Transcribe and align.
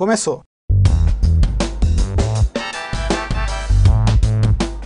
Começou. 0.00 0.40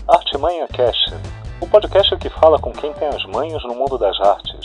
Artimanha 0.09 0.67
Cast, 0.67 1.15
o 1.61 1.69
podcast 1.69 2.17
que 2.17 2.29
fala 2.29 2.59
com 2.59 2.73
quem 2.73 2.93
tem 2.95 3.07
as 3.07 3.25
manhas 3.27 3.63
no 3.63 3.77
mundo 3.77 3.97
das 3.97 4.19
artes. 4.19 4.64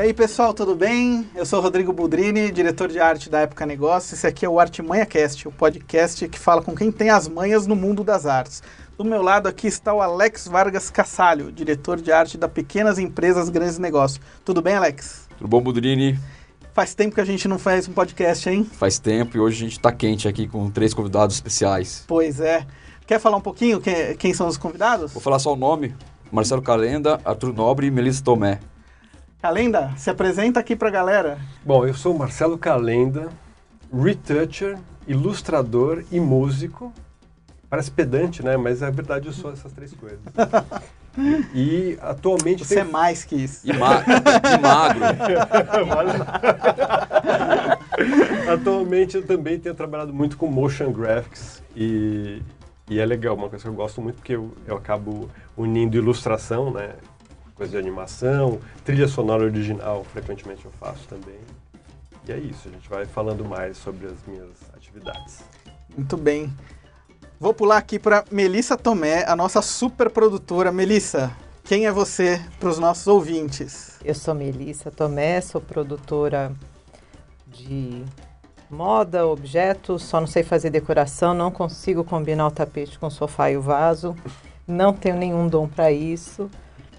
E 0.00 0.02
aí 0.02 0.14
pessoal, 0.14 0.54
tudo 0.54 0.74
bem? 0.74 1.28
Eu 1.34 1.44
sou 1.44 1.60
Rodrigo 1.60 1.92
Budrini, 1.92 2.50
diretor 2.50 2.88
de 2.88 2.98
arte 2.98 3.28
da 3.28 3.40
Época 3.40 3.66
Negócio. 3.66 4.14
Esse 4.14 4.26
aqui 4.26 4.46
é 4.46 4.48
o 4.48 4.58
Artimanha 4.58 5.04
Cast, 5.04 5.46
o 5.46 5.52
podcast 5.52 6.26
que 6.26 6.38
fala 6.38 6.62
com 6.62 6.74
quem 6.74 6.90
tem 6.90 7.10
as 7.10 7.28
manhas 7.28 7.66
no 7.66 7.76
mundo 7.76 8.02
das 8.02 8.24
artes. 8.24 8.62
Do 8.96 9.04
meu 9.04 9.20
lado 9.20 9.46
aqui 9.46 9.66
está 9.66 9.92
o 9.92 10.00
Alex 10.00 10.48
Vargas 10.48 10.88
Cassalho, 10.88 11.52
diretor 11.52 12.00
de 12.00 12.10
arte 12.10 12.38
da 12.38 12.48
Pequenas 12.48 12.98
Empresas 12.98 13.50
Grandes 13.50 13.78
Negócios. 13.78 14.22
Tudo 14.42 14.62
bem, 14.62 14.74
Alex? 14.74 15.28
Tudo 15.36 15.48
bom, 15.48 15.60
Budrini? 15.60 16.18
Faz 16.72 16.94
tempo 16.94 17.14
que 17.14 17.20
a 17.20 17.26
gente 17.26 17.46
não 17.46 17.58
faz 17.58 17.86
um 17.86 17.92
podcast, 17.92 18.48
hein? 18.48 18.64
Faz 18.64 18.98
tempo 18.98 19.36
e 19.36 19.40
hoje 19.40 19.56
a 19.58 19.68
gente 19.68 19.76
está 19.76 19.92
quente 19.92 20.26
aqui 20.26 20.48
com 20.48 20.70
três 20.70 20.94
convidados 20.94 21.36
especiais. 21.36 22.04
Pois 22.08 22.40
é. 22.40 22.66
Quer 23.06 23.20
falar 23.20 23.36
um 23.36 23.42
pouquinho 23.42 23.78
quem, 23.78 24.16
quem 24.16 24.32
são 24.32 24.48
os 24.48 24.56
convidados? 24.56 25.12
Vou 25.12 25.20
falar 25.20 25.38
só 25.38 25.52
o 25.52 25.56
nome: 25.56 25.94
Marcelo 26.32 26.62
Calenda, 26.62 27.20
Arthur 27.22 27.52
Nobre 27.52 27.86
e 27.86 27.90
Melissa 27.90 28.24
Tomé. 28.24 28.60
Calenda, 29.40 29.90
se 29.96 30.10
apresenta 30.10 30.60
aqui 30.60 30.76
pra 30.76 30.90
galera. 30.90 31.38
Bom, 31.64 31.86
eu 31.86 31.94
sou 31.94 32.12
Marcelo 32.12 32.58
Calenda, 32.58 33.30
retoucher, 33.90 34.76
ilustrador 35.08 36.04
e 36.12 36.20
músico. 36.20 36.92
Parece 37.70 37.90
pedante, 37.90 38.44
né? 38.44 38.58
Mas 38.58 38.82
é 38.82 38.90
verdade, 38.90 39.28
eu 39.28 39.32
sou 39.32 39.50
essas 39.50 39.72
três 39.72 39.94
coisas. 39.94 40.20
E 41.52 41.98
atualmente 42.00 42.64
Você 42.64 42.78
é 42.78 42.84
mais 42.84 43.24
que 43.24 43.34
isso. 43.34 43.68
E, 43.68 43.72
ma 43.72 44.04
e 44.06 44.58
magro. 44.60 45.02
atualmente 48.48 49.16
eu 49.16 49.26
também 49.26 49.58
tenho 49.58 49.74
trabalhado 49.74 50.14
muito 50.14 50.36
com 50.36 50.46
motion 50.46 50.92
graphics 50.92 51.60
e, 51.74 52.40
e 52.88 53.00
é 53.00 53.04
legal, 53.04 53.34
uma 53.34 53.48
coisa 53.48 53.64
que 53.64 53.68
eu 53.68 53.74
gosto 53.74 54.00
muito 54.00 54.16
porque 54.16 54.36
eu, 54.36 54.52
eu 54.68 54.76
acabo 54.76 55.28
unindo 55.56 55.96
ilustração, 55.96 56.70
né? 56.70 56.90
Coisa 57.60 57.72
de 57.72 57.78
animação, 57.78 58.58
trilha 58.86 59.06
sonora 59.06 59.44
original, 59.44 60.02
frequentemente 60.02 60.64
eu 60.64 60.70
faço 60.80 61.06
também. 61.06 61.38
E 62.26 62.32
é 62.32 62.38
isso, 62.38 62.66
a 62.66 62.70
gente 62.70 62.88
vai 62.88 63.04
falando 63.04 63.44
mais 63.44 63.76
sobre 63.76 64.06
as 64.06 64.16
minhas 64.26 64.48
atividades. 64.74 65.44
Muito 65.94 66.16
bem. 66.16 66.50
Vou 67.38 67.52
pular 67.52 67.76
aqui 67.76 67.98
para 67.98 68.24
Melissa 68.30 68.78
Tomé, 68.78 69.26
a 69.28 69.36
nossa 69.36 69.60
super 69.60 70.08
produtora. 70.08 70.72
Melissa, 70.72 71.36
quem 71.62 71.84
é 71.84 71.92
você 71.92 72.40
para 72.58 72.70
os 72.70 72.78
nossos 72.78 73.06
ouvintes? 73.06 73.98
Eu 74.02 74.14
sou 74.14 74.34
Melissa 74.34 74.90
Tomé, 74.90 75.42
sou 75.42 75.60
produtora 75.60 76.52
de 77.46 78.02
moda, 78.70 79.26
objetos, 79.26 80.02
só 80.04 80.18
não 80.18 80.26
sei 80.26 80.42
fazer 80.42 80.70
decoração, 80.70 81.34
não 81.34 81.50
consigo 81.50 82.04
combinar 82.04 82.46
o 82.46 82.50
tapete 82.50 82.98
com 82.98 83.08
o 83.08 83.10
sofá 83.10 83.50
e 83.50 83.58
o 83.58 83.60
vaso, 83.60 84.16
não 84.66 84.94
tenho 84.94 85.16
nenhum 85.16 85.46
dom 85.46 85.68
para 85.68 85.92
isso. 85.92 86.50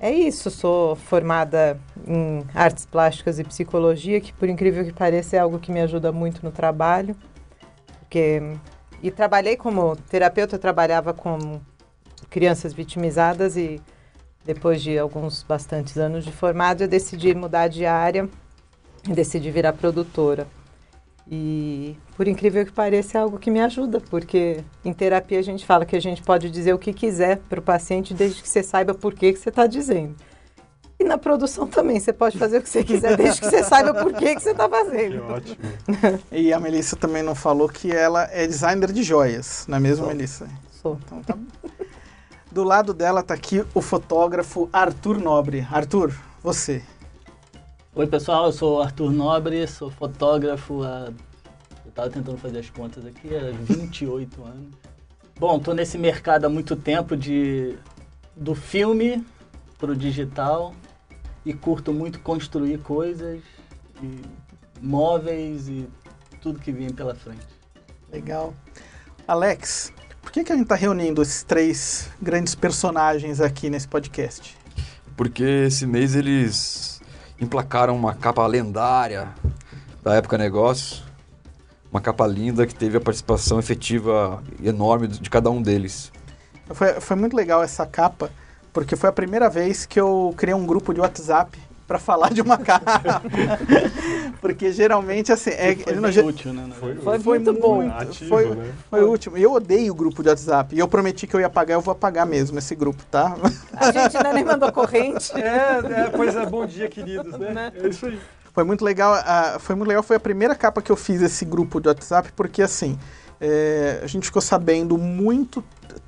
É 0.03 0.09
isso, 0.09 0.49
sou 0.49 0.95
formada 0.95 1.79
em 2.07 2.43
artes 2.55 2.87
plásticas 2.87 3.37
e 3.37 3.43
psicologia, 3.43 4.19
que 4.19 4.33
por 4.33 4.49
incrível 4.49 4.83
que 4.83 4.91
pareça 4.91 5.35
é 5.35 5.39
algo 5.39 5.59
que 5.59 5.71
me 5.71 5.79
ajuda 5.79 6.11
muito 6.11 6.43
no 6.43 6.51
trabalho. 6.51 7.15
Porque 7.99 8.41
e 9.03 9.11
trabalhei 9.11 9.55
como 9.55 9.95
terapeuta, 9.95 10.55
eu 10.55 10.59
trabalhava 10.59 11.13
com 11.13 11.61
crianças 12.31 12.73
vitimizadas 12.73 13.55
e 13.55 13.79
depois 14.43 14.81
de 14.81 14.97
alguns 14.97 15.43
bastantes 15.43 15.95
anos 15.97 16.25
de 16.25 16.31
formado, 16.31 16.81
eu 16.81 16.87
decidi 16.87 17.35
mudar 17.35 17.67
de 17.67 17.85
área 17.85 18.27
e 19.07 19.13
decidi 19.13 19.51
virar 19.51 19.73
produtora. 19.73 20.47
E 21.33 21.95
por 22.17 22.27
incrível 22.27 22.65
que 22.65 22.73
pareça, 22.73 23.17
é 23.17 23.21
algo 23.21 23.39
que 23.39 23.49
me 23.49 23.61
ajuda, 23.61 24.01
porque 24.09 24.61
em 24.83 24.91
terapia 24.91 25.39
a 25.39 25.41
gente 25.41 25.65
fala 25.65 25.85
que 25.85 25.95
a 25.95 25.99
gente 26.01 26.21
pode 26.21 26.51
dizer 26.51 26.73
o 26.73 26.77
que 26.77 26.91
quiser 26.91 27.37
para 27.49 27.61
o 27.61 27.63
paciente, 27.63 28.13
desde 28.13 28.41
que 28.41 28.49
você 28.49 28.61
saiba 28.61 28.93
por 28.93 29.13
que, 29.13 29.31
que 29.31 29.39
você 29.39 29.47
está 29.47 29.65
dizendo. 29.65 30.13
E 30.99 31.05
na 31.05 31.17
produção 31.17 31.65
também, 31.65 31.99
você 31.99 32.11
pode 32.11 32.37
fazer 32.37 32.57
o 32.57 32.61
que 32.61 32.67
você 32.67 32.83
quiser, 32.83 33.15
desde 33.15 33.39
que 33.39 33.47
você 33.47 33.63
saiba 33.63 33.93
por 33.93 34.13
que, 34.13 34.35
que 34.35 34.41
você 34.41 34.51
está 34.51 34.67
fazendo. 34.67 35.13
Que 35.13 35.31
ótimo. 35.31 35.57
E 36.33 36.51
a 36.51 36.59
Melissa 36.59 36.97
também 36.97 37.23
não 37.23 37.33
falou 37.33 37.69
que 37.69 37.89
ela 37.89 38.27
é 38.29 38.45
designer 38.45 38.91
de 38.91 39.01
joias, 39.01 39.65
não 39.69 39.77
é 39.77 39.79
mesmo, 39.79 40.03
Sou. 40.03 40.13
Melissa? 40.13 40.49
Sou. 40.81 40.99
Então 41.05 41.21
tá 41.23 41.35
bom. 41.35 41.69
Do 42.51 42.65
lado 42.65 42.93
dela 42.93 43.23
tá 43.23 43.33
aqui 43.33 43.63
o 43.73 43.81
fotógrafo 43.81 44.69
Arthur 44.73 45.17
Nobre. 45.17 45.65
Arthur, 45.71 46.13
você. 46.43 46.83
Oi 47.93 48.07
pessoal, 48.07 48.45
eu 48.45 48.53
sou 48.53 48.77
o 48.77 48.81
Arthur 48.81 49.11
Nobre, 49.11 49.67
sou 49.67 49.91
fotógrafo 49.91 50.81
há. 50.81 51.11
Eu 51.85 51.91
tava 51.91 52.09
tentando 52.09 52.37
fazer 52.37 52.59
as 52.59 52.69
contas 52.69 53.05
aqui, 53.05 53.35
há 53.35 53.51
28 53.51 54.45
anos. 54.45 54.73
Bom, 55.37 55.59
tô 55.59 55.73
nesse 55.73 55.97
mercado 55.97 56.45
há 56.45 56.49
muito 56.49 56.73
tempo 56.77 57.17
de 57.17 57.77
do 58.33 58.55
filme 58.55 59.21
pro 59.77 59.93
digital 59.93 60.73
e 61.45 61.53
curto 61.53 61.91
muito 61.91 62.21
construir 62.21 62.77
coisas, 62.77 63.41
e 64.01 64.21
móveis 64.79 65.67
e 65.67 65.85
tudo 66.41 66.59
que 66.59 66.71
vem 66.71 66.93
pela 66.93 67.13
frente. 67.13 67.45
Legal. 68.09 68.53
Alex, 69.27 69.91
por 70.21 70.31
que, 70.31 70.45
que 70.45 70.53
a 70.53 70.55
gente 70.55 70.67
tá 70.67 70.75
reunindo 70.75 71.21
esses 71.21 71.43
três 71.43 72.09
grandes 72.21 72.55
personagens 72.55 73.41
aqui 73.41 73.69
nesse 73.69 73.89
podcast? 73.89 74.57
Porque 75.17 75.43
esse 75.43 75.85
mês 75.85 76.15
eles 76.15 76.90
emplacaram 77.41 77.95
uma 77.95 78.13
capa 78.13 78.45
lendária 78.45 79.29
da 80.03 80.13
época 80.13 80.37
Negócios. 80.37 81.03
Uma 81.91 81.99
capa 81.99 82.25
linda 82.25 82.65
que 82.65 82.73
teve 82.73 82.95
a 82.95 83.01
participação 83.01 83.59
efetiva 83.59 84.41
enorme 84.63 85.07
de 85.07 85.29
cada 85.29 85.49
um 85.49 85.61
deles. 85.61 86.09
Foi, 86.69 87.01
foi 87.01 87.17
muito 87.17 87.35
legal 87.35 87.61
essa 87.61 87.85
capa, 87.85 88.31
porque 88.71 88.95
foi 88.95 89.09
a 89.09 89.11
primeira 89.11 89.49
vez 89.49 89.85
que 89.85 89.99
eu 89.99 90.33
criei 90.37 90.53
um 90.53 90.65
grupo 90.65 90.93
de 90.93 91.01
WhatsApp 91.01 91.59
para 91.91 91.99
falar 91.99 92.31
de 92.31 92.39
uma 92.41 92.55
capa. 92.63 93.21
porque 94.39 94.71
geralmente, 94.71 95.29
assim, 95.29 95.49
é, 95.49 95.75
foi 95.75 96.11
ge- 96.13 96.21
útil, 96.21 96.53
né? 96.53 96.69
Foi. 96.79 96.95
Foi, 96.95 97.19
foi 97.19 97.39
muito 97.39 97.59
bom. 97.59 97.81
Ativo, 97.89 98.29
foi, 98.29 98.55
né? 98.55 98.71
foi 98.89 99.03
o 99.03 99.09
último. 99.09 99.37
E 99.37 99.43
eu 99.43 99.51
odeio 99.51 99.91
o 99.91 99.95
grupo 99.95 100.23
de 100.23 100.29
WhatsApp. 100.29 100.73
E 100.73 100.79
eu 100.79 100.87
prometi 100.87 101.27
que 101.27 101.35
eu 101.35 101.41
ia 101.41 101.47
apagar, 101.47 101.75
eu 101.75 101.81
vou 101.81 101.91
apagar 101.91 102.25
mesmo 102.25 102.57
esse 102.57 102.73
grupo, 102.75 103.03
tá? 103.11 103.35
A 103.75 103.91
gente 103.91 104.15
ainda 104.15 104.31
nem 104.31 104.45
mandou 104.45 104.71
corrente. 104.71 105.31
É, 105.41 106.03
é, 106.05 106.09
pois 106.15 106.35
é, 106.35 106.45
bom 106.45 106.65
dia, 106.65 106.87
queridos, 106.87 107.37
né? 107.37 107.71
É 107.75 107.87
isso 107.87 108.05
aí. 108.05 108.17
Foi 108.53 108.63
muito 108.63 108.85
legal. 108.85 109.13
ah, 109.15 109.57
foi 109.59 109.75
muito 109.75 109.87
legal. 109.89 110.03
Foi 110.03 110.15
a 110.15 110.19
primeira 110.19 110.55
capa 110.55 110.81
que 110.81 110.91
eu 110.91 110.95
fiz 110.95 111.21
esse 111.21 111.43
grupo 111.43 111.81
de 111.81 111.87
WhatsApp, 111.89 112.31
porque 112.35 112.61
assim, 112.61 112.97
é, 113.39 113.99
a 114.03 114.07
gente 114.07 114.25
ficou 114.27 114.41
sabendo 114.41 114.97
muito 114.97 115.63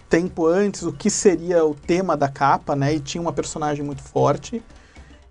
tempo 0.07 0.45
antes 0.45 0.83
o 0.83 0.94
que 0.94 1.09
seria 1.09 1.65
o 1.65 1.73
tema 1.73 2.15
da 2.15 2.29
capa, 2.29 2.75
né? 2.75 2.94
E 2.94 3.00
tinha 3.00 3.21
uma 3.21 3.33
personagem 3.33 3.83
muito 3.83 4.01
forte. 4.03 4.61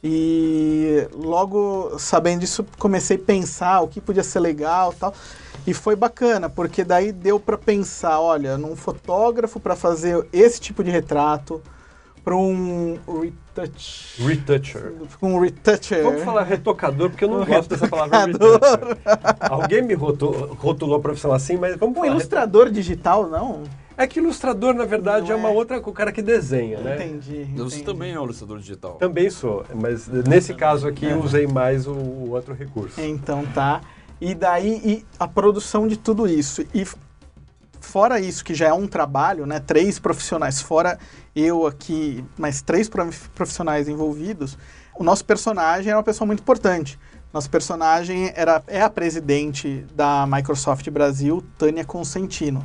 E 0.04 1.06
logo 1.14 1.96
sabendo 1.98 2.40
disso, 2.40 2.64
comecei 2.78 3.16
a 3.16 3.20
pensar 3.20 3.80
o 3.82 3.88
que 3.88 4.00
podia 4.00 4.22
ser 4.24 4.40
legal, 4.40 4.92
e 4.92 4.96
tal. 4.96 5.14
E 5.64 5.72
foi 5.72 5.94
bacana, 5.94 6.50
porque 6.50 6.82
daí 6.82 7.12
deu 7.12 7.38
para 7.38 7.56
pensar, 7.56 8.20
olha, 8.20 8.58
num 8.58 8.74
fotógrafo 8.74 9.60
para 9.60 9.76
fazer 9.76 10.26
esse 10.32 10.60
tipo 10.60 10.82
de 10.82 10.90
retrato, 10.90 11.62
para 12.24 12.36
um 12.36 12.98
retouch, 13.20 14.22
Retoucher. 14.24 14.92
um 15.20 15.40
retoucher. 15.40 16.02
Vamos 16.02 16.22
falar 16.22 16.42
retocador, 16.44 17.10
porque 17.10 17.24
eu 17.24 17.28
não 17.28 17.44
gosto 17.44 17.68
dessa 17.70 17.88
palavra 17.88 18.26
retoucher. 18.26 18.98
Alguém 19.40 19.82
me 19.82 19.94
rotu- 19.94 20.56
rotulou 20.60 20.96
a 20.96 21.00
profissão 21.00 21.32
assim, 21.32 21.56
mas 21.56 21.76
vamos 21.76 21.96
Um 21.96 22.04
ilustrador 22.04 22.70
digital, 22.70 23.28
não? 23.28 23.62
É 24.02 24.06
que 24.08 24.18
ilustrador, 24.18 24.74
na 24.74 24.84
verdade, 24.84 25.26
Não 25.26 25.32
é 25.32 25.34
uma 25.36 25.48
é. 25.50 25.52
outra 25.52 25.78
o 25.78 25.92
cara 25.92 26.10
que 26.10 26.20
desenha, 26.20 26.80
né? 26.80 26.96
Entendi. 27.06 27.44
Você 27.56 27.84
também 27.84 28.12
é 28.12 28.18
um 28.20 28.24
ilustrador 28.24 28.58
digital. 28.58 28.94
Também 28.94 29.30
sou, 29.30 29.64
mas 29.74 30.08
nesse 30.08 30.54
caso 30.54 30.88
aqui 30.88 31.06
eu 31.06 31.20
usei 31.22 31.46
mais 31.46 31.86
o, 31.86 31.92
o 31.92 32.30
outro 32.30 32.52
recurso. 32.52 33.00
Então 33.00 33.46
tá. 33.54 33.80
E 34.20 34.34
daí 34.34 34.80
e 34.84 35.06
a 35.20 35.28
produção 35.28 35.86
de 35.86 35.96
tudo 35.96 36.26
isso. 36.26 36.64
E 36.74 36.84
fora 37.80 38.18
isso, 38.18 38.44
que 38.44 38.54
já 38.54 38.66
é 38.68 38.72
um 38.72 38.88
trabalho, 38.88 39.46
né? 39.46 39.60
Três 39.60 40.00
profissionais, 40.00 40.60
fora 40.60 40.98
eu 41.34 41.64
aqui, 41.64 42.24
mais 42.36 42.60
três 42.60 42.88
prof- 42.88 43.28
profissionais 43.30 43.88
envolvidos, 43.88 44.58
o 44.98 45.04
nosso 45.04 45.24
personagem 45.24 45.90
era 45.90 45.96
uma 45.96 46.02
pessoa 46.02 46.26
muito 46.26 46.40
importante. 46.40 46.98
Nosso 47.32 47.48
personagem 47.48 48.32
era, 48.34 48.62
é 48.66 48.82
a 48.82 48.90
presidente 48.90 49.86
da 49.94 50.26
Microsoft 50.26 50.88
Brasil, 50.90 51.42
Tânia 51.56 51.84
Consentino. 51.84 52.64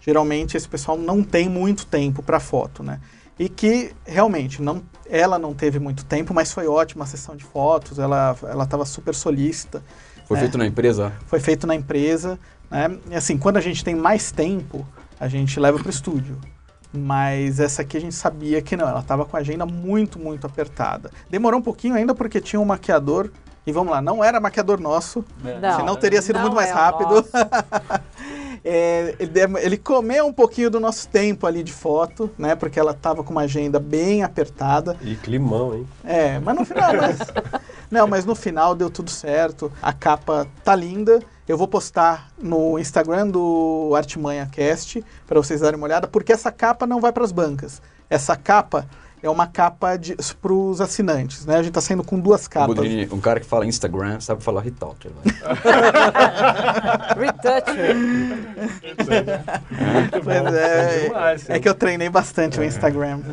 Geralmente 0.00 0.56
esse 0.56 0.68
pessoal 0.68 0.96
não 0.96 1.22
tem 1.22 1.48
muito 1.48 1.86
tempo 1.86 2.22
para 2.22 2.38
foto, 2.40 2.82
né? 2.82 3.00
E 3.38 3.48
que 3.48 3.92
realmente 4.04 4.60
não, 4.60 4.82
ela 5.08 5.38
não 5.38 5.54
teve 5.54 5.78
muito 5.78 6.04
tempo, 6.04 6.34
mas 6.34 6.52
foi 6.52 6.66
ótima 6.66 7.04
a 7.04 7.06
sessão 7.06 7.36
de 7.36 7.44
fotos. 7.44 7.98
Ela 7.98 8.36
ela 8.42 8.64
estava 8.64 8.84
super 8.84 9.14
solícita. 9.14 9.82
Foi 10.26 10.36
É. 10.36 10.40
feito 10.40 10.58
na 10.58 10.66
empresa? 10.66 11.12
Foi 11.26 11.40
feito 11.40 11.66
na 11.66 11.74
empresa, 11.74 12.38
né? 12.70 12.98
E 13.10 13.14
assim, 13.14 13.38
quando 13.38 13.56
a 13.56 13.60
gente 13.60 13.84
tem 13.84 13.94
mais 13.94 14.32
tempo, 14.32 14.86
a 15.20 15.28
gente 15.28 15.58
leva 15.60 15.78
para 15.78 15.86
o 15.86 15.90
estúdio. 15.90 16.38
Mas 16.92 17.60
essa 17.60 17.82
aqui 17.82 17.96
a 17.98 18.00
gente 18.00 18.14
sabia 18.14 18.62
que 18.62 18.74
não, 18.76 18.88
ela 18.88 19.00
estava 19.00 19.24
com 19.24 19.36
a 19.36 19.40
agenda 19.40 19.66
muito, 19.66 20.18
muito 20.18 20.46
apertada. 20.46 21.10
Demorou 21.28 21.60
um 21.60 21.62
pouquinho 21.62 21.94
ainda 21.94 22.14
porque 22.14 22.40
tinha 22.40 22.58
um 22.58 22.64
maquiador. 22.64 23.30
E 23.66 23.72
vamos 23.72 23.92
lá, 23.92 24.00
não 24.00 24.24
era 24.24 24.40
maquiador 24.40 24.80
nosso, 24.80 25.22
É. 25.44 25.60
Não. 25.60 25.76
senão 25.76 25.96
teria 25.96 26.22
sido 26.22 26.36
Não 26.36 26.42
muito 26.42 26.54
mais 26.54 26.70
é 26.70 26.72
rápido. 26.72 27.22
É, 28.64 29.14
ele, 29.18 29.32
ele 29.60 29.76
comeu 29.76 30.26
um 30.26 30.32
pouquinho 30.32 30.70
do 30.70 30.80
nosso 30.80 31.08
tempo 31.08 31.46
ali 31.46 31.62
de 31.62 31.72
foto, 31.72 32.30
né? 32.38 32.54
Porque 32.54 32.78
ela 32.78 32.92
estava 32.92 33.22
com 33.22 33.30
uma 33.30 33.42
agenda 33.42 33.78
bem 33.78 34.22
apertada. 34.22 34.96
E 35.02 35.16
climão, 35.16 35.74
hein? 35.74 35.86
É, 36.04 36.38
mas 36.38 36.56
no 36.56 36.64
final. 36.64 36.94
Mas, 36.94 37.18
não, 37.90 38.06
mas 38.06 38.24
no 38.24 38.34
final 38.34 38.74
deu 38.74 38.90
tudo 38.90 39.10
certo. 39.10 39.72
A 39.80 39.92
capa 39.92 40.46
tá 40.64 40.74
linda. 40.74 41.20
Eu 41.46 41.56
vou 41.56 41.66
postar 41.66 42.28
no 42.38 42.78
Instagram 42.78 43.28
do 43.28 43.92
Artimanha 43.96 44.46
Cast 44.52 45.02
para 45.26 45.40
vocês 45.40 45.60
darem 45.60 45.78
uma 45.78 45.86
olhada, 45.86 46.06
porque 46.06 46.32
essa 46.32 46.52
capa 46.52 46.86
não 46.86 47.00
vai 47.00 47.10
para 47.10 47.24
as 47.24 47.32
bancas. 47.32 47.80
Essa 48.10 48.36
capa 48.36 48.86
é 49.22 49.28
uma 49.28 49.46
capa 49.46 49.98
para 50.40 50.52
os 50.52 50.80
assinantes, 50.80 51.44
né? 51.44 51.56
A 51.56 51.62
gente 51.62 51.72
tá 51.72 51.80
saindo 51.80 52.04
com 52.04 52.18
duas 52.18 52.46
capas. 52.46 52.76
Bodrini, 52.76 53.08
um 53.12 53.20
cara 53.20 53.40
que 53.40 53.46
fala 53.46 53.66
Instagram 53.66 54.20
sabe 54.20 54.42
falar 54.42 54.60
Retoucher. 54.62 55.10
né? 55.10 55.22
Retoucher. 57.16 57.96
Pois 60.22 60.54
é, 60.54 61.56
é 61.56 61.58
que 61.58 61.68
eu 61.68 61.74
treinei 61.74 62.08
bastante 62.08 62.60
o 62.60 62.64
Instagram. 62.64 63.20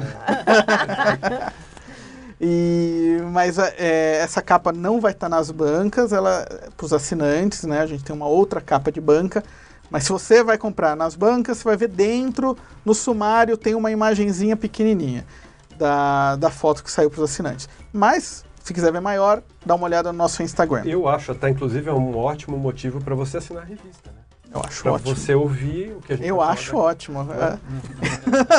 E, 2.47 3.17
mas 3.31 3.57
é, 3.57 4.17
essa 4.17 4.41
capa 4.41 4.73
não 4.73 4.99
vai 4.99 5.13
estar 5.13 5.29
nas 5.29 5.49
bancas, 5.49 6.11
ela 6.11 6.45
para 6.75 6.85
os 6.85 6.91
assinantes, 6.91 7.63
né? 7.63 7.79
A 7.79 7.85
gente 7.85 8.03
tem 8.03 8.13
uma 8.13 8.27
outra 8.27 8.59
capa 8.59 8.91
de 8.91 8.99
banca. 8.99 9.41
Mas 9.89 10.03
se 10.03 10.11
você 10.11 10.43
vai 10.43 10.57
comprar 10.57 10.97
nas 10.97 11.15
bancas, 11.15 11.59
você 11.59 11.63
vai 11.63 11.77
ver 11.77 11.87
dentro, 11.87 12.57
no 12.83 12.93
sumário, 12.93 13.55
tem 13.55 13.73
uma 13.73 13.89
imagenzinha 13.89 14.57
pequenininha 14.57 15.25
da, 15.77 16.35
da 16.35 16.49
foto 16.49 16.83
que 16.83 16.91
saiu 16.91 17.09
para 17.09 17.21
os 17.21 17.29
assinantes. 17.31 17.67
Mas, 17.91 18.43
se 18.63 18.73
quiser 18.73 18.91
ver 18.91 19.01
maior, 19.01 19.41
dá 19.65 19.75
uma 19.75 19.85
olhada 19.85 20.11
no 20.11 20.17
nosso 20.17 20.41
Instagram. 20.43 20.81
Eu, 20.85 21.01
Eu 21.01 21.07
acho 21.07 21.31
até, 21.31 21.49
inclusive, 21.49 21.89
é 21.89 21.93
um 21.93 22.17
ótimo 22.17 22.57
motivo 22.57 23.01
para 23.01 23.15
você 23.15 23.37
assinar 23.37 23.63
a 23.63 23.65
revista, 23.65 24.11
né? 24.11 24.25
acho 24.63 24.83
Para 24.83 24.93
ótimo. 24.93 25.15
você 25.15 25.35
ouvir 25.35 25.93
o 25.97 26.01
que 26.01 26.13
a 26.13 26.15
gente 26.15 26.27
Eu 26.27 26.37
vai 26.37 26.47
acho 26.49 26.71
falar 26.71 26.83
ótimo. 26.83 27.27
É. 27.33 27.57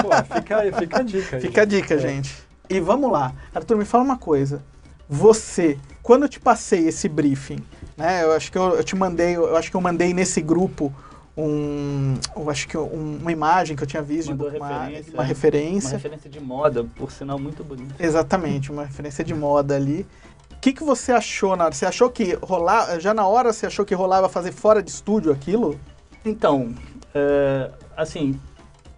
Pô, 0.03 0.35
fica, 0.35 0.59
aí, 0.59 0.73
fica 0.73 0.99
a 0.99 1.03
dica 1.03 1.37
aí. 1.37 1.43
Fica 1.43 1.63
a 1.63 1.65
dica, 1.65 1.99
gente. 1.99 2.37
E 2.69 2.81
vamos 2.81 3.11
lá. 3.11 3.33
Arthur, 3.55 3.77
me 3.79 3.85
fala 3.85 4.05
uma 4.05 4.19
coisa. 4.19 4.63
Você, 5.09 5.79
quando 6.03 6.25
eu 6.25 6.29
te 6.29 6.39
passei 6.41 6.87
esse 6.89 7.09
briefing, 7.09 7.59
né? 7.97 8.25
Eu 8.25 8.33
acho 8.33 8.51
que 8.53 8.59
eu, 8.59 8.77
eu 8.77 8.85
te 8.85 8.95
mandei, 8.97 9.37
eu 9.37 9.57
acho 9.57 9.71
que 9.71 9.77
eu 9.77 9.81
mandei 9.81 10.13
nesse 10.13 10.43
grupo 10.43 10.93
um, 11.37 12.15
eu 12.35 12.49
acho 12.51 12.67
que 12.67 12.79
um- 12.79 13.19
uma 13.21 13.31
imagem 13.33 13.77
que 13.77 13.83
eu 13.83 13.87
tinha 13.87 14.03
visto 14.03 14.31
Mandou 14.31 14.51
de 14.51 14.59
bookmark, 14.59 14.89
referência, 14.89 15.13
uma 15.15 15.23
referência. 15.25 15.89
Uma 15.91 15.97
referência 15.97 16.31
de 16.31 16.41
moda, 16.41 16.85
por 16.97 17.13
sinal 17.13 17.39
muito 17.39 17.63
bonita. 17.63 17.95
Exatamente, 17.99 18.73
uma 18.73 18.85
referência 18.85 19.23
de 19.25 19.35
moda 19.35 19.77
ali. 19.77 20.07
O 20.53 20.59
que, 20.61 20.73
que 20.73 20.83
você 20.83 21.13
achou 21.13 21.55
na 21.55 21.65
hora? 21.67 21.75
Você 21.75 21.87
achou 21.87 22.11
que 22.11 22.33
rolar, 22.43 22.99
já 22.99 23.13
na 23.13 23.27
hora 23.27 23.53
você 23.53 23.67
achou 23.67 23.85
que 23.85 23.95
rolava 23.95 24.29
fazer 24.29 24.53
fora 24.53 24.83
de 24.83 24.91
estúdio 24.91 25.31
aquilo? 25.31 25.79
Então, 26.25 26.75
é, 27.15 27.71
assim, 27.97 28.41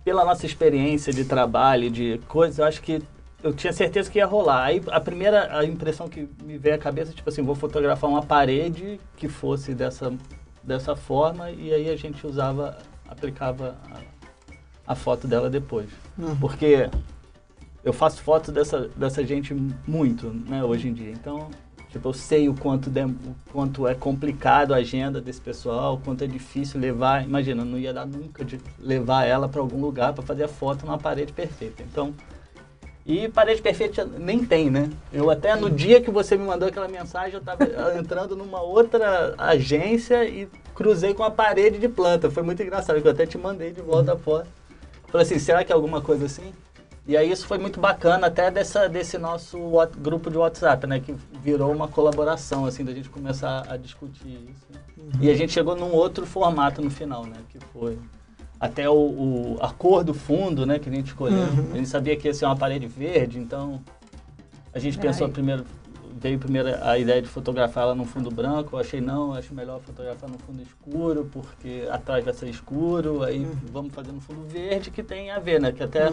pela 0.04 0.24
nossa 0.24 0.46
experiência 0.46 1.12
de 1.12 1.24
trabalho, 1.24 1.90
de 1.90 2.18
coisas, 2.28 2.58
eu 2.58 2.64
acho 2.64 2.80
que 2.80 3.02
eu 3.42 3.52
tinha 3.52 3.72
certeza 3.72 4.10
que 4.10 4.18
ia 4.18 4.26
rolar. 4.26 4.64
Aí 4.64 4.82
a 4.88 5.00
primeira 5.00 5.58
a 5.58 5.64
impressão 5.64 6.08
que 6.08 6.28
me 6.42 6.56
veio 6.56 6.76
à 6.76 6.78
cabeça, 6.78 7.12
tipo 7.12 7.28
assim, 7.28 7.42
vou 7.42 7.54
fotografar 7.54 8.08
uma 8.08 8.22
parede 8.22 8.98
que 9.16 9.28
fosse 9.28 9.74
dessa, 9.74 10.12
dessa 10.68 10.94
forma 10.94 11.50
e 11.50 11.72
aí 11.72 11.90
a 11.90 11.96
gente 11.96 12.24
usava, 12.26 12.78
aplicava 13.08 13.74
a, 14.86 14.92
a 14.92 14.94
foto 14.94 15.26
dela 15.26 15.48
depois. 15.50 15.88
Uhum. 16.16 16.36
Porque 16.36 16.88
eu 17.82 17.92
faço 17.92 18.22
foto 18.22 18.52
dessa, 18.52 18.88
dessa 18.94 19.24
gente 19.26 19.54
muito, 19.86 20.28
né, 20.28 20.62
hoje 20.62 20.88
em 20.88 20.92
dia. 20.92 21.10
Então, 21.10 21.48
tipo, 21.88 22.06
eu 22.08 22.12
sei 22.12 22.48
o 22.48 22.54
quanto, 22.54 22.90
dem- 22.90 23.06
o 23.24 23.34
quanto 23.50 23.88
é 23.88 23.94
complicado 23.94 24.74
a 24.74 24.76
agenda 24.76 25.20
desse 25.20 25.40
pessoal, 25.40 25.94
o 25.94 25.98
quanto 25.98 26.22
é 26.22 26.26
difícil 26.26 26.78
levar. 26.78 27.24
Imagina, 27.24 27.64
não 27.64 27.78
ia 27.78 27.92
dar 27.94 28.06
nunca 28.06 28.44
de 28.44 28.60
levar 28.78 29.24
ela 29.24 29.48
para 29.48 29.60
algum 29.60 29.80
lugar 29.80 30.12
para 30.12 30.22
fazer 30.22 30.44
a 30.44 30.48
foto 30.48 30.84
numa 30.84 30.98
parede 30.98 31.32
perfeita. 31.32 31.82
Então, 31.82 32.12
e 33.08 33.26
parede 33.26 33.62
perfeita 33.62 34.04
nem 34.04 34.44
tem, 34.44 34.68
né? 34.68 34.90
Eu 35.10 35.30
até 35.30 35.56
no 35.56 35.70
dia 35.70 35.98
que 35.98 36.10
você 36.10 36.36
me 36.36 36.44
mandou 36.44 36.68
aquela 36.68 36.86
mensagem, 36.86 37.32
eu 37.32 37.40
estava 37.40 37.64
entrando 37.98 38.36
numa 38.36 38.60
outra 38.60 39.34
agência 39.38 40.28
e 40.28 40.46
cruzei 40.74 41.14
com 41.14 41.24
a 41.24 41.30
parede 41.30 41.78
de 41.78 41.88
planta. 41.88 42.30
Foi 42.30 42.42
muito 42.42 42.62
engraçado, 42.62 43.00
que 43.00 43.08
eu 43.08 43.12
até 43.12 43.24
te 43.24 43.38
mandei 43.38 43.72
de 43.72 43.80
volta 43.80 44.12
a 44.12 44.16
foto. 44.18 44.46
Falei 45.06 45.26
assim, 45.26 45.38
será 45.38 45.64
que 45.64 45.72
é 45.72 45.74
alguma 45.74 46.02
coisa 46.02 46.26
assim? 46.26 46.52
E 47.06 47.16
aí 47.16 47.32
isso 47.32 47.46
foi 47.46 47.56
muito 47.56 47.80
bacana 47.80 48.26
até 48.26 48.50
dessa, 48.50 48.86
desse 48.90 49.16
nosso 49.16 49.58
grupo 49.96 50.30
de 50.30 50.36
WhatsApp, 50.36 50.86
né? 50.86 51.00
Que 51.00 51.14
virou 51.42 51.72
uma 51.72 51.88
colaboração, 51.88 52.66
assim, 52.66 52.84
da 52.84 52.92
gente 52.92 53.08
começar 53.08 53.64
a 53.70 53.78
discutir 53.78 54.28
isso. 54.50 54.66
E 55.18 55.30
a 55.30 55.34
gente 55.34 55.50
chegou 55.50 55.74
num 55.74 55.94
outro 55.94 56.26
formato 56.26 56.82
no 56.82 56.90
final, 56.90 57.24
né? 57.24 57.38
Que 57.48 57.58
foi 57.72 57.98
até 58.60 58.88
o, 58.88 58.94
o- 58.94 59.56
a 59.60 59.70
cor 59.72 60.02
do 60.04 60.12
fundo, 60.14 60.66
né? 60.66 60.78
Que 60.78 60.88
a 60.88 60.92
gente 60.92 61.06
escolheu. 61.08 61.42
A 61.72 61.76
gente 61.76 61.88
sabia 61.88 62.16
que 62.16 62.26
ia 62.28 62.34
ser 62.34 62.44
uma 62.46 62.56
parede 62.56 62.86
verde, 62.86 63.38
então 63.38 63.80
a 64.74 64.78
gente 64.78 64.98
pensou 64.98 65.26
Ai. 65.26 65.32
primeiro, 65.32 65.64
veio 66.20 66.38
primeiro 66.38 66.68
a 66.82 66.98
ideia 66.98 67.22
de 67.22 67.28
fotografar 67.28 67.84
ela 67.84 67.94
num 67.94 68.04
fundo 68.04 68.30
branco. 68.30 68.74
Eu 68.76 68.80
achei 68.80 69.00
não, 69.00 69.32
acho 69.34 69.54
melhor 69.54 69.80
fotografar 69.80 70.28
no 70.28 70.38
fundo 70.38 70.60
escuro, 70.62 71.28
porque 71.32 71.84
atrás 71.90 72.24
vai 72.24 72.34
ser 72.34 72.48
escuro. 72.48 73.22
Aí 73.22 73.46
vamos 73.72 73.94
fazer 73.94 74.12
no 74.12 74.20
fundo 74.20 74.46
verde, 74.48 74.90
que 74.90 75.02
tem 75.02 75.30
a 75.30 75.38
ver, 75.38 75.60
né? 75.60 75.70
Que 75.72 75.82
até 75.84 76.12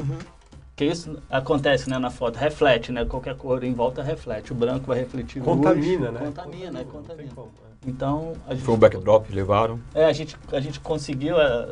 que 0.76 0.84
isso 0.86 1.18
acontece 1.30 1.90
né, 1.90 1.98
na 1.98 2.10
foto, 2.12 2.36
reflete, 2.36 2.92
né? 2.92 3.06
Qualquer 3.06 3.36
cor 3.38 3.64
em 3.64 3.74
volta 3.74 4.04
reflete. 4.04 4.52
O 4.52 4.56
branco 4.56 4.86
vai 4.88 5.00
refletir 5.00 5.40
luz. 5.42 5.48
Contamina, 5.50 6.12
né? 6.12 6.20
Contamina, 6.26 6.80
tem 6.80 6.88
contamina. 6.88 7.32
como, 7.34 7.48
é. 7.48 7.90
Então, 7.90 8.34
a 8.46 8.54
gente, 8.54 8.64
Foi 8.66 8.74
um 8.76 8.78
backdrop, 8.78 9.30
levaram. 9.32 9.80
é, 9.94 10.06
a 10.06 10.12
gente, 10.12 10.36
a 10.52 10.60
gente 10.60 10.80
conseguiu. 10.82 11.40
é, 11.40 11.70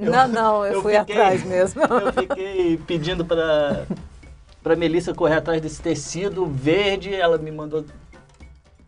eu- 0.00 0.10
Não, 0.10 0.28
não, 0.28 0.66
eu, 0.66 0.74
eu 0.74 0.82
fui 0.82 0.96
fiquei- 0.98 1.14
atrás 1.16 1.44
mesmo. 1.44 1.82
Eu 1.84 2.12
fiquei 2.12 2.76
pedindo 2.86 3.24
para 3.24 3.86
para 4.62 4.74
Melissa 4.74 5.14
correr 5.14 5.36
atrás 5.36 5.60
desse 5.62 5.80
tecido 5.80 6.44
verde, 6.46 7.14
ela 7.14 7.38
me 7.38 7.52
mandou 7.52 7.84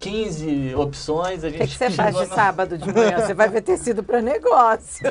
15 0.01 0.75
opções. 0.75 1.45
A 1.45 1.49
O 1.49 1.51
gente 1.51 1.61
que, 1.61 1.67
que 1.69 1.77
você 1.79 1.91
faz 1.95 2.15
de 2.17 2.27
no- 2.27 2.35
sábado 2.35 2.79
de 2.79 2.93
manhã? 2.93 3.19
Você 3.21 3.35
vai 3.35 3.49
ver 3.49 3.63
tecido 3.63 4.03
para 4.03 4.21
negócio. 4.21 5.07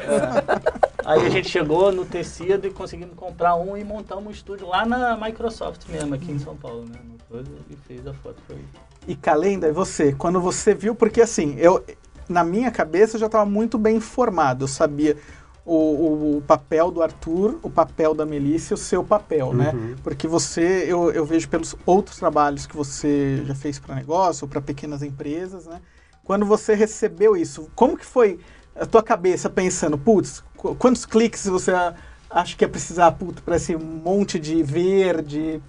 Aí 1.06 1.26
a 1.26 1.30
gente 1.30 1.50
chegou 1.50 1.92
no 1.92 2.06
tecido 2.06 2.68
e 2.68 2.72
conseguimos 2.72 3.16
comprar 3.16 3.56
um 3.56 3.78
e 3.78 3.84
montamos 3.84 4.26
um 4.28 4.32
estúdio 4.32 4.68
lá 4.68 4.86
na 4.86 5.16
Microsoft 5.18 5.88
mesmo, 5.88 6.16
aqui 6.16 6.32
em 6.32 6.40
São 6.40 6.56
Paulo, 6.56 6.84
né? 6.86 7.00
E 7.70 7.76
fez 7.88 8.06
a 8.08 8.14
foto. 8.14 8.38
Foi... 8.48 8.58
E 9.08 9.16
Calenda, 9.16 9.68
e 9.68 9.72
você? 9.72 10.14
Quando 10.14 10.40
você 10.42 10.74
viu, 10.74 10.96
porque 10.96 11.22
assim, 11.22 11.56
eu 11.58 11.84
na 12.30 12.44
minha 12.44 12.72
cabeça 12.72 13.16
eu 13.16 13.20
já 13.20 13.26
estava 13.28 13.46
muito 13.46 13.78
bem 13.78 13.98
informado. 13.98 14.64
Eu 14.66 14.68
sabia 14.68 15.18
o, 15.66 15.74
o- 15.76 16.38
o 16.38 16.42
papel 16.42 16.90
do 16.92 17.02
Arthur, 17.04 17.60
o 17.62 17.70
papel 17.70 18.14
da 18.14 18.26
Melissa 18.26 18.74
e 18.74 18.76
o 18.76 18.78
seu 18.78 19.04
papel, 19.04 19.54
né? 19.54 19.72
Uhum. 19.74 19.96
Porque 20.04 20.28
você, 20.28 20.86
eu, 20.88 21.12
eu 21.12 21.26
vejo 21.26 21.50
pelos 21.50 21.76
outros 21.86 22.18
trabalhos 22.18 22.66
que 22.66 22.76
você 22.76 23.44
já 23.46 23.54
fez 23.56 23.78
para 23.80 23.96
negócio 23.96 24.46
ou 24.46 24.50
para 24.50 24.62
pequenas 24.62 25.04
empresas, 25.04 25.66
né? 25.66 25.82
Quando 26.24 26.46
você 26.46 26.74
recebeu 26.74 27.36
isso, 27.38 27.70
como 27.76 27.98
que 27.98 28.06
foi 28.06 28.40
a 28.76 28.86
tua 28.86 29.02
cabeça 29.04 29.50
pensando, 29.50 29.98
putz, 29.98 30.44
qu- 30.56 30.76
quantos 30.76 31.06
cliques 31.06 31.46
você 31.48 31.72
acha 32.30 32.56
que 32.56 32.64
ia 32.64 32.70
precisar, 32.70 33.18
para 33.44 33.56
esse 33.56 33.76
monte 33.76 34.38
de 34.40 34.62
verde? 34.64 35.62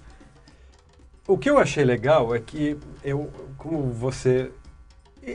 O 1.27 1.37
que 1.37 1.49
eu 1.49 1.57
achei 1.59 1.83
legal 1.83 2.33
é 2.33 2.39
que 2.39 2.77
eu, 3.03 3.29
como 3.57 3.83
você, 3.91 4.51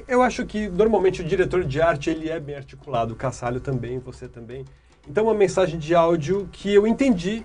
eu 0.09 0.23
acho 0.23 0.45
que 0.47 0.69
normalmente 0.69 1.21
o 1.21 1.25
diretor 1.25 1.65
de 1.65 1.81
arte 1.81 2.11
ele 2.11 2.29
é 2.29 2.41
bem 2.41 2.57
articulado, 2.57 3.13
o 3.13 3.17
Cassalho 3.17 3.61
também, 3.61 3.99
você 3.99 4.27
também. 4.27 4.65
Então 5.09 5.25
uma 5.25 5.35
mensagem 5.35 5.79
de 5.79 5.95
áudio 5.95 6.49
que 6.51 6.73
eu 6.73 6.87
entendi, 6.87 7.45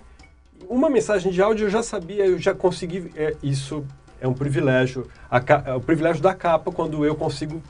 uma 0.68 0.90
mensagem 0.90 1.32
de 1.32 1.42
áudio 1.42 1.68
eu 1.68 1.70
já 1.70 1.84
sabia, 1.84 2.26
eu 2.26 2.38
já 2.38 2.54
consegui, 2.54 3.12
é, 3.16 3.36
isso 3.44 3.86
é 4.22 4.28
um 4.28 4.34
privilégio, 4.34 5.08
a 5.30 5.42
é 5.66 5.74
o 5.74 5.82
privilégio 5.82 6.22
da 6.22 6.34
capa 6.34 6.72
quando 6.72 7.06
eu 7.06 7.16
consigo 7.16 7.62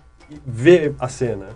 ver 0.45 0.95
a 0.99 1.07
cena. 1.07 1.47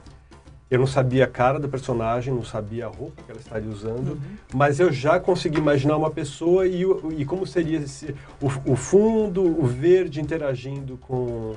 Eu 0.69 0.79
não 0.79 0.87
sabia 0.87 1.25
a 1.25 1.27
cara 1.27 1.59
da 1.59 1.67
personagem, 1.67 2.33
não 2.33 2.43
sabia 2.43 2.87
a 2.87 2.89
roupa 2.89 3.21
que 3.23 3.29
ela 3.29 3.39
estaria 3.39 3.69
usando, 3.69 4.19
mas 4.51 4.79
eu 4.79 4.91
já 4.91 5.19
consegui 5.19 5.59
imaginar 5.59 5.95
uma 5.95 6.09
pessoa 6.09 6.65
e, 6.65 6.83
e 7.15 7.25
como 7.25 7.45
seria 7.45 7.77
esse, 7.77 8.15
o, 8.41 8.71
o 8.71 8.75
fundo, 8.75 9.43
o 9.43 9.67
verde 9.67 10.19
interagindo 10.19 10.97
com, 10.97 11.53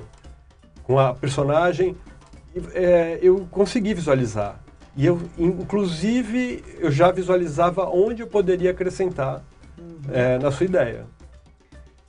com 0.87 0.97
a 0.97 1.13
personagem. 1.13 1.95
É, 2.73 3.19
eu 3.21 3.45
consegui 3.51 3.93
visualizar. 3.93 4.59
E 4.95 5.05
eu, 5.05 5.21
inclusive, 5.37 6.63
eu 6.79 6.89
já 6.89 7.11
visualizava 7.11 7.85
onde 7.87 8.23
eu 8.23 8.27
poderia 8.27 8.71
acrescentar 8.71 9.43
é, 10.11 10.39
na 10.39 10.49
sua 10.49 10.65
ideia. 10.65 11.05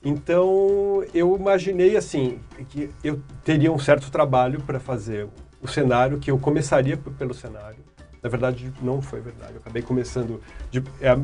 Então, 0.03 1.03
eu 1.13 1.35
imaginei 1.35 1.97
assim, 1.97 2.39
que 2.69 2.89
eu 3.03 3.21
teria 3.43 3.71
um 3.71 3.77
certo 3.77 4.09
trabalho 4.09 4.61
para 4.61 4.79
fazer 4.79 5.27
o 5.61 5.67
cenário, 5.67 6.17
que 6.17 6.31
eu 6.31 6.39
começaria 6.39 6.95
pelo 6.95 7.33
cenário, 7.33 7.83
Na 8.23 8.29
verdade, 8.29 8.71
não 8.81 9.01
foi 9.01 9.19
verdade. 9.21 9.53
Eu 9.53 9.59
acabei 9.59 9.81
começando. 9.81 10.41
De, 10.71 10.83
é, 10.99 11.09
a, 11.09 11.17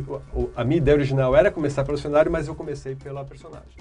a 0.55 0.63
minha 0.63 0.77
ideia 0.77 0.95
original 0.95 1.35
era 1.35 1.50
começar 1.51 1.83
pelo 1.83 1.97
cenário, 1.97 2.31
mas 2.31 2.47
eu 2.47 2.55
comecei 2.55 2.95
pela 2.95 3.24
personagem. 3.25 3.77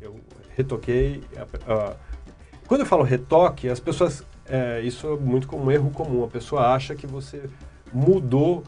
Eu 0.00 0.16
retoquei. 0.56 1.22
a- 1.36 1.72
a- 1.72 1.96
quando 2.68 2.82
eu 2.82 2.86
falo 2.86 3.02
retoque, 3.02 3.68
as 3.68 3.80
pessoas. 3.80 4.22
é, 4.46 4.82
isso 4.82 5.06
é 5.06 5.16
muito 5.16 5.48
como 5.48 5.64
um 5.64 5.70
erro 5.72 5.90
comum. 5.90 6.22
A 6.22 6.28
pessoa 6.28 6.74
acha 6.74 6.94
que 6.94 7.06
você 7.06 7.42
mudou. 7.92 8.62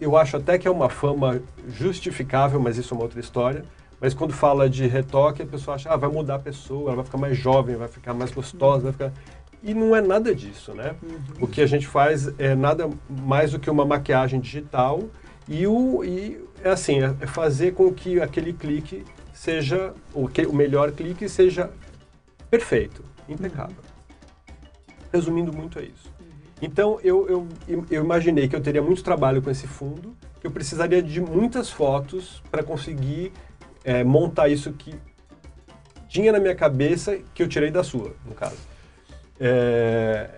Eu 0.00 0.16
acho 0.16 0.36
até 0.36 0.58
que 0.58 0.66
é 0.66 0.70
uma 0.70 0.90
fama 0.90 1.40
justificável, 1.68 2.60
mas 2.60 2.76
isso 2.76 2.92
é 2.92 2.96
uma 2.96 3.04
outra 3.04 3.20
história. 3.20 3.64
Mas 4.00 4.12
quando 4.12 4.32
fala 4.32 4.68
de 4.68 4.86
retoque, 4.86 5.42
a 5.42 5.46
pessoa 5.46 5.76
acha, 5.76 5.88
ah, 5.88 5.96
vai 5.96 6.10
mudar 6.10 6.36
a 6.36 6.38
pessoa, 6.38 6.88
ela 6.88 6.96
vai 6.96 7.04
ficar 7.04 7.18
mais 7.18 7.36
jovem, 7.36 7.76
vai 7.76 7.88
ficar 7.88 8.12
mais 8.12 8.30
gostosa, 8.30 8.90
vai 8.90 8.92
ficar... 8.92 9.12
E 9.60 9.74
não 9.74 9.94
é 9.94 10.00
nada 10.00 10.32
disso, 10.32 10.72
né? 10.72 10.94
O 11.40 11.48
que 11.48 11.60
a 11.60 11.66
gente 11.66 11.86
faz 11.86 12.28
é 12.38 12.54
nada 12.54 12.88
mais 13.08 13.50
do 13.52 13.58
que 13.58 13.68
uma 13.68 13.84
maquiagem 13.84 14.38
digital 14.38 15.02
e, 15.48 15.66
o, 15.66 16.04
e 16.04 16.40
é 16.62 16.70
assim, 16.70 17.02
é 17.02 17.14
é 17.20 17.26
fazer 17.26 17.72
com 17.72 17.92
que 17.92 18.20
aquele 18.20 18.52
clique 18.52 19.04
seja, 19.32 19.94
o, 20.14 20.28
que, 20.28 20.46
o 20.46 20.52
melhor 20.52 20.92
clique 20.92 21.28
seja 21.28 21.70
perfeito, 22.50 23.04
impecável. 23.28 23.76
Resumindo 25.12 25.52
muito 25.52 25.78
é 25.78 25.82
isso. 25.82 26.12
Então, 26.60 26.98
eu, 27.02 27.28
eu, 27.68 27.84
eu 27.90 28.04
imaginei 28.04 28.48
que 28.48 28.56
eu 28.56 28.60
teria 28.60 28.82
muito 28.82 29.02
trabalho 29.02 29.40
com 29.40 29.50
esse 29.50 29.66
fundo, 29.66 30.16
que 30.40 30.46
eu 30.46 30.50
precisaria 30.50 31.02
de 31.02 31.20
muitas 31.20 31.70
fotos 31.70 32.42
para 32.50 32.62
conseguir 32.62 33.32
é, 33.84 34.02
montar 34.02 34.48
isso 34.48 34.72
que 34.72 34.94
tinha 36.08 36.32
na 36.32 36.40
minha 36.40 36.54
cabeça, 36.54 37.18
que 37.34 37.42
eu 37.42 37.48
tirei 37.48 37.70
da 37.70 37.84
sua, 37.84 38.14
no 38.26 38.34
caso. 38.34 38.58
É, 39.38 40.30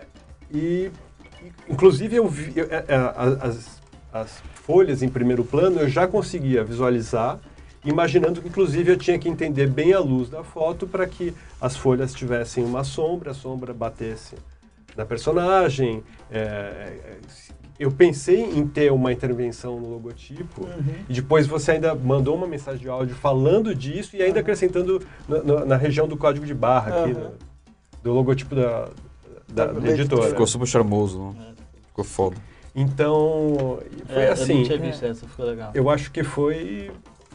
e, 0.53 0.91
inclusive, 1.69 2.17
eu 2.17 2.29
vi, 2.29 2.53
eu- 2.55 2.67
é, 2.71 2.85
é, 2.89 2.97
as, 3.41 3.81
as 4.13 4.43
folhas 4.55 5.03
em 5.03 5.09
primeiro 5.09 5.45
plano 5.45 5.81
eu 5.81 5.89
já 5.89 6.07
conseguia 6.07 6.63
visualizar, 6.63 7.39
imaginando 7.85 8.41
que, 8.43 8.49
inclusive, 8.49 8.93
eu 8.93 8.97
tinha 8.97 9.19
que 9.19 9.29
entender 9.29 9.67
bem 9.67 9.93
a 9.93 10.01
luz 10.01 10.29
da 10.29 10.43
foto 10.45 10.87
para 10.87 11.07
que 11.07 11.33
as 11.61 11.77
folhas 11.77 12.13
tivessem 12.15 12.65
uma 12.65 12.85
sombra, 12.85 13.31
a 13.31 13.35
sombra 13.35 13.73
batesse 13.73 14.35
na 14.97 15.05
personagem. 15.07 16.03
é, 16.31 16.39
é, 16.39 17.17
eu 17.79 17.91
pensei 17.91 18.43
em 18.43 18.67
ter 18.67 18.93
uma 18.93 19.11
intervenção 19.11 19.81
no 19.81 19.89
logotipo 19.89 20.69
e 21.09 21.15
depois 21.15 21.47
você 21.47 21.73
ainda 21.73 21.95
mandou 21.95 22.37
uma 22.37 22.47
mensagem 22.47 22.79
de 22.83 22.91
áudio 22.91 23.15
falando 23.17 23.75
disso 23.75 24.15
e 24.17 24.23
ainda 24.23 24.41
acrescentando 24.41 25.01
na, 25.27 25.43
na- 25.43 25.65
na 25.65 25.77
região 25.77 26.07
do 26.07 26.15
código 26.15 26.45
de 26.45 26.53
barra 26.53 26.91
aqui, 27.05 27.13
Aham. 27.13 27.31
do, 27.31 28.03
do 28.03 28.13
logotipo 28.13 28.55
da, 28.55 28.91
da, 29.49 29.67
Da 29.73 29.81
da 29.81 29.89
editora. 29.93 30.29
Ficou 30.29 30.47
super 30.47 30.67
charmoso, 30.67 31.31
né? 31.39 31.55
Ficou 31.89 32.05
foda. 32.05 32.37
Então, 32.77 33.79
foi 34.09 34.23
É, 34.25 34.29
Eu 34.29 34.33
assim, 34.35 34.55
não 34.59 34.65
tinha 34.65 34.79
visto 34.79 35.03
essa, 35.07 35.27
ficou 35.27 35.47
legal. 35.47 35.71
eu 35.75 35.89
acho 35.89 36.11
que 36.13 36.23
foi 36.23 36.91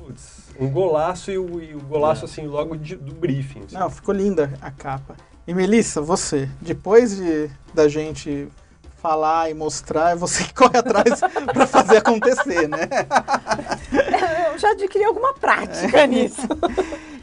putz, 0.05 0.45
um 0.59 0.69
golaço 0.69 1.31
e 1.31 1.37
o, 1.37 1.61
e 1.61 1.73
o 1.75 1.79
golaço 1.79 2.25
assim 2.25 2.45
logo 2.45 2.75
de- 2.77 2.95
do 2.95 3.13
briefing. 3.13 3.63
assim. 3.65 3.75
Não, 3.75 3.89
ficou 3.89 4.13
linda 4.13 4.53
a 4.61 4.69
capa. 4.71 5.15
E 5.47 5.53
Melissa, 5.53 6.01
você, 6.01 6.49
depois 6.61 7.15
de 7.17 7.49
da 7.73 7.87
gente 7.87 8.47
falar 9.01 9.49
e 9.51 9.53
mostrar, 9.53 10.11
é 10.11 10.15
você 10.17 10.43
que 10.43 10.53
corre 10.53 10.77
atrás 10.77 11.19
pra 11.53 11.67
fazer 11.67 11.97
acontecer, 11.97 12.67
né? 12.67 12.87
Eu 14.53 14.57
já 14.59 14.71
adquiri 14.71 15.03
alguma 15.03 15.33
prática 15.33 16.07
nisso. 16.07 16.41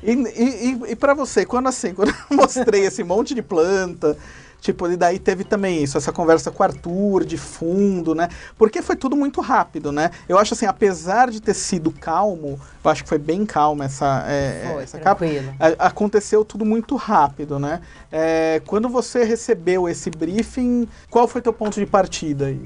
E, 0.03 0.13
e, 0.13 0.73
e, 0.73 0.91
e 0.93 0.97
para 0.97 1.15
você, 1.15 1.47
quando 1.47 1.69
assim, 1.69 1.95
quando 1.95 2.11
eu 2.31 2.37
mostrei 2.37 2.85
esse 2.85 3.03
monte 3.03 3.35
de 3.35 3.41
planta, 3.43 4.19
tipo, 4.63 4.89
e 4.89 4.97
daí 4.97 5.19
teve 5.19 5.43
também 5.43 5.83
isso, 5.83 5.99
essa 5.99 6.13
conversa 6.13 6.51
com 6.53 6.63
o 6.63 6.65
Arthur, 6.67 7.25
de 7.25 7.37
fundo, 7.37 8.15
né? 8.15 8.29
Porque 8.57 8.81
foi 8.81 8.95
tudo 8.95 9.17
muito 9.17 9.41
rápido, 9.41 9.91
né? 9.91 10.13
Eu 10.29 10.39
acho 10.39 10.55
assim, 10.55 10.67
apesar 10.67 11.31
de 11.31 11.43
ter 11.43 11.53
sido 11.53 11.91
calmo, 11.91 12.59
eu 12.83 12.91
acho 12.91 13.03
que 13.03 13.09
foi 13.09 13.19
bem 13.19 13.45
calma 13.45 13.85
essa, 13.87 14.25
é, 14.29 14.71
Foi, 14.73 14.83
essa 14.85 14.99
capa. 15.01 15.25
A- 15.59 15.89
aconteceu 15.89 16.45
tudo 16.45 16.65
muito 16.65 16.95
rápido, 16.95 17.59
né? 17.59 17.81
É, 18.11 18.63
quando 18.65 18.89
você 18.89 19.25
recebeu 19.25 19.89
esse 19.89 20.09
briefing, 20.09 20.89
qual 21.11 21.27
foi 21.27 21.43
teu 21.43 21.53
ponto 21.53 21.81
de 21.81 21.85
partida 21.87 22.47
aí? 22.47 22.63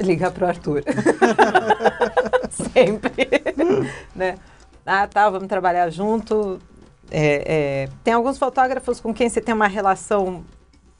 Ligar 0.00 0.30
pro 0.30 0.46
Arthur. 0.46 0.82
Sempre. 2.72 3.28
né? 4.14 4.36
Ah, 4.84 5.06
tá, 5.06 5.28
vamos 5.28 5.48
trabalhar 5.48 5.90
junto. 5.90 6.58
É, 7.10 7.84
é, 7.84 7.88
tem 8.02 8.14
alguns 8.14 8.38
fotógrafos 8.38 8.98
com 8.98 9.12
quem 9.12 9.28
você 9.28 9.40
tem 9.40 9.54
uma 9.54 9.68
relação 9.68 10.42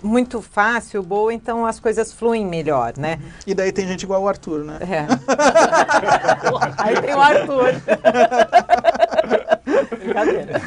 muito 0.02 0.42
fácil, 0.42 1.02
boa, 1.02 1.32
então 1.32 1.64
as 1.64 1.80
coisas 1.80 2.12
fluem 2.12 2.44
melhor, 2.44 2.92
né? 2.96 3.18
E 3.46 3.54
daí 3.54 3.72
tem 3.72 3.86
gente 3.86 4.02
igual 4.02 4.22
o 4.22 4.28
Arthur, 4.28 4.64
né? 4.64 4.78
É. 4.82 5.06
Aí 6.78 7.00
tem 7.00 7.14
o 7.14 7.20
Arthur. 7.20 7.74
Brincadeira. 9.98 10.60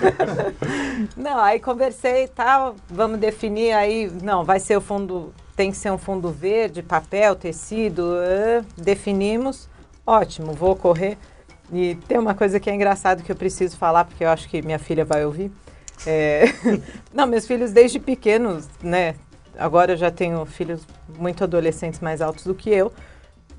Não, 1.16 1.40
aí 1.40 1.60
conversei 1.60 2.24
e 2.24 2.28
tal, 2.28 2.76
vamos 2.90 3.20
definir 3.20 3.74
aí, 3.74 4.12
não, 4.22 4.44
vai 4.44 4.60
ser 4.60 4.78
o 4.78 4.82
fundo, 4.82 5.34
tem 5.56 5.72
que 5.72 5.78
ser 5.78 5.92
um 5.92 5.98
fundo 5.98 6.30
verde, 6.30 6.84
papel, 6.84 7.36
tecido, 7.36 8.04
ãh, 8.04 8.64
definimos, 8.78 9.70
ótimo, 10.06 10.54
vou 10.54 10.76
correr. 10.76 11.18
E 11.72 11.96
tem 12.08 12.18
uma 12.18 12.34
coisa 12.34 12.60
que 12.60 12.70
é 12.70 12.76
engraçado 12.76 13.24
que 13.24 13.32
eu 13.32 13.36
preciso 13.36 13.78
falar, 13.78 14.06
porque 14.06 14.24
eu 14.24 14.30
acho 14.30 14.50
que 14.50 14.62
minha 14.62 14.80
filha 14.80 15.06
vai 15.06 15.26
ouvir. 15.26 15.52
É, 16.06 16.46
Não, 17.14 17.26
meus 17.28 17.46
filhos 17.46 17.72
desde 17.72 18.00
pequenos, 18.00 18.68
né? 18.82 19.16
Agora 19.58 19.94
eu 19.94 19.98
já 19.98 20.10
tenho 20.10 20.46
filhos 20.46 20.82
muito 21.18 21.44
adolescentes 21.44 22.00
mais 22.00 22.22
altos 22.22 22.46
do 22.46 22.56
que 22.56 22.70
eu. 22.70 22.92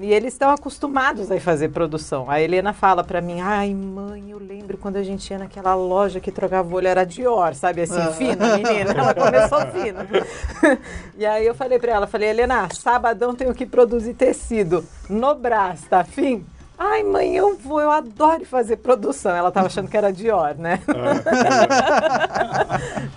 E 0.03 0.15
eles 0.15 0.33
estão 0.33 0.49
acostumados 0.51 1.31
a 1.31 1.39
fazer 1.39 1.69
produção. 1.69 2.31
A 2.31 2.41
Helena 2.41 2.73
fala 2.73 3.05
pra 3.05 3.21
mim, 3.21 3.43
ai 3.43 3.75
mãe, 3.75 4.31
eu 4.31 4.39
lembro 4.39 4.79
quando 4.79 4.97
a 4.97 5.03
gente 5.03 5.29
ia 5.31 5.39
naquela 5.39 5.75
loja 5.75 6.19
que 6.21 6.33
trocava 6.33 6.67
o 6.67 6.75
olho, 6.75 6.89
era 6.89 7.05
Dior, 7.05 7.55
sabe 7.55 7.83
assim, 7.83 8.01
Ah. 8.01 8.11
fina, 8.13 8.57
menina. 8.57 8.93
Ela 8.93 9.13
começou 9.13 9.61
fina. 9.73 10.07
e 11.19 11.27
aí 11.27 11.45
eu 11.47 11.55
falei 11.55 11.79
pra 11.79 11.93
ela, 11.93 12.07
falei, 12.07 12.31
Helena, 12.31 12.67
sabadão 12.73 13.35
tenho 13.35 13.53
que 13.53 13.67
produzir 13.67 14.15
tecido 14.15 14.83
no 15.07 15.35
Brás, 15.35 15.83
tá 15.83 16.01
afim? 16.01 16.47
Ai, 16.83 17.03
mãe, 17.03 17.37
eu 17.37 17.59
vou, 17.59 17.79
eu 17.79 17.91
adoro 17.91 18.43
fazer 18.47 18.79
produção. 18.79 19.37
Ela 19.37 19.53
tava 19.53 19.67
achando 19.67 19.87
que 19.87 19.95
era 19.99 20.11
Dior, 20.11 20.55
né? 20.57 20.81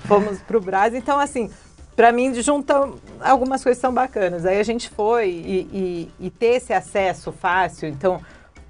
Fomos 0.05 0.41
pro 0.41 0.59
Brás. 0.59 0.93
Então, 0.93 1.17
assim, 1.17 1.49
pra 1.95 2.11
mim, 2.11 2.33
junta 2.41 2.89
algumas 3.21 3.63
coisas 3.63 3.79
são 3.79 3.93
bacanas. 3.93 4.45
Aí 4.45 4.59
a 4.59 4.63
gente 4.63 4.89
foi 4.89 5.29
e, 5.29 6.11
e- 6.19 6.27
e 6.27 6.29
ter 6.29 6.55
esse 6.57 6.73
acesso 6.73 7.31
fácil. 7.31 7.87
Então, 7.87 8.19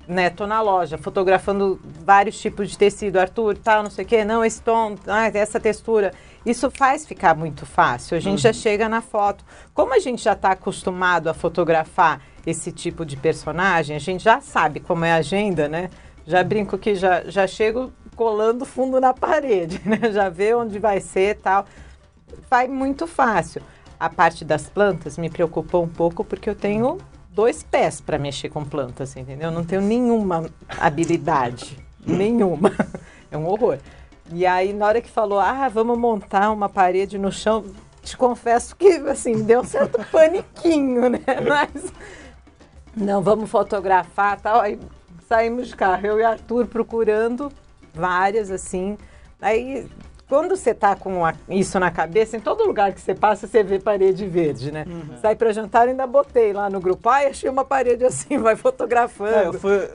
né, 0.08 0.30
tô 0.30 0.46
na 0.46 0.62
loja 0.62 0.96
fotografando 0.96 1.80
vários 2.06 2.40
tipos 2.40 2.70
de 2.70 2.78
tecido. 2.78 3.18
Arthur, 3.20 3.58
tal, 3.58 3.82
não 3.82 3.90
sei 3.90 4.06
o 4.06 4.08
quê. 4.08 4.24
Não, 4.24 4.46
esse 4.46 4.62
tom, 4.62 4.94
ah, 5.08 5.26
essa 5.34 5.60
textura. 5.60 6.14
Isso 6.46 6.70
faz 6.70 7.04
ficar 7.04 7.36
muito 7.36 7.66
fácil. 7.66 8.16
A 8.16 8.20
gente 8.20 8.44
já 8.44 8.54
chega 8.54 8.88
na 8.88 9.02
foto. 9.02 9.44
Como 9.74 9.92
a 9.92 9.98
gente 10.00 10.22
já 10.24 10.34
está 10.34 10.52
acostumado 10.52 11.30
a 11.30 11.34
fotografar 11.34 12.22
esse 12.46 12.72
tipo 12.72 13.06
de 13.06 13.16
personagem, 13.16 13.96
a 13.96 14.00
gente 14.00 14.24
já 14.24 14.42
sabe 14.42 14.80
como 14.80 15.06
é 15.06 15.14
a 15.14 15.18
agenda, 15.18 15.68
né? 15.68 15.90
Já 16.26 16.44
brinco 16.44 16.78
que 16.78 16.96
já, 16.96 17.24
já 17.26 17.48
chego 17.48 17.92
colando 18.16 18.66
fundo 18.66 19.00
na 19.00 19.14
parede, 19.14 19.82
né? 19.86 20.12
Já 20.12 20.30
vê 20.30 20.54
onde 20.54 20.80
vai 20.80 21.00
ser 21.00 21.32
e 21.32 21.36
tal. 21.36 21.66
Vai 22.50 22.68
muito 22.68 23.08
fácil. 23.08 23.62
A 24.00 24.10
parte 24.10 24.44
das 24.44 24.68
plantas 24.70 25.18
me 25.18 25.30
preocupou 25.30 25.84
um 25.84 25.88
pouco 25.88 26.24
porque 26.24 26.50
eu 26.50 26.56
tenho 26.56 26.98
dois 27.30 27.64
pés 27.64 28.00
para 28.00 28.18
mexer 28.18 28.50
com 28.50 28.64
plantas, 28.64 29.16
entendeu? 29.16 29.50
Eu 29.50 29.54
não 29.54 29.64
tenho 29.64 29.82
nenhuma 29.82 30.50
habilidade, 30.80 31.78
nenhuma. 32.06 32.72
É 33.32 33.38
um 33.38 33.48
horror. 33.48 33.80
E 34.32 34.46
aí, 34.46 34.74
na 34.74 34.88
hora 34.88 35.02
que 35.02 35.10
falou, 35.10 35.40
ah, 35.40 35.68
vamos 35.68 35.98
montar 35.98 36.52
uma 36.52 36.70
parede 36.70 37.18
no 37.18 37.32
chão, 37.32 37.66
te 38.02 38.16
confesso 38.16 38.76
que, 38.76 38.88
assim, 39.10 39.44
deu 39.44 39.62
um 39.62 39.66
certo 39.66 40.00
paniquinho, 40.12 41.10
né? 41.10 41.20
Mas, 41.48 41.92
não, 42.96 43.22
vamos 43.22 43.50
fotografar 43.50 44.40
tal. 44.40 44.62
Aí 44.62 44.80
saímos 45.28 45.70
de 45.70 45.76
carro, 45.76 46.06
eu 46.06 46.20
e 46.20 46.24
Arthur 46.24 46.68
procurando 46.68 47.52
várias, 47.94 48.52
assim. 48.52 48.98
Aí, 49.42 49.88
quando 50.34 50.56
você 50.58 50.74
tá 50.74 50.96
com 50.96 51.24
a- 51.24 51.36
isso 51.48 51.80
na 51.80 51.92
cabeça, 51.92 52.36
em 52.36 52.40
todo 52.40 52.64
lugar 52.66 52.92
que 52.92 53.00
você 53.00 53.14
passa, 53.14 53.46
você 53.46 53.62
vê 53.62 53.78
parede 53.78 54.26
verde, 54.26 54.72
né? 54.72 54.84
Sai 55.22 55.36
para 55.36 55.54
jantar, 55.54 55.88
ainda 55.88 56.08
botei 56.08 56.52
lá 56.52 56.72
no 56.72 56.80
grupo. 56.80 57.08
Ai, 57.08 57.28
achei 57.28 57.48
uma 57.48 57.64
parede 57.64 58.04
assim, 58.04 58.38
vai 58.40 58.56
fotografando. 58.56 59.30
É, 59.32 59.46
eu, 59.46 59.54
fui, 59.54 59.90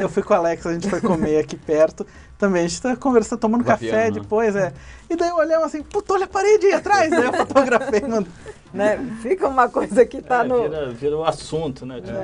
eu 0.00 0.08
fui 0.08 0.22
com 0.22 0.32
o 0.32 0.36
Alex, 0.38 0.64
a 0.66 0.72
gente 0.72 0.88
foi 0.88 0.98
comer 1.02 1.38
aqui 1.40 1.56
perto. 1.58 2.06
Também, 2.38 2.64
a 2.64 2.68
gente 2.68 2.80
tá 2.80 2.96
conversando, 2.96 3.38
tomando 3.40 3.64
café 3.64 3.84
Vapiano, 3.90 4.14
né? 4.14 4.20
depois, 4.22 4.56
é. 4.56 4.72
E 5.10 5.14
daí 5.14 5.30
olhamos 5.30 5.66
assim, 5.66 5.82
puta, 5.82 6.14
olha 6.14 6.24
a 6.24 6.28
parede 6.28 6.66
aí 6.66 6.72
atrás. 6.72 7.10
daí 7.10 7.26
eu 7.26 7.32
fotografei, 7.34 8.00
mano. 8.00 8.26
né? 8.72 8.96
Fica 9.20 9.46
uma 9.46 9.68
coisa 9.68 10.06
que 10.06 10.22
tá 10.22 10.40
É, 10.42 10.44
no. 10.48 10.62
vira, 10.62 10.88
vira 10.88 11.16
o 11.18 11.24
assunto, 11.24 11.84
né? 11.84 12.00
Tipo, 12.00 12.18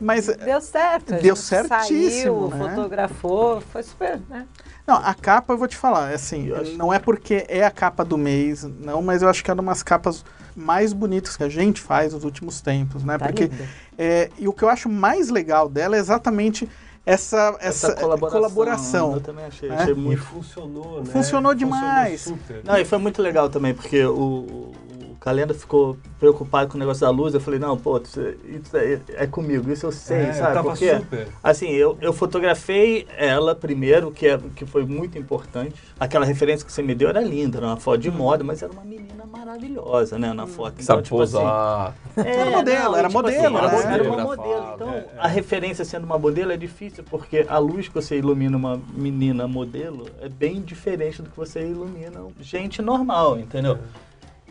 Mas 0.00 0.28
Deu 0.28 0.60
certo. 0.60 1.12
Deu 1.14 1.34
gente 1.34 1.38
certíssimo, 1.44 2.48
Saiu, 2.50 2.58
né? 2.64 2.74
fotografou, 2.76 3.60
foi 3.62 3.82
super, 3.82 4.20
né? 4.30 4.46
Não, 4.88 4.96
a 4.96 5.12
capa 5.12 5.52
eu 5.52 5.58
vou 5.58 5.68
te 5.68 5.76
falar, 5.76 6.12
é 6.12 6.14
assim, 6.14 6.50
não 6.78 6.90
é 6.90 6.98
porque 6.98 7.44
é 7.46 7.62
a 7.62 7.70
capa 7.70 8.02
do 8.02 8.16
mês, 8.16 8.64
não, 8.64 9.02
mas 9.02 9.20
eu 9.20 9.28
acho 9.28 9.44
que 9.44 9.50
é 9.50 9.54
uma 9.54 9.62
das 9.62 9.82
capas 9.82 10.24
mais 10.56 10.94
bonitas 10.94 11.36
que 11.36 11.44
a 11.44 11.48
gente 11.50 11.78
faz 11.78 12.14
nos 12.14 12.24
últimos 12.24 12.62
tempos, 12.62 13.04
né? 13.04 13.18
Tá 13.18 13.26
porque 13.26 13.50
é, 13.98 14.30
e 14.38 14.48
o 14.48 14.52
que 14.52 14.62
eu 14.62 14.68
acho 14.70 14.88
mais 14.88 15.28
legal 15.28 15.68
dela 15.68 15.94
é 15.94 15.98
exatamente 15.98 16.66
essa, 17.04 17.54
essa, 17.60 17.94
colaboração. 17.94 19.12
Eu 19.12 19.20
também 19.20 19.44
achei, 19.44 19.68
É? 19.68 19.74
achei 19.74 19.92
E 19.92 19.96
muito 19.96 20.22
funcionou, 20.22 21.04
né? 21.04 21.12
Funcionou 21.12 21.54
demais. 21.54 22.22
super. 22.22 22.62
Não, 22.64 22.78
e 22.78 22.84
foi 22.86 22.96
muito 22.96 23.20
legal 23.20 23.50
também, 23.50 23.74
porque 23.74 24.02
o 24.06 24.72
Calenda 25.20 25.52
ficou 25.52 25.96
preocupado 26.18 26.70
com 26.70 26.76
o 26.76 26.78
negócio 26.78 27.00
da 27.00 27.10
luz. 27.10 27.34
Eu 27.34 27.40
falei, 27.40 27.58
não, 27.58 27.76
pô, 27.76 27.98
isso, 27.98 28.20
isso 28.44 28.76
é, 28.76 29.00
é 29.14 29.26
comigo, 29.26 29.70
isso 29.70 29.86
eu 29.86 29.92
sei, 29.92 30.18
É, 30.26 30.32
sabe? 30.32 30.54
tava 30.54 30.68
porque, 30.70 30.96
super. 30.96 31.28
assim, 31.42 31.68
eu, 31.70 31.98
eu 32.00 32.12
fotografei 32.12 33.06
ela 33.16 33.54
primeiro, 33.54 34.10
que, 34.12 34.26
é, 34.26 34.38
que 34.54 34.64
foi 34.64 34.84
muito 34.84 35.18
importante. 35.18 35.74
Aquela 35.98 36.24
referência 36.24 36.64
que 36.64 36.72
você 36.72 36.82
me 36.82 36.94
deu 36.94 37.08
era 37.08 37.20
linda, 37.20 37.58
era 37.58 37.66
uma 37.66 37.76
foto 37.76 37.98
de 37.98 38.10
moda, 38.10 38.44
mas 38.44 38.62
era 38.62 38.72
uma 38.72 38.84
menina 38.84 39.24
maravilhosa, 39.26 40.18
né, 40.18 40.32
na 40.32 40.46
foto. 40.46 40.74
Então, 40.74 40.84
Sabe 40.84 41.02
tipo 41.02 41.16
posar. 41.16 41.94
assim, 42.16 42.28
Era 42.28 42.50
modelo, 42.50 42.96
era 42.96 43.08
e, 43.08 43.12
modelo, 43.12 43.58
era, 43.58 43.68
né? 43.68 43.94
era 43.94 44.02
uma 44.04 44.22
modelo. 44.22 44.72
Então, 44.74 44.90
é, 44.90 44.96
é. 44.98 45.08
a 45.18 45.26
referência 45.28 45.84
sendo 45.84 46.04
uma 46.04 46.18
modelo 46.18 46.52
é 46.52 46.56
difícil, 46.56 47.04
porque 47.10 47.44
a 47.48 47.58
luz 47.58 47.88
que 47.88 47.94
você 47.94 48.16
ilumina 48.16 48.56
uma 48.56 48.80
menina 48.94 49.48
modelo 49.48 50.06
é 50.20 50.28
bem 50.28 50.60
diferente 50.60 51.22
do 51.22 51.28
que 51.30 51.36
você 51.36 51.60
ilumina 51.60 52.20
gente 52.40 52.80
normal, 52.80 53.38
entendeu? 53.38 53.78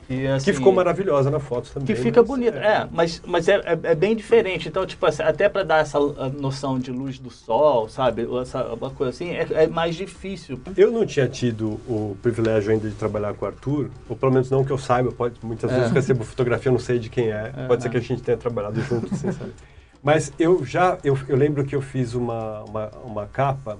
E, 0.09 0.25
assim, 0.25 0.45
Que 0.45 0.53
ficou 0.53 0.71
maravilhosa 0.71 1.29
na 1.29 1.39
foto 1.39 1.69
também. 1.71 1.87
que 1.87 1.95
fica 1.95 2.21
mas, 2.21 2.27
bonito, 2.27 2.57
é, 2.57 2.87
mas, 2.91 3.21
mas 3.25 3.47
é, 3.49 3.55
é, 3.55 3.79
é 3.83 3.95
bem 3.95 4.15
diferente. 4.15 4.69
Então, 4.69 4.85
tipo 4.85 5.05
assim, 5.05 5.21
até 5.21 5.49
para 5.49 5.63
dar 5.63 5.79
essa 5.79 5.99
noção 5.99 6.79
de 6.79 6.91
luz 6.91 7.19
do 7.19 7.29
sol, 7.29 7.89
sabe? 7.89 8.25
Essa, 8.41 8.73
uma 8.73 8.89
coisa 8.89 9.09
assim, 9.09 9.31
é, 9.31 9.45
é 9.51 9.67
mais 9.67 9.95
difícil. 9.95 10.59
Eu 10.77 10.91
não 10.91 11.05
tinha 11.05 11.27
tido 11.27 11.71
o 11.87 12.17
privilégio 12.21 12.71
ainda 12.71 12.87
de 12.89 12.95
trabalhar 12.95 13.33
com 13.33 13.43
o 13.45 13.47
Arthur, 13.47 13.89
ou 14.07 14.15
pelo 14.15 14.31
menos 14.31 14.49
não 14.49 14.63
que 14.63 14.71
eu 14.71 14.77
saiba, 14.77 15.11
pode, 15.11 15.35
muitas 15.43 15.69
vezes 15.69 15.89
eu 15.89 15.93
recebo 15.93 16.23
fotografia, 16.23 16.69
eu 16.69 16.73
não 16.73 16.79
sei 16.79 16.99
de 16.99 17.09
quem 17.09 17.29
é, 17.29 17.51
pode 17.67 17.83
ser 17.83 17.89
que 17.89 17.97
a 17.97 18.01
gente 18.01 18.21
tenha 18.21 18.37
trabalhado 18.37 18.79
junto, 18.81 19.13
sem 19.15 19.31
saber. 19.31 19.53
Mas 20.01 20.31
eu 20.39 20.63
já, 20.63 20.97
eu, 21.03 21.17
eu 21.27 21.35
lembro 21.35 21.65
que 21.65 21.75
eu 21.75 21.81
fiz 21.81 22.13
uma, 22.13 22.63
uma, 22.63 22.91
uma 23.03 23.25
capa, 23.25 23.77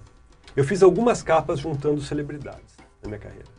eu 0.56 0.64
fiz 0.64 0.84
algumas 0.84 1.24
capas 1.24 1.60
juntando 1.60 2.02
celebridades 2.02 2.76
na 3.02 3.08
minha 3.08 3.20
carreira. 3.20 3.57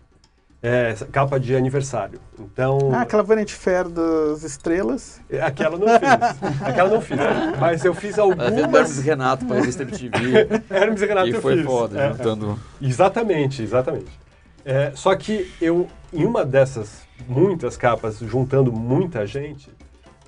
É, 0.60 0.92
capa 1.12 1.38
de 1.38 1.54
aniversário. 1.54 2.18
Então, 2.36 2.78
Ah, 2.92 3.02
aquela 3.02 3.22
Vanity 3.22 3.54
Fair 3.54 3.88
das 3.88 4.42
estrelas. 4.42 5.20
aquela 5.40 5.76
eu 5.76 5.78
não 5.78 5.86
fiz. 5.86 6.62
Aquela 6.62 6.88
eu 6.88 6.94
não 6.94 7.00
fiz. 7.00 7.16
Mas 7.60 7.84
eu 7.84 7.94
fiz 7.94 8.18
Ela 8.18 8.34
fez 8.34 8.48
Hermes 8.48 8.64
algumas. 8.64 8.98
e 8.98 9.02
Renato 9.02 9.46
para 9.46 9.56
revista 9.56 9.82
MTV. 9.84 10.48
Hermes 10.68 11.00
e 11.02 11.06
Renato 11.06 11.28
e 11.28 11.32
eu 11.34 11.40
foi 11.40 11.56
fiz. 11.58 11.64
foda, 11.64 12.00
É, 12.02 12.06
é. 12.06 12.12
juntando. 12.12 12.58
Exatamente, 12.82 13.62
exatamente. 13.62 14.18
É, 14.64 14.90
só 14.96 15.14
que 15.14 15.48
eu, 15.60 15.86
em 16.12 16.24
uma 16.24 16.44
dessas 16.44 17.02
muitas 17.28 17.76
capas, 17.76 18.18
juntando 18.18 18.72
muita 18.72 19.24
gente, 19.26 19.70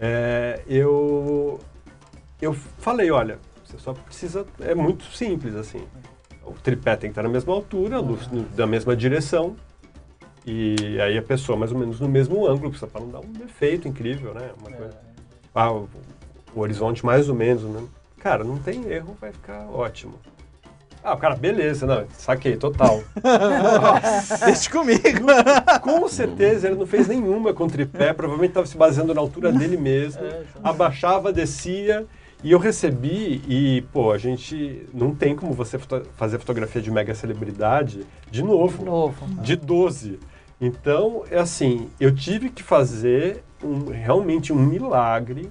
é, 0.00 0.60
eu, 0.68 1.58
eu 2.40 2.54
falei, 2.78 3.10
olha, 3.10 3.38
você 3.64 3.76
só 3.78 3.92
precisa, 3.94 4.46
é 4.60 4.76
muito 4.76 5.04
simples 5.06 5.56
assim. 5.56 5.82
O 6.44 6.52
tripé 6.52 6.92
tem 6.94 7.10
que 7.10 7.12
estar 7.12 7.22
na 7.24 7.28
mesma 7.28 7.52
altura, 7.52 7.96
a 7.96 8.00
luz 8.00 8.28
no- 8.28 8.44
da 8.44 8.66
mesma 8.66 8.94
direção, 8.96 9.56
e 10.46 10.98
aí 11.00 11.16
a 11.18 11.22
pessoa 11.22 11.56
mais 11.58 11.72
ou 11.72 11.78
menos 11.78 12.00
no 12.00 12.08
mesmo 12.08 12.46
ângulo, 12.46 12.72
para 12.72 13.00
não 13.00 13.08
dar 13.10 13.20
um 13.20 13.32
defeito 13.32 13.86
incrível, 13.86 14.32
né? 14.34 14.50
Uma 14.60 14.70
coisa- 14.76 14.96
Ah, 15.54 15.72
o, 15.72 15.88
o 16.54 16.60
horizonte 16.60 17.04
mais 17.04 17.28
ou 17.28 17.34
menos, 17.34 17.62
né? 17.64 17.82
Cara, 18.18 18.44
não 18.44 18.58
tem 18.58 18.84
erro, 18.90 19.16
vai 19.20 19.32
ficar 19.32 19.66
ótimo. 19.70 20.14
Ah, 21.02 21.14
o 21.14 21.16
cara, 21.16 21.34
beleza, 21.34 21.86
não, 21.86 22.04
saquei, 22.12 22.56
total. 22.56 23.02
Deixa 24.44 24.70
comigo. 24.70 25.26
Com 25.82 26.06
certeza 26.08 26.68
ele 26.68 26.76
não 26.76 26.86
fez 26.86 27.08
nenhuma 27.08 27.54
com 27.54 27.66
tripé, 27.66 28.12
provavelmente 28.12 28.50
estava 28.50 28.66
se 28.66 28.76
baseando 28.76 29.14
na 29.14 29.20
altura 29.20 29.50
dele 29.52 29.76
mesmo. 29.78 30.22
É, 30.22 30.42
abaixava, 30.62 31.32
descia. 31.32 32.06
E 32.42 32.52
eu 32.52 32.58
recebi, 32.58 33.42
e 33.46 33.82
pô, 33.92 34.12
a 34.12 34.18
gente 34.18 34.86
não 34.94 35.14
tem 35.14 35.36
como 35.36 35.52
você 35.52 35.78
foto- 35.78 36.06
fazer 36.16 36.38
fotografia 36.38 36.80
de 36.80 36.90
mega 36.90 37.14
celebridade 37.14 38.06
de 38.30 38.42
novo. 38.42 38.82
Novo. 38.82 39.26
De 39.42 39.56
12. 39.56 40.18
Então, 40.60 41.24
é 41.30 41.38
assim, 41.38 41.88
eu 41.98 42.14
tive 42.14 42.50
que 42.50 42.62
fazer 42.62 43.42
um- 43.64 43.86
realmente 43.90 44.52
um 44.52 44.56
milagre. 44.58 45.50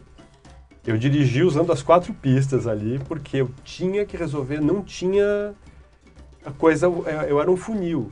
Eu 0.86 0.98
dirigi 0.98 1.44
usando 1.44 1.72
as 1.72 1.82
quatro 1.82 2.14
pistas 2.14 2.68
ali, 2.68 3.00
porque 3.08 3.38
eu 3.38 3.50
tinha 3.64 4.06
que 4.06 4.16
resolver, 4.16 4.62
não 4.62 4.82
tinha 4.84 5.54
a 6.46 6.52
coisa, 6.52 6.86
eu- 6.86 7.04
eu 7.28 7.42
era 7.42 7.52
um 7.52 7.58
funil, 7.58 8.10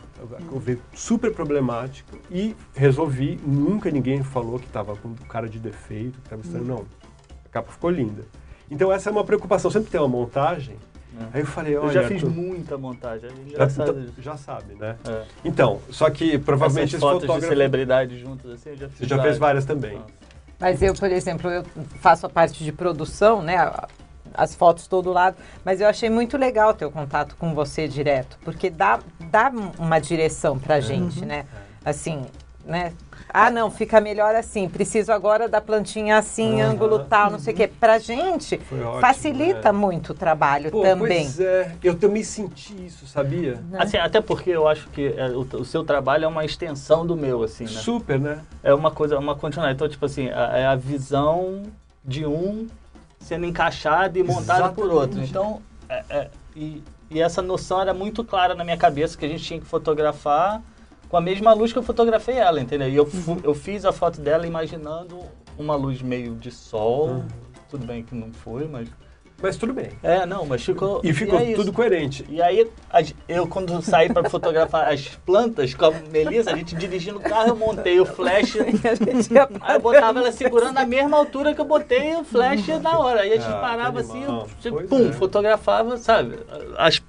eu 0.52 0.60
vi 0.60 0.78
super 0.94 1.32
problemático 1.34 2.18
e 2.30 2.56
resolvi, 2.76 3.40
nunca 3.46 3.90
ninguém 3.90 4.22
falou 4.22 4.60
que 4.60 4.66
estava 4.66 4.96
com 4.98 5.14
cara 5.30 5.48
de 5.48 5.60
defeito, 5.60 6.20
que 6.20 6.26
estava 6.26 6.42
estranho, 6.42 6.66
não, 6.66 6.86
a 7.46 7.50
capa 7.50 7.72
ficou 7.72 7.90
linda. 7.90 8.26
Então 8.70 8.92
essa 8.92 9.10
é 9.10 9.12
uma 9.12 9.24
preocupação, 9.24 9.72
sempre 9.72 9.90
tem 9.90 10.00
uma 10.00 10.10
montagem, 10.10 10.76
aí 11.34 11.42
eu 11.42 11.46
falei, 11.46 11.76
olha, 11.76 11.88
Eu 11.88 11.94
já 11.94 12.04
fiz 12.08 12.24
Arthur, 12.24 12.30
muita 12.30 12.78
montagem, 12.78 13.30
é 13.30 13.34
já, 13.34 13.42
engraçado 13.42 13.92
então, 13.92 14.04
isso. 14.04 14.22
já 14.22 14.38
sabe, 14.38 14.76
né? 14.76 14.96
É. 15.08 15.24
Então, 15.44 15.82
só 15.90 16.10
que 16.10 16.38
provavelmente 16.38 16.96
Essas 16.96 16.96
esse 16.96 17.02
fotos 17.02 17.22
de 17.22 17.28
fotógrafo... 17.28 17.54
celebridades 17.54 18.20
juntas 18.20 18.52
assim, 18.52 18.70
eu 18.70 18.78
já 18.78 18.90
fiz 18.90 19.00
Você 19.00 19.06
já 19.06 19.22
fez 19.22 19.38
várias 19.38 19.66
também. 19.66 20.02
Mas 20.60 20.82
eu, 20.82 20.94
por 20.94 21.12
exemplo, 21.12 21.50
eu 21.50 21.64
faço 22.00 22.26
a 22.26 22.30
parte 22.30 22.64
de 22.64 22.72
produção, 22.72 23.42
né? 23.42 23.72
As 24.34 24.54
fotos 24.54 24.88
todo 24.88 25.12
lado, 25.12 25.38
mas 25.64 25.82
eu 25.82 25.88
achei 25.88 26.10
muito 26.10 26.38
legal 26.38 26.74
ter 26.74 26.86
o 26.86 26.92
contato 26.92 27.36
com 27.38 27.56
você 27.56 27.88
direto, 27.88 28.38
porque 28.44 28.70
dá, 28.70 29.00
dá 29.32 29.52
uma 29.80 30.00
direção 30.00 30.60
pra 30.60 30.80
gente, 30.80 31.26
né? 31.26 31.46
Assim, 31.84 32.26
né? 32.68 32.94
Ah, 33.30 33.50
não, 33.50 33.70
fica 33.70 34.00
melhor 34.00 34.36
assim. 34.36 34.70
Preciso 34.70 35.12
agora 35.12 35.48
da 35.50 35.60
plantinha 35.60 36.18
assim, 36.18 36.62
ângulo 36.62 37.00
tal, 37.00 37.32
não 37.32 37.40
sei 37.40 37.54
o 37.54 37.58
quê. 37.58 37.68
Pra 37.68 38.00
gente, 38.00 38.56
ótimo, 38.56 39.00
facilita 39.00 39.70
é. 39.70 39.72
muito 39.72 40.12
o 40.12 40.14
trabalho 40.14 40.72
Pô, 40.72 40.82
também. 40.82 41.24
Pois 41.24 41.40
é, 41.40 41.76
eu 41.84 41.98
também 41.98 42.24
senti 42.24 42.74
isso, 42.86 43.06
sabia? 43.08 43.56
Né? 43.70 43.80
Assim, 43.82 43.98
até 43.98 44.22
porque 44.22 44.50
eu 44.52 44.68
acho 44.68 44.88
que 44.90 45.14
é, 45.18 45.28
o, 45.30 45.42
o 45.42 45.66
seu 45.66 45.84
trabalho 45.84 46.26
é 46.26 46.28
uma 46.28 46.46
extensão 46.46 47.06
do 47.06 47.16
meu, 47.16 47.44
assim, 47.44 47.66
né? 47.66 47.70
Super, 47.70 48.20
né? 48.20 48.40
É 48.64 48.74
uma 48.74 48.92
coisa, 48.92 49.18
uma 49.20 49.36
continuidade. 49.36 49.76
Então, 49.76 49.90
tipo 49.90 50.06
assim, 50.06 50.30
a- 50.30 50.58
é 50.58 50.66
a 50.66 50.76
visão 50.76 51.64
de 52.04 52.26
um 52.26 52.68
sendo 53.20 53.46
encaixado 53.46 54.18
e 54.18 54.24
montado 54.24 54.74
por 54.74 54.90
outro. 54.90 55.22
Exatamente. 55.22 55.30
Então, 55.30 55.62
é- 55.90 56.04
é- 56.10 56.28
e, 56.56 56.82
e 57.12 57.22
essa 57.22 57.42
noção 57.42 57.82
era 57.82 57.94
muito 57.94 58.24
clara 58.24 58.56
na 58.56 58.64
minha 58.64 58.78
cabeça 58.78 59.18
que 59.18 59.26
a 59.26 59.28
gente 59.30 59.44
tinha 59.44 59.60
que 59.60 59.66
fotografar 59.66 60.62
com 61.10 61.18
a 61.18 61.22
mesma 61.22 61.54
luz 61.54 61.72
que 61.74 61.80
eu 61.80 61.84
fotografei 61.84 62.36
ela, 62.36 62.60
entendeu? 62.60 62.90
E 62.90 62.96
eu, 62.96 63.04
Uhum. 63.28 63.38
eu 63.44 63.54
fiz 63.54 63.86
a 63.86 63.92
foto 63.92 64.20
dela 64.22 64.46
imaginando 64.48 65.20
uma 65.58 65.76
luz 65.76 66.02
meio 66.02 66.36
de 66.36 66.52
sol. 66.52 67.08
Uhum. 67.08 67.28
Tudo 67.70 67.86
bem 67.86 68.04
que 68.04 68.16
não 68.16 68.32
foi, 68.32 68.68
mas. 68.68 68.88
Mas 69.40 69.56
tudo 69.56 69.72
bem. 69.72 69.92
É, 70.02 70.26
não, 70.26 70.48
mas 70.48 70.64
ficou. 70.64 71.00
E 71.04 71.14
ficou 71.14 71.38
é 71.40 71.44
isso. 71.52 71.58
tudo 71.58 71.72
coerente. 71.72 72.26
E 72.28 72.42
aí, 72.42 72.68
eu 73.30 73.46
quando 73.46 73.80
saí 73.84 74.12
para 74.12 74.28
fotografar 74.28 74.92
as 74.92 75.10
plantas 75.28 75.76
com 75.76 75.86
a 75.86 75.92
Melissa, 75.92 76.52
a 76.52 76.56
gente 76.56 76.74
dirigindo 76.76 77.20
o 77.20 77.22
carro, 77.22 77.50
eu 77.50 77.56
montei 77.56 78.00
o 78.00 78.06
flash. 78.06 78.56
Aí 79.62 79.76
eu 79.76 79.80
botava 79.80 80.20
ela 80.20 80.32
segurando 80.32 80.74
na 80.74 80.88
mesma 80.88 81.18
altura 81.18 81.54
que 81.54 81.62
eu 81.62 81.66
botei 81.66 82.16
o 82.16 82.24
flash 82.24 82.68
na 82.82 82.98
hora. 82.98 83.22
Aí 83.22 83.34
a 83.34 83.36
gente 83.36 83.46
Ah, 83.48 83.60
parava 83.60 84.00
assim, 84.00 84.24
eu, 84.24 84.48
Pois 84.72 84.88
pum, 84.90 85.10
é. 85.10 85.12
fotografava, 85.12 85.98
sabe? 85.98 86.40
As, 86.76 87.00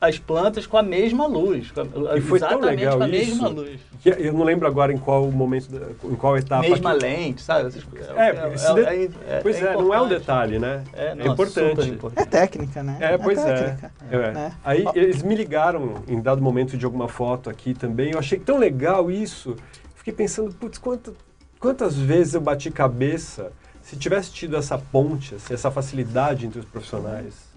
as 0.00 0.18
plantas 0.18 0.66
com 0.66 0.76
a 0.76 0.82
mesma 0.82 1.26
luz. 1.26 1.70
Com 1.70 1.80
a, 2.08 2.18
E 2.18 2.20
foi 2.20 2.38
tão 2.38 2.60
legal 2.60 2.98
com 2.98 3.04
a 3.04 3.08
isso. 3.08 3.30
mesma 3.30 3.48
luz. 3.48 3.80
Que 4.02 4.10
Eu 4.10 4.34
não 4.34 4.44
lembro 4.44 4.66
agora 4.68 4.92
em 4.92 4.98
qual 4.98 5.30
momento, 5.30 5.68
em 6.04 6.14
qual 6.14 6.36
etapa. 6.36 6.60
mesma 6.68 6.92
que- 6.94 7.02
lente, 7.02 7.40
sabe? 7.42 7.68
Essas 7.68 7.82
coisas. 7.84 8.10
É, 8.16 8.52
esse 8.54 8.74
de- 8.74 9.14
Pois 9.42 9.62
é, 9.62 9.72
não 9.74 9.94
é 9.94 10.00
um 10.02 10.08
detalhe, 10.08 10.58
né? 10.58 10.84
É, 10.92 11.14
não, 11.14 11.32
importante. 11.32 11.88
importante. 11.88 12.20
É 12.22 12.30
técnica, 12.30 12.82
né? 12.82 12.98
É, 13.00 13.16
pois 13.16 13.38
é. 13.38 13.54
técnica. 13.54 13.92
É. 14.10 14.30
né? 14.32 14.52
Aí 14.62 14.84
eles 14.94 15.22
me 15.22 15.34
ligaram 15.34 16.02
em 16.06 16.20
dado 16.20 16.42
momento 16.42 16.76
de 16.76 16.84
alguma 16.84 17.08
foto 17.08 17.48
aqui 17.48 17.72
também. 17.72 18.10
Eu 18.12 18.18
achei 18.18 18.38
tão 18.38 18.58
legal 18.58 19.10
isso. 19.10 19.56
Fiquei 19.94 20.12
pensando, 20.12 20.52
putz, 20.54 20.76
quanta- 20.76 21.14
quantas 21.58 21.96
vezes 21.96 22.34
eu 22.34 22.42
bati 22.42 22.70
cabeça 22.70 23.52
se 23.80 23.96
tivesse 23.96 24.30
tido 24.32 24.54
essa 24.56 24.76
ponte, 24.76 25.34
assim, 25.34 25.54
essa 25.54 25.70
facilidade 25.70 26.44
entre 26.46 26.58
os 26.58 26.66
profissionais. 26.66 27.53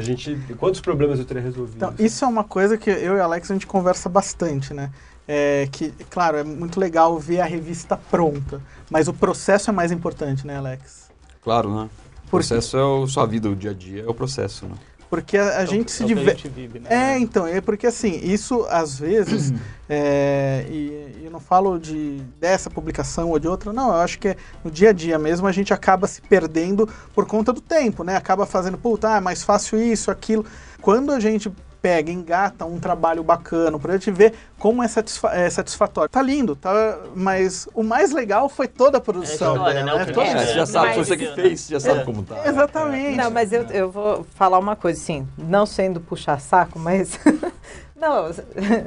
A 0.00 0.02
gente, 0.02 0.34
quantos 0.58 0.80
problemas 0.80 1.18
eu 1.18 1.26
teria 1.26 1.42
resolvido? 1.42 1.76
Então, 1.76 1.94
isso 1.98 2.24
é 2.24 2.28
uma 2.28 2.42
coisa 2.42 2.78
que 2.78 2.88
eu 2.88 3.16
e 3.16 3.20
o 3.20 3.22
Alex 3.22 3.50
a 3.50 3.54
gente 3.54 3.66
conversa 3.66 4.08
bastante, 4.08 4.72
né? 4.72 4.90
É 5.28 5.68
que, 5.70 5.92
claro, 6.08 6.38
é 6.38 6.42
muito 6.42 6.80
legal 6.80 7.18
ver 7.18 7.40
a 7.40 7.44
revista 7.44 7.98
pronta, 7.98 8.62
mas 8.90 9.08
o 9.08 9.12
processo 9.12 9.68
é 9.68 9.72
mais 9.72 9.92
importante, 9.92 10.46
né, 10.46 10.56
Alex? 10.56 11.10
Claro, 11.42 11.68
né? 11.68 11.82
O 11.82 11.86
quê? 11.86 12.30
processo 12.30 12.78
é 12.78 12.82
o 12.82 13.06
sua 13.06 13.26
vida, 13.26 13.50
o 13.50 13.54
dia 13.54 13.72
a 13.72 13.74
dia, 13.74 14.04
é 14.04 14.08
o 14.08 14.14
processo, 14.14 14.64
né? 14.64 14.74
Porque 15.10 15.36
a, 15.36 15.58
a 15.58 15.60
É 15.62 15.64
o- 15.64 15.66
gente 15.66 15.90
se 15.90 16.04
é 16.04 16.06
diverte. 16.06 16.48
né? 16.48 16.88
É, 16.88 17.18
então, 17.18 17.44
é 17.46 17.60
porque 17.60 17.86
assim, 17.88 18.20
isso 18.22 18.64
às 18.70 18.96
vezes, 18.96 19.52
é, 19.88 20.64
e 20.70 21.22
eu 21.24 21.30
não 21.32 21.40
falo 21.40 21.78
de 21.78 22.22
dessa 22.40 22.70
publicação 22.70 23.30
ou 23.30 23.38
de 23.38 23.48
outra, 23.48 23.72
não, 23.72 23.88
eu 23.88 23.96
acho 23.96 24.20
que 24.20 24.28
é 24.28 24.36
no 24.64 24.70
dia 24.70 24.90
a 24.90 24.92
dia 24.92 25.18
mesmo 25.18 25.48
a 25.48 25.52
gente 25.52 25.74
acaba 25.74 26.06
se 26.06 26.22
perdendo 26.22 26.88
por 27.12 27.26
conta 27.26 27.52
do 27.52 27.60
tempo, 27.60 28.04
né? 28.04 28.14
Acaba 28.16 28.46
fazendo, 28.46 28.78
puta, 28.78 29.12
ah, 29.12 29.16
é 29.16 29.20
mais 29.20 29.42
fácil 29.42 29.82
isso, 29.82 30.10
aquilo. 30.12 30.46
Quando 30.80 31.10
a 31.12 31.18
gente 31.18 31.52
pega, 31.80 32.10
engata 32.10 32.64
um 32.66 32.78
trabalho 32.78 33.22
bacana, 33.22 33.76
o 33.76 33.80
projeto 33.80 34.06
e 34.08 34.10
vê 34.10 34.32
como 34.58 34.82
é, 34.82 34.88
satisfa 34.88 35.28
é 35.34 35.48
satisfatório. 35.48 36.10
Tá 36.10 36.20
lindo, 36.22 36.54
tá, 36.54 36.98
mas 37.14 37.66
o 37.74 37.82
mais 37.82 38.12
legal 38.12 38.48
foi 38.48 38.68
toda 38.68 38.98
a 38.98 39.00
produção 39.00 39.52
É 39.52 39.56
história, 39.56 39.74
dela, 39.74 39.86
né? 39.86 39.94
O 39.94 39.98
né? 39.98 40.04
que 40.06 40.12
Toda- 40.12 40.26
É, 40.26 40.30
É, 40.30 40.46
você 40.46 40.54
já 40.54 40.66
sabe, 40.66 40.86
mas- 40.88 40.94
foi 40.96 41.04
você 41.04 41.16
que 41.16 41.34
fez, 41.34 41.60
você 41.60 41.72
já 41.72 41.80
sabe 41.80 42.04
como 42.04 42.22
tá. 42.22 42.46
Exatamente. 42.46 43.16
Não, 43.16 43.30
mas 43.30 43.52
eu, 43.52 43.62
eu 43.70 43.90
vou 43.90 44.24
falar 44.34 44.58
uma 44.58 44.76
coisa, 44.76 45.00
assim, 45.00 45.26
não 45.38 45.64
sendo 45.66 46.00
puxar 46.00 46.38
saco, 46.40 46.78
mas. 46.78 47.18
não, 47.96 48.30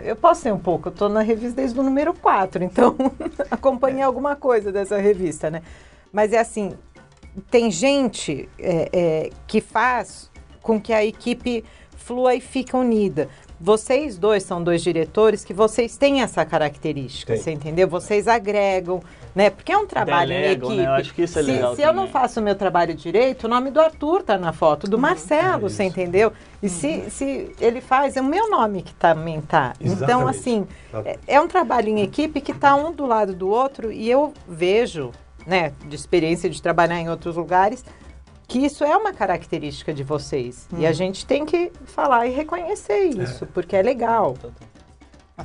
eu 0.03 0.15
posso 0.15 0.41
ser 0.41 0.53
um 0.53 0.59
pouco. 0.59 0.89
Eu 0.89 0.91
tô 0.91 1.09
na 1.09 1.21
revista 1.21 1.55
desde 1.57 1.79
o 1.79 1.83
número 1.83 2.13
4, 2.13 2.63
então 2.63 2.95
acompanhei 3.49 4.01
alguma 4.03 4.35
coisa 4.35 4.71
dessa 4.71 4.97
revista, 4.97 5.49
né? 5.49 5.61
Mas 6.11 6.31
é 6.33 6.39
assim: 6.39 6.73
tem 7.49 7.71
gente 7.71 8.47
é, 8.59 8.89
é, 8.93 9.29
que 9.47 9.59
faz 9.61 10.31
com 10.61 10.79
que 10.79 10.93
a 10.93 11.03
equipe 11.03 11.63
flua 12.05 12.35
e 12.35 12.41
fique 12.41 12.75
unida. 12.75 13.29
Vocês 13.59 14.17
dois 14.17 14.43
são 14.43 14.61
dois 14.61 14.83
diretores 14.83 15.45
que 15.45 15.53
vocês 15.53 15.95
têm 15.95 16.21
essa 16.21 16.43
característica, 16.43 17.33
Tem. 17.33 17.41
você 17.41 17.51
entendeu? 17.51 17.87
Vocês 17.87 18.27
agregam, 18.27 19.01
né? 19.33 19.49
Porque 19.49 19.71
é 19.71 19.77
um 19.77 19.87
trabalho 19.87 20.29
Delegam, 20.29 20.73
em 20.73 20.75
né? 20.75 20.83
equipe. 20.83 20.89
Eu 20.89 20.93
acho 20.93 21.13
que 21.13 21.21
isso 21.21 21.39
é 21.39 21.43
se, 21.43 21.51
legal 21.51 21.75
se 21.75 21.81
eu 21.81 21.93
não 21.93 22.07
faço 22.07 22.41
o 22.41 22.43
meu 22.43 22.55
trabalho 22.55 22.93
direito, 22.93 23.45
o 23.45 23.47
nome 23.47 23.71
do 23.71 23.79
Arthur 23.79 24.21
tá 24.21 24.37
na 24.37 24.51
foto, 24.51 24.85
do 24.89 24.99
Marcelo, 24.99 25.69
você 25.69 25.83
entendeu? 25.83 26.33
E 26.61 26.67
se, 26.67 27.09
se 27.09 27.55
ele 27.59 27.79
faz, 27.79 28.17
é 28.17 28.21
o 28.21 28.25
meu 28.25 28.49
nome 28.49 28.81
que 28.81 28.93
também 28.95 29.39
tá. 29.39 29.73
Então, 29.79 29.93
Exatamente. 29.93 30.29
assim, 30.29 30.67
Exatamente. 30.89 31.19
é, 31.25 31.35
é 31.35 31.41
um 31.41 31.47
trabalho 31.47 31.87
em 31.87 32.01
equipe 32.01 32.41
que 32.41 32.53
tá 32.53 32.75
um 32.75 32.91
do 32.91 33.05
lado 33.05 33.33
do 33.33 33.47
outro 33.47 33.93
e 33.93 34.09
eu 34.09 34.33
vejo, 34.45 35.11
né, 35.47 35.71
de 35.87 35.95
experiência 35.95 36.49
de 36.49 36.61
trabalhar 36.61 36.99
em 36.99 37.09
outros 37.09 37.37
lugares, 37.37 37.85
que 38.53 38.59
isso 38.59 38.83
é 38.83 38.95
uma 38.95 39.11
característica 39.11 39.91
de 39.91 40.03
vocês. 40.03 40.67
E 40.77 40.85
a 40.85 40.91
gente 40.91 41.25
tem 41.25 41.43
que 41.43 41.71
falar 41.85 42.27
e 42.27 42.29
reconhecer 42.29 43.05
isso, 43.05 43.47
porque 43.47 43.75
é 43.75 43.81
legal. 43.81 44.37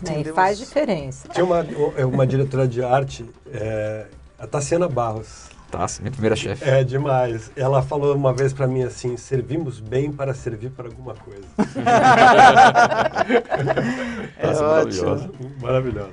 Né, 0.06 0.20
e 0.20 0.24
faz 0.24 0.58
diferença. 0.58 1.26
Tinha 1.30 1.42
uma, 1.42 1.64
uma 2.06 2.26
diretora 2.26 2.68
de 2.68 2.84
arte, 2.84 3.24
é, 3.50 4.04
a 4.38 4.46
Tassiana 4.46 4.86
Barros. 4.86 5.48
Tá, 5.70 5.88
sim, 5.88 6.02
minha 6.02 6.12
primeira 6.12 6.36
chefe. 6.36 6.68
É 6.68 6.84
demais. 6.84 7.50
Ela 7.56 7.80
falou 7.82 8.14
uma 8.14 8.34
vez 8.34 8.52
pra 8.52 8.66
mim 8.66 8.82
assim: 8.82 9.16
servimos 9.16 9.80
bem 9.80 10.12
para 10.12 10.34
servir 10.34 10.70
para 10.70 10.88
alguma 10.88 11.14
coisa. 11.14 11.46
É 14.38 14.46
Nossa, 14.46 14.64
ótimo. 14.64 15.32
maravilhosa. 15.60 16.10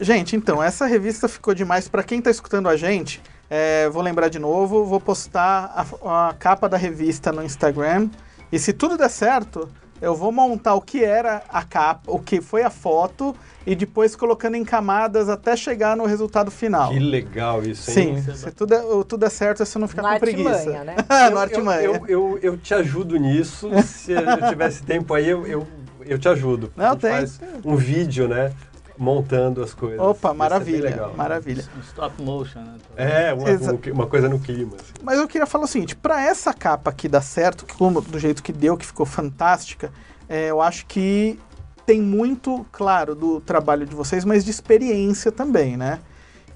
Gente, 0.00 0.34
então, 0.34 0.62
essa 0.62 0.86
revista 0.86 1.28
ficou 1.28 1.54
demais. 1.54 1.88
Pra 1.88 2.02
quem 2.02 2.20
tá 2.20 2.30
escutando 2.30 2.68
a 2.68 2.76
gente, 2.76 3.22
é, 3.50 3.88
vou 3.88 4.02
lembrar 4.02 4.28
de 4.28 4.38
novo, 4.38 4.84
vou 4.84 5.00
postar 5.00 5.72
a, 6.04 6.28
a 6.30 6.34
capa 6.34 6.68
da 6.68 6.76
revista 6.76 7.32
no 7.32 7.42
Instagram. 7.42 8.08
E 8.50 8.58
se 8.58 8.72
tudo 8.72 8.96
der 8.96 9.10
certo, 9.10 9.68
eu 10.00 10.14
vou 10.14 10.30
montar 10.32 10.74
o 10.74 10.80
que 10.80 11.02
era 11.04 11.42
a 11.48 11.62
capa, 11.62 12.10
o 12.10 12.18
que 12.18 12.40
foi 12.40 12.62
a 12.62 12.70
foto, 12.70 13.34
e 13.66 13.74
depois 13.74 14.14
colocando 14.16 14.54
em 14.54 14.64
camadas 14.64 15.28
até 15.28 15.56
chegar 15.56 15.96
no 15.96 16.06
resultado 16.06 16.50
final. 16.50 16.90
Que 16.90 16.98
legal 16.98 17.62
isso, 17.62 17.90
hein? 17.90 18.22
Sim, 18.22 18.34
se 18.34 18.50
tudo, 18.52 18.74
é- 18.74 18.80
tudo 19.04 19.18
der 19.18 19.30
certo, 19.30 19.64
você 19.64 19.78
não 19.78 19.88
fica 19.88 20.02
No 20.02 20.08
com 20.08 20.18
preguiça. 20.18 20.70
né? 20.84 20.96
no 21.08 21.14
Eu- 21.36 21.38
artimanha. 21.38 21.80
Eu, 21.82 22.06
eu, 22.06 22.38
eu 22.42 22.56
te 22.56 22.72
ajudo 22.74 23.16
nisso. 23.18 23.68
Se 23.84 24.12
eu 24.12 24.48
tivesse 24.48 24.82
tempo 24.82 25.12
aí, 25.12 25.28
eu, 25.28 25.46
eu, 25.46 25.66
eu 26.06 26.18
te 26.18 26.28
ajudo. 26.28 26.72
Não, 26.76 26.96
tem. 26.96 27.10
Faz 27.10 27.40
um 27.64 27.76
vídeo, 27.76 28.28
né? 28.28 28.52
Montando 28.98 29.62
as 29.62 29.72
coisas. 29.72 30.00
Opa, 30.00 30.30
é 30.30 30.32
maravilha, 30.34 30.90
legal. 30.90 31.14
maravilha. 31.16 31.64
Um 31.76 31.80
stop 31.80 32.20
motion, 32.22 32.60
né? 32.60 32.76
É, 32.96 33.32
uma, 33.32 33.48
um- 33.48 33.92
uma 33.92 34.06
coisa 34.06 34.28
no 34.28 34.38
clima. 34.40 34.74
assim. 34.74 34.92
Mas 35.02 35.18
eu 35.18 35.28
queria 35.28 35.46
falar 35.46 35.64
o 35.64 35.68
seguinte, 35.68 35.94
para 35.94 36.20
essa 36.22 36.52
capa 36.52 36.90
aqui 36.90 37.08
dar 37.08 37.20
certo, 37.22 37.64
que 37.64 37.74
como 37.76 38.00
do 38.00 38.18
jeito 38.18 38.42
que 38.42 38.52
deu, 38.52 38.76
que 38.76 38.84
ficou 38.84 39.06
fantástica, 39.06 39.92
é, 40.28 40.50
eu 40.50 40.60
acho 40.60 40.84
que 40.86 41.38
tem 41.86 42.02
muito, 42.02 42.66
claro, 42.72 43.14
do 43.14 43.40
trabalho 43.40 43.86
de 43.86 43.94
vocês, 43.94 44.24
mas 44.24 44.44
de 44.44 44.50
experiência 44.50 45.30
também, 45.32 45.76
né? 45.76 46.00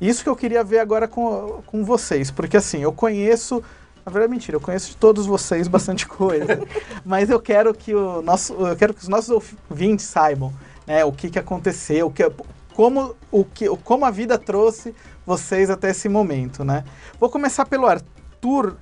Isso 0.00 0.22
que 0.24 0.28
eu 0.28 0.34
queria 0.36 0.64
ver 0.64 0.80
agora 0.80 1.06
com, 1.06 1.62
com 1.64 1.84
vocês, 1.84 2.30
porque 2.30 2.56
assim, 2.56 2.80
eu 2.82 2.92
conheço, 2.92 3.62
na 4.04 4.10
verdade 4.10 4.24
é 4.24 4.34
mentira, 4.34 4.56
eu 4.56 4.60
conheço 4.60 4.88
de 4.90 4.96
todos 4.96 5.26
vocês 5.26 5.68
bastante 5.68 6.06
coisa, 6.08 6.60
mas 7.04 7.30
eu 7.30 7.38
quero 7.40 7.72
que 7.72 7.94
o 7.94 8.20
nosso, 8.20 8.52
eu 8.54 8.74
quero 8.76 8.92
que 8.92 9.00
os 9.00 9.08
nossos 9.08 9.30
ouvintes 9.70 10.04
saibam, 10.06 10.52
né, 10.86 11.04
o 11.04 11.12
que 11.12 11.30
que 11.30 11.38
aconteceu, 11.38 12.06
o 12.06 12.10
que, 12.10 12.30
como, 12.74 13.14
o 13.30 13.44
que, 13.44 13.68
como 13.84 14.04
a 14.04 14.10
vida 14.10 14.38
trouxe 14.38 14.94
vocês 15.24 15.70
até 15.70 15.90
esse 15.90 16.08
momento, 16.08 16.64
né? 16.64 16.84
Vou 17.20 17.30
começar 17.30 17.64
pelo 17.66 17.86
Arthur, 17.86 18.76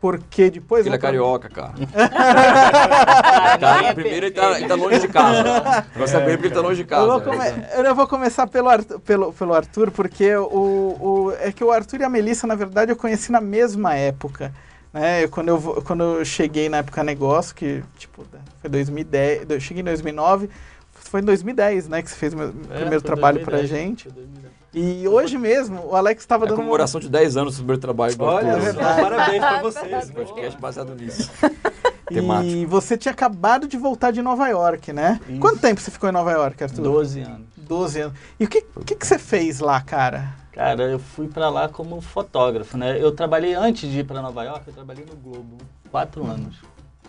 porque 0.00 0.50
depois... 0.50 0.86
Ele 0.86 0.94
é 0.94 0.98
carioca, 0.98 1.48
cara. 1.48 1.72
É 3.88 3.94
primeiro 3.94 4.26
ele 4.26 4.34
tá, 4.34 4.58
ele 4.58 4.68
tá 4.68 4.74
longe 4.74 5.00
de 5.00 5.08
casa. 5.08 5.86
Você 5.96 6.12
saber 6.12 6.32
porque 6.36 6.48
ele 6.48 6.54
tá 6.54 6.60
longe 6.60 6.82
de 6.82 6.88
casa. 6.88 7.02
Eu 7.02 7.08
vou, 7.08 7.20
come- 7.20 7.88
eu 7.88 7.94
vou 7.94 8.06
começar 8.06 8.46
pelo 8.46 8.68
Arthur, 8.68 9.00
pelo, 9.00 9.32
pelo 9.32 9.54
Arthur 9.54 9.90
porque 9.90 10.34
o, 10.36 10.46
o, 10.50 11.32
é 11.40 11.52
que 11.52 11.64
o 11.64 11.70
Arthur 11.70 12.00
e 12.00 12.04
a 12.04 12.08
Melissa, 12.08 12.46
na 12.46 12.54
verdade, 12.54 12.92
eu 12.92 12.96
conheci 12.96 13.32
na 13.32 13.40
mesma 13.40 13.94
época. 13.94 14.52
Né? 14.92 15.24
Eu- 15.24 15.28
quando, 15.28 15.48
eu, 15.48 15.82
quando 15.84 16.02
eu 16.02 16.24
cheguei 16.24 16.68
na 16.68 16.78
época 16.78 17.02
negócio, 17.02 17.54
que 17.54 17.82
tipo, 17.98 18.24
foi 18.60 18.70
2010, 18.70 19.50
eu 19.50 19.60
cheguei 19.60 19.80
em 19.80 19.84
2009, 19.84 20.48
foi 21.08 21.20
em 21.20 21.24
2010 21.24 21.88
né, 21.88 22.02
que 22.02 22.10
você 22.10 22.16
fez 22.16 22.32
o 22.34 22.36
meu 22.36 22.48
É, 22.70 22.78
primeiro 22.80 23.02
trabalho 23.02 23.40
pra 23.44 23.58
2010, 23.58 23.68
gente. 23.68 24.02
foi 24.04 24.12
2010. 24.12 24.48
E 24.74 25.08
hoje 25.08 25.38
mesmo, 25.38 25.86
o 25.86 25.96
Alex 25.96 26.22
estava 26.22 26.44
É 26.44 26.48
dando 26.48 26.56
uma... 26.56 26.62
comemoração 26.64 27.00
de 27.00 27.08
10 27.08 27.36
anos 27.38 27.54
do 27.54 27.58
primeiro 27.58 27.80
trabalho 27.80 28.16
do 28.16 28.24
Olha, 28.24 28.52
Arthur. 28.54 28.60
é 28.68 28.72
verdade. 28.72 29.00
parabéns 29.02 29.38
pra 29.40 29.62
vocês. 29.62 29.92
Esse 30.04 30.12
podcast 30.12 30.60
baseado 30.60 30.94
nisso. 30.94 31.30
E 32.10 32.14
Temático. 32.14 32.66
você 32.68 32.96
tinha 32.96 33.12
acabado 33.12 33.68
de 33.68 33.76
voltar 33.76 34.10
de 34.12 34.22
Nova 34.22 34.48
York, 34.48 34.94
né? 34.94 35.20
Isso. 35.28 35.38
Quanto 35.40 35.58
tempo 35.60 35.78
você 35.78 35.90
ficou 35.90 36.08
em 36.08 36.12
Nova 36.12 36.32
York, 36.32 36.64
Arthur? 36.64 36.80
12 36.82 37.20
anos. 37.20 37.46
12 37.58 38.00
anos. 38.00 38.18
E 38.40 38.44
o 38.46 38.48
que, 38.48 38.62
que, 38.62 38.94
que 38.94 39.06
você 39.06 39.18
fez 39.18 39.60
lá, 39.60 39.78
cara? 39.82 40.34
Cara, 40.52 40.84
eu 40.84 40.98
fui 40.98 41.28
pra 41.28 41.50
lá 41.50 41.68
como 41.68 42.00
fotógrafo, 42.00 42.78
né? 42.78 42.98
Eu 42.98 43.12
trabalhei 43.12 43.52
antes 43.52 43.90
de 43.90 43.98
ir 43.98 44.04
pra 44.04 44.22
Nova 44.22 44.42
York, 44.42 44.62
eu 44.68 44.72
trabalhei 44.72 45.04
no 45.04 45.16
Globo, 45.16 45.58
quatro 45.90 46.26
anos, 46.26 46.56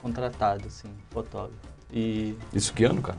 contratado, 0.01 0.63
assim, 0.67 0.89
fotógrafo. 1.12 1.55
E 1.93 2.35
Isso 2.53 2.73
que 2.73 2.83
ano, 2.83 3.01
cara? 3.01 3.17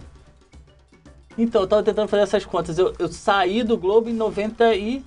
Então, 1.38 1.62
eu 1.62 1.66
tava 1.66 1.82
tentando 1.82 2.08
fazer 2.08 2.22
essas 2.22 2.44
contas. 2.44 2.78
Eu, 2.78 2.92
eu 2.98 3.08
saí 3.08 3.62
do 3.62 3.78
Globo 3.78 4.08
em 4.08 4.14
99. 4.14 5.04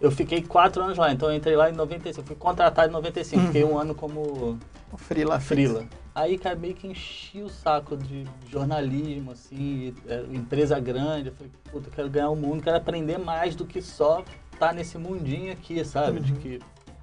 Eu 0.00 0.10
fiquei 0.10 0.42
quatro 0.42 0.82
anos 0.82 0.98
lá, 0.98 1.12
então 1.12 1.30
eu 1.30 1.36
entrei 1.36 1.56
lá 1.56 1.70
em 1.70 1.72
95. 1.72 2.20
Eu 2.20 2.24
fui 2.24 2.36
contratado 2.36 2.88
em 2.88 2.92
95, 2.92 3.46
fiquei 3.46 3.64
um 3.64 3.78
ano 3.78 3.94
como 3.94 4.58
O 4.92 4.96
Frila. 4.96 5.40
frila. 5.40 5.84
Aí, 6.14 6.38
cara, 6.38 6.54
meio 6.54 6.74
que 6.74 6.86
enchi 6.86 7.42
o 7.42 7.48
saco 7.48 7.96
de 7.96 8.24
jornalismo, 8.48 9.32
assim, 9.32 9.94
é, 10.06 10.24
empresa 10.30 10.78
grande. 10.78 11.28
Eu 11.30 11.34
falei, 11.34 11.52
puta, 11.72 11.88
eu 11.88 11.92
quero 11.92 12.10
ganhar 12.10 12.30
o 12.30 12.36
mundo, 12.36 12.62
quero 12.62 12.76
aprender 12.76 13.18
mais 13.18 13.56
do 13.56 13.64
que 13.64 13.80
só 13.82 14.22
estar 14.52 14.72
nesse 14.72 14.96
mundinho 14.98 15.52
aqui, 15.52 15.84
sabe? 15.84 16.20
De 16.20 16.32
que 16.34 16.60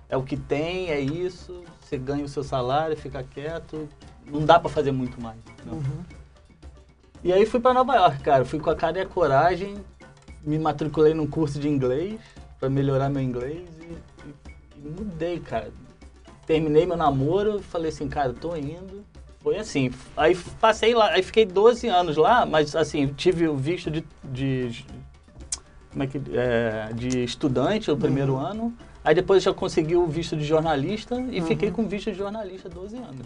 é 0.07 0.15
o 0.15 0.23
que 0.23 0.37
tem, 0.37 0.89
é 0.89 0.99
isso, 0.99 1.63
você 1.81 1.97
ganha 1.97 2.23
o 2.23 2.29
seu 2.29 2.43
salário, 2.43 2.95
fica 2.95 3.21
quieto, 3.23 3.89
não 4.25 4.45
dá 4.45 4.59
pra 4.59 4.69
fazer 4.69 4.91
muito 4.91 5.19
mais. 5.21 5.37
entendeu? 5.39 5.81
E 7.23 7.31
aí 7.31 7.45
fui 7.45 7.59
pra 7.59 7.73
Nova 7.73 7.95
York, 7.95 8.19
cara. 8.23 8.43
Fui 8.45 8.59
com 8.59 8.69
a 8.69 8.75
cara 8.75 8.97
e 8.97 9.01
a 9.01 9.05
coragem, 9.05 9.75
me 10.43 10.57
matriculei 10.57 11.13
num 11.13 11.27
curso 11.27 11.59
de 11.59 11.69
inglês 11.69 12.19
pra 12.59 12.69
melhorar 12.69 13.09
meu 13.09 13.21
inglês 13.21 13.67
e, 13.79 13.83
e- 14.27 14.85
e 14.85 14.89
mudei, 14.89 15.39
cara. 15.39 15.71
Terminei 16.47 16.85
meu 16.85 16.97
namoro 16.97 17.61
falei 17.61 17.89
assim, 17.89 18.07
cara, 18.09 18.33
tô 18.33 18.55
indo. 18.55 19.03
Foi 19.41 19.57
assim. 19.57 19.91
Aí 20.15 20.35
passei 20.59 20.93
lá, 20.93 21.09
aí 21.09 21.23
fiquei 21.23 21.45
12 21.45 21.87
anos 21.87 22.15
lá, 22.17 22.45
mas 22.45 22.75
assim, 22.75 23.07
tive 23.07 23.47
o 23.47 23.55
visto 23.55 23.89
de. 23.89 24.03
de 24.23 24.85
como 25.91 26.03
é 26.03 26.07
que. 26.07 26.21
é, 26.33 26.91
de 26.93 27.23
estudante 27.23 27.89
o 27.89 27.97
primeiro 27.97 28.35
ano. 28.37 28.73
Aí 29.03 29.15
depois 29.15 29.41
já 29.41 29.51
consegui 29.51 29.95
o 29.95 30.05
visto 30.05 30.35
de 30.37 30.43
jornalista 30.43 31.19
e 31.31 31.41
fiquei 31.41 31.71
com 31.71 31.87
visto 31.87 32.11
de 32.11 32.17
jornalista 32.17 32.69
12 32.69 32.97
anos. 32.97 33.25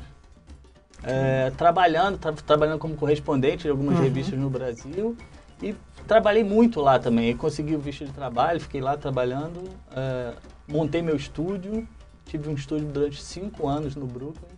É, 1.04 1.52
trabalhando, 1.52 2.18
tra- 2.18 2.34
trabalhando 2.34 2.80
como 2.80 2.96
correspondente 2.96 3.64
de 3.64 3.70
algumas 3.70 4.00
revistas 4.00 4.40
no 4.40 4.50
Brasil 4.50 5.16
e 5.62 5.76
trabalhei 6.08 6.44
muito 6.44 6.82
lá 6.82 6.98
também. 6.98 7.30
Eu 7.32 7.38
consegui 7.38 7.76
o 7.76 7.80
visto 7.80 8.06
de 8.06 8.12
trabalho, 8.12 8.60
fiquei 8.60 8.82
lá 8.82 8.98
trabalhando, 8.98 9.64
é, 9.96 10.34
montei 10.68 11.02
meu 11.04 11.16
estúdio, 11.16 11.88
tive 12.26 12.50
um 12.50 12.54
estúdio 12.54 12.88
durante 12.88 13.22
cinco 13.22 13.68
anos 13.68 13.96
no 13.96 14.08
Brooklyn. 14.08 14.50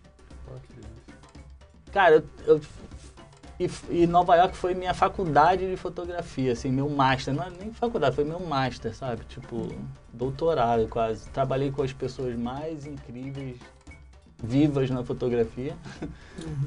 Cara, 1.92 2.16
eu, 2.46 2.54
eu- 2.56 2.60
e, 3.60 3.68
e 3.90 4.06
Nova 4.06 4.36
York 4.36 4.56
foi 4.56 4.72
minha 4.72 4.94
faculdade 4.94 5.68
de 5.68 5.76
fotografia, 5.76 6.52
assim, 6.52 6.70
meu 6.70 6.88
master, 6.88 7.34
não 7.34 7.42
é 7.42 7.50
nem 7.50 7.72
faculdade, 7.72 8.14
foi 8.14 8.24
meu 8.24 8.38
master, 8.38 8.94
sabe? 8.94 9.24
Tipo, 9.24 9.68
doutorado 10.12 10.86
quase. 10.88 11.28
Trabalhei 11.30 11.70
com 11.72 11.82
as 11.82 11.92
pessoas 11.92 12.36
mais 12.38 12.86
incríveis, 12.86 13.56
vivas 14.42 14.88
na 14.90 15.02
fotografia. 15.02 15.76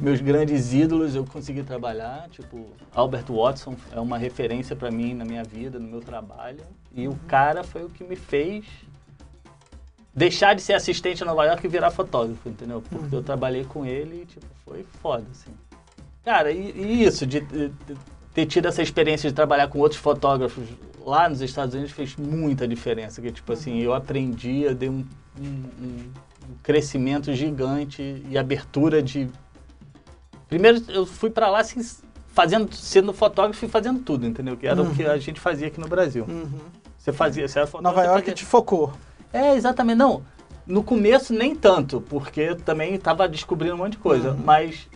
Meus 0.02 0.20
grandes 0.20 0.74
ídolos 0.74 1.16
eu 1.16 1.26
consegui 1.26 1.64
trabalhar, 1.64 2.28
tipo, 2.30 2.68
Albert 2.94 3.26
Watson 3.30 3.76
é 3.92 4.00
uma 4.00 4.18
referência 4.18 4.76
pra 4.76 4.92
mim 4.92 5.14
na 5.14 5.24
minha 5.24 5.44
vida, 5.44 5.80
no 5.80 5.88
meu 5.88 6.02
trabalho. 6.02 6.60
E 6.94 7.08
o 7.08 7.16
cara 7.28 7.64
foi 7.64 7.84
o 7.86 7.90
que 7.90 8.04
me 8.04 8.16
fez 8.16 8.66
deixar 10.14 10.54
de 10.54 10.62
ser 10.62 10.74
assistente 10.74 11.22
em 11.24 11.26
Nova 11.26 11.46
York 11.46 11.66
e 11.66 11.70
virar 11.70 11.90
fotógrafo, 11.92 12.50
entendeu? 12.50 12.82
Porque 12.90 13.16
eu 13.16 13.24
trabalhei 13.24 13.64
com 13.64 13.86
ele 13.86 14.24
e, 14.24 14.26
tipo, 14.26 14.46
foi 14.66 14.84
foda, 15.02 15.26
assim. 15.32 15.52
Cara, 16.24 16.52
e, 16.52 16.72
e 16.76 17.04
isso, 17.04 17.26
de, 17.26 17.40
de- 17.40 17.70
de 17.70 17.96
ter 18.34 18.46
tido 18.46 18.68
essa 18.68 18.82
experiência 18.82 19.30
de 19.30 19.36
trabalhar 19.36 19.68
com 19.70 19.80
outros 19.80 20.00
fotógrafos 20.00 20.66
lá 21.06 21.28
nos 21.30 21.42
Estados 21.42 21.74
Unidos 21.74 21.92
fez 21.94 22.16
muita 22.18 22.68
diferença. 22.68 23.22
Que, 23.22 23.32
tipo 23.32 23.54
assim, 23.54 23.80
eu 23.80 23.94
aprendi, 23.94 24.62
eu 24.64 24.76
dei 24.76 24.90
um, 24.90 25.06
um- 25.40 25.70
um- 25.82 26.12
um 26.50 26.56
crescimento 26.64 27.34
gigante 27.34 28.24
e 28.30 28.38
abertura 28.38 29.02
de... 29.02 29.30
Primeiro, 30.48 30.82
eu 30.90 31.06
fui 31.06 31.30
pra 31.30 31.50
lá 31.50 31.60
assim, 31.60 31.80
fazendo, 32.28 32.74
sendo 32.76 33.14
fotógrafo 33.14 33.66
e 33.66 33.70
fazendo 33.70 34.00
tudo, 34.00 34.26
entendeu? 34.28 34.58
Que 34.58 34.68
era 34.68 34.82
o 34.82 34.94
que 34.94 35.06
a 35.06 35.18
gente 35.18 35.40
fazia 35.40 35.68
aqui 35.68 35.80
no 35.80 35.88
Brasil. 35.88 36.26
Você 36.98 37.14
fazia, 37.14 37.48
você 37.48 37.60
era 37.60 37.68
fotógrafo... 37.68 37.96
Nova 37.96 38.08
York 38.08 38.22
fazia- 38.24 38.36
te 38.36 38.46
focou. 38.46 38.94
é, 39.32 39.56
exatamente. 39.56 39.98
Não, 39.98 40.24
no 40.68 40.84
começo 40.84 41.34
nem 41.34 41.56
tanto, 41.56 42.02
porque 42.02 42.42
eu 42.42 42.56
também 42.56 42.94
estava 42.96 43.28
descobrindo 43.28 43.76
um 43.76 43.78
monte 43.78 43.94
de 43.94 43.98
coisa, 44.00 44.34
mas 44.44 44.88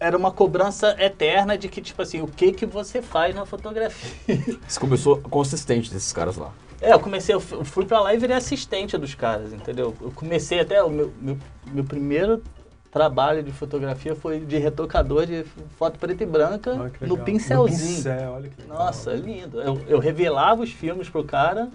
era 0.00 0.16
uma 0.16 0.32
cobrança 0.32 0.96
eterna 0.98 1.56
de 1.56 1.68
que, 1.68 1.80
tipo 1.80 2.02
assim, 2.02 2.20
o 2.22 2.26
que 2.26 2.50
que 2.52 2.66
você 2.66 3.00
faz 3.00 3.34
na 3.34 3.46
fotografia? 3.46 4.58
Você 4.66 4.80
começou 4.80 5.18
consistente 5.18 5.92
desses 5.92 6.12
caras 6.12 6.36
lá. 6.36 6.50
É, 6.82 6.92
eu 6.92 6.98
comecei, 7.00 7.34
eu 7.34 7.40
fu- 7.40 7.54
eu 7.56 7.64
fui 7.64 7.84
pra 7.86 8.00
lá 8.00 8.12
e 8.12 8.18
virei 8.18 8.36
assistente 8.36 8.98
dos 8.98 9.14
caras, 9.14 9.52
entendeu? 9.52 9.94
Eu 10.00 10.10
comecei 10.10 10.58
até, 10.60 10.82
o 10.82 10.90
meu, 10.90 11.12
meu, 11.20 11.38
meu 11.72 11.84
primeiro 11.84 12.42
trabalho 12.90 13.42
de 13.42 13.52
fotografia 13.52 14.14
foi 14.16 14.40
de 14.40 14.58
retocador 14.58 15.24
de 15.24 15.44
foto 15.78 15.98
preta 15.98 16.24
e 16.24 16.26
branca 16.26 16.74
no 17.06 17.16
pincelzinho. 17.24 17.78
No 17.88 17.94
pincel, 17.96 18.32
olha 18.32 18.48
que 18.50 18.62
legal. 18.62 18.78
Nossa, 18.78 19.12
lindo. 19.14 19.60
Eu, 19.62 19.80
eu 19.86 19.98
revelava 19.98 20.62
os 20.62 20.72
filmes 20.72 21.08
pro 21.08 21.22
cara 21.24 21.70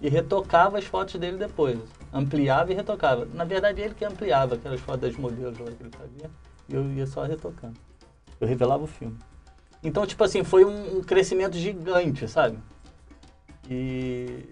e 0.00 0.08
retocava 0.08 0.78
as 0.78 0.84
fotos 0.84 1.16
dele 1.16 1.36
depois. 1.36 1.78
Ampliava 2.12 2.70
e 2.72 2.74
retocava. 2.74 3.26
Na 3.34 3.44
verdade, 3.44 3.80
ele 3.82 3.94
que 3.94 4.04
ampliava 4.04 4.54
aquelas 4.54 4.80
fotos 4.80 5.00
das 5.00 5.16
modelos 5.16 5.58
lá 5.58 5.66
que 5.66 5.82
ele 5.82 5.90
fazia. 5.90 6.30
E 6.68 6.74
eu 6.74 6.84
ia 6.92 7.06
só 7.06 7.24
retocando. 7.24 7.74
Eu 8.40 8.46
revelava 8.46 8.84
o 8.84 8.86
filme. 8.86 9.16
Então, 9.82 10.06
tipo 10.06 10.22
assim, 10.24 10.42
foi 10.44 10.64
um, 10.64 10.98
um 10.98 11.02
crescimento 11.02 11.56
gigante, 11.56 12.26
sabe? 12.28 12.56
E, 13.68 14.44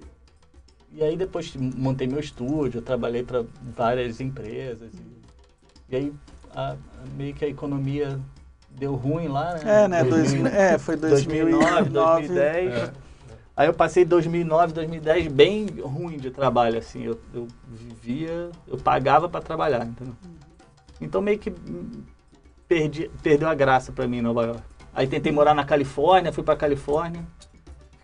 e 0.93 1.03
aí 1.03 1.17
depois 1.17 1.55
montei 1.57 2.07
meu 2.07 2.21
estúdio, 2.21 2.79
eu 2.79 2.83
trabalhei 2.83 3.23
para 3.23 3.45
várias 3.77 4.21
empresas. 4.21 4.91
E, 4.95 5.95
e 5.95 5.97
aí 5.97 6.13
a- 6.55 6.77
meio 7.17 7.35
que 7.35 7.45
a 7.45 7.49
economia 7.49 8.19
deu 8.71 8.95
ruim 8.95 9.29
lá, 9.29 9.55
né? 9.55 9.85
É, 9.85 9.89
né? 9.89 10.05
Dois, 10.05 10.33
2000, 10.33 10.47
é, 10.49 10.79
foi 10.79 10.97
2009, 10.97 11.91
2009. 11.91 12.29
2010. 12.29 12.75
É. 12.75 12.93
Aí 13.57 13.67
eu 13.69 13.73
passei 13.73 14.05
2009, 14.05 14.75
2010 14.75 15.29
bem 15.29 15.67
ruim 15.81 16.19
de 16.19 16.31
trabalho, 16.31 16.79
assim. 16.79 17.05
Eu, 17.05 17.19
eu 17.33 17.49
vivia, 17.67 18.51
eu 18.69 18.77
pagava 18.77 19.31
para 19.31 19.41
trabalhar, 19.41 19.87
entendeu? 19.87 20.15
Então 21.01 21.23
meio 21.23 21.39
que 21.39 21.51
perdi, 22.69 23.11
perdeu 23.23 23.49
a 23.49 23.55
graça 23.55 23.93
para 23.93 24.07
mim 24.07 24.19
em 24.19 24.23
Nova 24.23 24.45
York. 24.45 24.63
Aí 24.95 25.07
tentei 25.07 25.33
morar 25.33 25.55
na 25.55 25.65
Califórnia, 25.65 26.33
fui 26.33 26.43
para 26.45 26.57
Califórnia. 26.57 27.23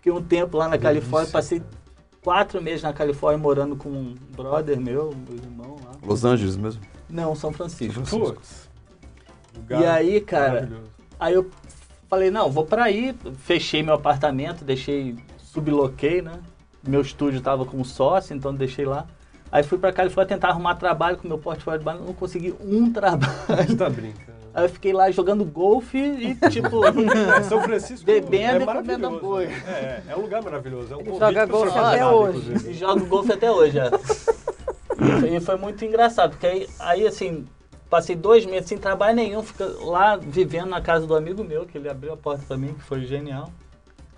Fiquei 0.03 0.11
um 0.11 0.21
tempo 0.21 0.57
lá 0.57 0.67
na 0.67 0.77
Califórnia, 0.77 1.31
passei 1.31 1.63
quatro 2.21 2.61
meses 2.61 2.83
na 2.83 2.91
Califórnia 2.91 3.37
morando 3.37 3.77
com 3.77 3.87
um 3.87 4.15
brother 4.35 4.77
meu, 4.77 5.15
meu 5.15 5.37
irmão 5.37 5.77
lá. 5.81 5.91
Los 6.05 6.25
Angeles 6.25 6.57
mesmo. 6.57 6.81
Não, 7.09 7.33
São 7.33 7.53
Francisco. 7.53 8.03
Putz. 8.09 8.69
Lugar 9.55 9.81
E 9.81 9.85
aí, 9.85 10.19
cara, 10.19 10.53
maravilhoso. 10.55 10.91
Aí 11.17 11.33
eu 11.33 11.49
falei, 12.09 12.29
não, 12.29 12.51
vou 12.51 12.65
pra 12.65 12.83
aí, 12.83 13.15
fechei 13.45 13.81
meu 13.81 13.93
apartamento, 13.93 14.65
deixei, 14.65 15.15
subloquei, 15.37 16.21
né? 16.21 16.37
Meu 16.85 16.99
estúdio 16.99 17.39
tava 17.39 17.65
com 17.65 17.81
sócio, 17.85 18.35
então 18.35 18.53
deixei 18.53 18.83
lá. 18.83 19.07
Aí 19.49 19.63
fui 19.63 19.77
pra 19.77 19.93
Califórnia 19.93 20.35
tentar 20.35 20.49
arrumar 20.49 20.75
trabalho 20.75 21.15
com 21.15 21.29
meu 21.29 21.37
portfólio 21.37 21.79
de 21.79 21.85
banda, 21.85 22.03
não 22.03 22.13
consegui 22.13 22.53
um 22.59 22.91
trabalho. 22.91 23.31
Você 23.65 23.77
tá 23.77 23.89
brincando. 23.89 24.42
Aí 24.53 24.65
eu 24.65 24.69
fiquei 24.69 24.93
lá 24.93 25.09
jogando 25.09 25.43
golfe 25.43 25.97
e, 25.97 26.35
tipo, 26.49 26.81
São 27.49 27.61
Francisco 27.63 28.05
Bebendo 28.05 28.59
é 28.59 28.61
e 28.61 28.65
comendo 28.65 28.65
maravilhoso. 28.65 29.15
hambúrguer. 29.15 29.69
É, 29.69 30.03
é 30.09 30.15
um 30.15 30.21
lugar 30.21 30.43
maravilhoso. 30.43 30.93
É 30.93 30.97
um 30.97 31.17
joga 31.17 31.45
golfe 31.45 31.77
até 31.77 32.05
hoje. 32.05 32.37
inclusive. 32.37 32.69
e 32.69 32.73
jogo 32.73 33.05
golfe 33.07 33.31
até 33.31 33.51
hoje, 33.51 33.79
é. 33.79 33.89
E 35.27 35.39
foi 35.39 35.57
muito 35.57 35.83
engraçado, 35.83 36.31
porque 36.31 36.45
aí, 36.45 36.69
aí, 36.79 37.07
assim, 37.07 37.45
passei 37.89 38.15
dois 38.15 38.45
meses 38.45 38.69
sem 38.69 38.77
trabalho 38.77 39.15
nenhum, 39.15 39.41
fica 39.41 39.65
lá 39.81 40.15
vivendo 40.15 40.69
na 40.69 40.81
casa 40.81 41.07
do 41.07 41.15
amigo 41.15 41.43
meu, 41.43 41.65
que 41.65 41.77
ele 41.77 41.89
abriu 41.89 42.13
a 42.13 42.17
porta 42.17 42.43
pra 42.47 42.55
mim, 42.55 42.73
que 42.73 42.83
foi 42.83 43.01
genial. 43.05 43.49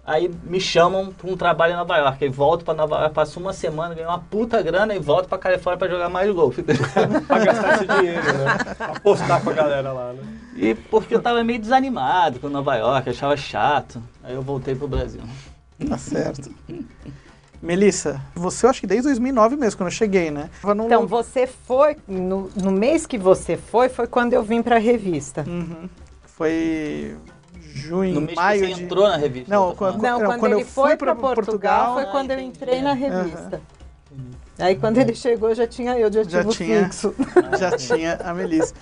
Aí 0.06 0.32
me 0.44 0.60
chamam 0.60 1.12
pra 1.12 1.30
um 1.30 1.36
trabalho 1.36 1.74
em 1.74 1.78
Nova 1.78 1.98
York. 1.98 2.24
Aí 2.24 2.30
volto 2.30 2.64
pra 2.64 2.74
Nova 2.76 2.98
York, 3.00 3.16
passo 3.16 3.40
uma 3.40 3.54
semana, 3.54 3.96
ganho 3.96 4.08
uma 4.08 4.20
puta 4.20 4.62
grana 4.62 4.94
e 4.94 5.00
volto 5.00 5.28
pra 5.28 5.38
Califórnia 5.38 5.80
pra 5.80 5.88
jogar 5.88 6.10
mais 6.10 6.32
golfe. 6.32 6.62
pra 7.28 7.40
gastar 7.40 7.76
esse 7.76 7.88
dinheiro, 7.88 8.22
né? 8.22 8.58
Apostar 8.80 9.44
com 9.44 9.50
a 9.50 9.54
galera 9.54 9.92
lá, 9.92 10.14
né? 10.14 10.22
e 10.56 10.74
porque 10.74 11.14
eu 11.14 11.22
tava 11.22 11.44
meio 11.44 11.60
desanimado 11.60 12.40
com 12.40 12.48
Nova 12.48 12.76
York, 12.76 13.10
achava 13.10 13.36
chato. 13.36 14.02
Aí 14.24 14.34
eu 14.34 14.42
voltei 14.42 14.76
pro 14.76 14.88
Brasil. 14.88 15.22
Tá 15.90 15.98
certo. 15.98 16.50
Melissa, 17.62 18.22
você 18.36 18.66
eu 18.66 18.70
acho 18.70 18.82
que 18.82 18.88
desde 18.88 19.08
2009 19.08 19.56
mesmo, 19.56 19.78
quando 19.78 19.88
eu 19.88 19.96
cheguei, 19.96 20.30
né? 20.30 20.50
Tava 20.62 20.76
num 20.76 20.86
Então, 20.86 21.08
você 21.08 21.48
foi, 21.48 21.98
no, 22.08 22.50
no 22.56 22.72
mês 22.72 23.06
que 23.08 23.18
você 23.18 23.58
foi, 23.58 23.90
foi 23.90 24.06
quando 24.08 24.34
eu 24.34 24.44
vim 24.44 24.62
pra 24.62 24.78
revista. 24.78 25.44
Uhum. 25.48 25.90
Foi 26.24 27.18
junho, 27.76 28.14
No 28.16 28.22
mês 28.22 28.36
maio 28.36 28.62
que 28.62 28.68
você 28.68 28.74
de... 28.76 28.84
entrou 28.84 29.08
na 29.10 29.18
revista. 29.18 29.54
Não, 29.54 29.70
eu 29.70 29.76
quando- 29.76 30.02
Não, 30.02 30.20
quando, 30.22 30.40
quando 30.40 30.52
eu 30.54 30.58
ele 30.60 30.66
fui 30.66 30.84
foi 30.88 30.98
pra 30.98 31.14
pra 31.14 31.16
Portugal, 31.16 31.36
Portugal- 31.46 31.94
foi 31.96 32.04
Ah, 32.04 32.08
quando 32.08 32.32
eu 32.32 32.40
entrei 32.40 32.82
na 32.82 32.94
revista. 32.94 33.62
Aí 34.58 34.76
quando 34.78 34.98
ele 34.98 35.14
chegou, 35.14 35.54
já 35.54 35.68
tinha 35.68 35.98
eu 36.00 36.10
de 36.10 36.24
Já 36.30 36.40
ativo 36.40 36.54
tinha. 36.54 36.84
fixo. 36.86 37.14
já 37.60 37.76
tinha 37.78 38.16
a 38.24 38.34
Melissa. 38.34 38.74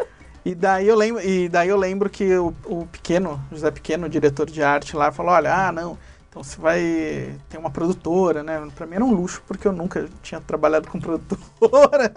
E 0.45 0.53
daí 0.53 0.87
eu 0.87 0.95
lembro, 0.95 1.21
e 1.25 1.49
daí 1.49 1.69
eu 1.69 1.77
lembro 1.77 2.09
que 2.09 2.35
o, 2.37 2.53
o 2.65 2.85
Pequeno, 2.85 3.41
José 3.51 3.71
Pequeno, 3.71 4.05
o 4.05 4.09
diretor 4.09 4.49
de 4.49 4.61
arte 4.61 4.95
lá, 4.95 5.11
falou, 5.11 5.31
olha, 5.31 5.53
ah, 5.53 5.71
não, 5.71 5.97
então 6.29 6.43
você 6.43 6.59
vai 6.59 7.33
ter 7.49 7.57
uma 7.57 7.71
produtora, 7.71 8.43
né? 8.43 8.61
Pra 8.75 8.85
mim 8.85 8.95
era 8.95 9.05
um 9.05 9.13
luxo, 9.13 9.41
porque 9.47 9.67
eu 9.67 9.71
nunca 9.71 10.05
tinha 10.21 10.39
trabalhado 10.41 10.87
com 10.89 10.99
produtora. 10.99 12.11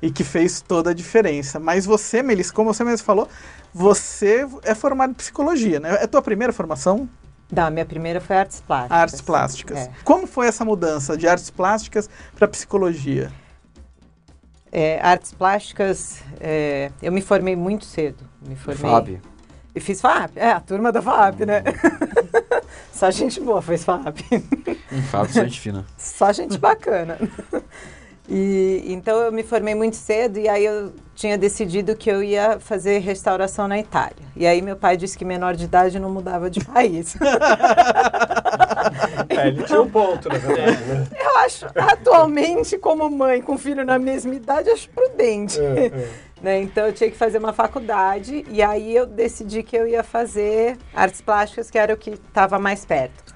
E 0.00 0.10
que 0.10 0.24
fez 0.24 0.60
toda 0.60 0.90
a 0.90 0.94
diferença. 0.94 1.58
Mas 1.58 1.84
você, 1.84 2.22
Melissa, 2.22 2.52
como 2.52 2.72
você 2.72 2.84
mesmo 2.84 3.04
falou, 3.04 3.28
você 3.72 4.46
é 4.62 4.74
formado 4.74 5.10
em 5.10 5.14
psicologia, 5.14 5.80
né? 5.80 5.96
É 5.96 6.04
a 6.04 6.08
tua 6.08 6.22
primeira 6.22 6.52
formação? 6.52 7.08
Não, 7.50 7.66
a 7.66 7.70
minha 7.70 7.86
primeira 7.86 8.20
foi 8.20 8.36
artes 8.36 8.60
plásticas. 8.60 8.98
Artes 8.98 9.20
plásticas. 9.20 9.78
É. 9.78 9.90
Como 10.04 10.26
foi 10.26 10.46
essa 10.46 10.64
mudança 10.64 11.16
de 11.16 11.26
artes 11.26 11.50
plásticas 11.50 12.08
para 12.36 12.46
psicologia? 12.46 13.32
É, 14.70 15.00
artes 15.00 15.32
plásticas, 15.32 16.22
é, 16.40 16.90
eu 17.00 17.10
me 17.10 17.22
formei 17.22 17.56
muito 17.56 17.86
cedo. 17.86 18.28
Me 18.46 18.54
formei. 18.54 18.90
FAB. 18.90 19.20
E 19.74 19.80
fiz 19.80 20.00
FAP. 20.00 20.36
É, 20.36 20.52
a 20.52 20.60
turma 20.60 20.92
da 20.92 21.00
FAP, 21.00 21.46
né? 21.46 21.62
Só 22.92 23.10
gente 23.10 23.40
boa 23.40 23.62
fez 23.62 23.84
FAP. 23.84 24.20
FAB, 25.10 25.28
só 25.30 25.44
gente 25.44 25.60
fina. 25.60 25.86
Só 25.96 26.32
gente 26.32 26.58
bacana. 26.58 27.16
E 28.28 28.84
então 28.86 29.18
eu 29.22 29.32
me 29.32 29.42
formei 29.42 29.74
muito 29.74 29.96
cedo 29.96 30.38
e 30.38 30.48
aí 30.48 30.64
eu 30.64 30.92
tinha 31.14 31.38
decidido 31.38 31.96
que 31.96 32.10
eu 32.10 32.22
ia 32.22 32.60
fazer 32.60 32.98
restauração 32.98 33.66
na 33.66 33.78
Itália. 33.78 34.26
E 34.36 34.46
aí 34.46 34.60
meu 34.60 34.76
pai 34.76 34.96
disse 34.96 35.16
que 35.16 35.24
menor 35.24 35.56
de 35.56 35.64
idade 35.64 35.98
não 35.98 36.10
mudava 36.10 36.50
de 36.50 36.60
país. 36.64 37.16
É, 39.28 39.48
ele 39.48 39.62
tinha 39.62 39.80
um 39.80 39.90
ponto, 39.90 40.28
na 40.28 40.38
verdade, 40.38 40.82
né? 40.84 41.06
eu 41.16 41.36
acho, 41.38 41.66
atualmente, 41.76 42.78
como 42.78 43.08
mãe 43.10 43.40
com 43.42 43.58
filho 43.58 43.84
na 43.84 43.98
mesma 43.98 44.34
idade, 44.34 44.70
acho 44.70 44.88
prudente. 44.90 45.60
É, 45.60 45.86
é. 45.86 46.08
Né, 46.40 46.62
Então 46.62 46.86
eu 46.86 46.92
tinha 46.92 47.10
que 47.10 47.16
fazer 47.16 47.38
uma 47.38 47.52
faculdade 47.52 48.46
e 48.48 48.62
aí 48.62 48.94
eu 48.94 49.04
decidi 49.06 49.64
que 49.64 49.76
eu 49.76 49.88
ia 49.88 50.04
fazer 50.04 50.76
artes 50.94 51.20
plásticas, 51.20 51.68
que 51.68 51.76
era 51.76 51.92
o 51.92 51.96
que 51.96 52.10
estava 52.10 52.60
mais 52.60 52.84
perto. 52.84 53.27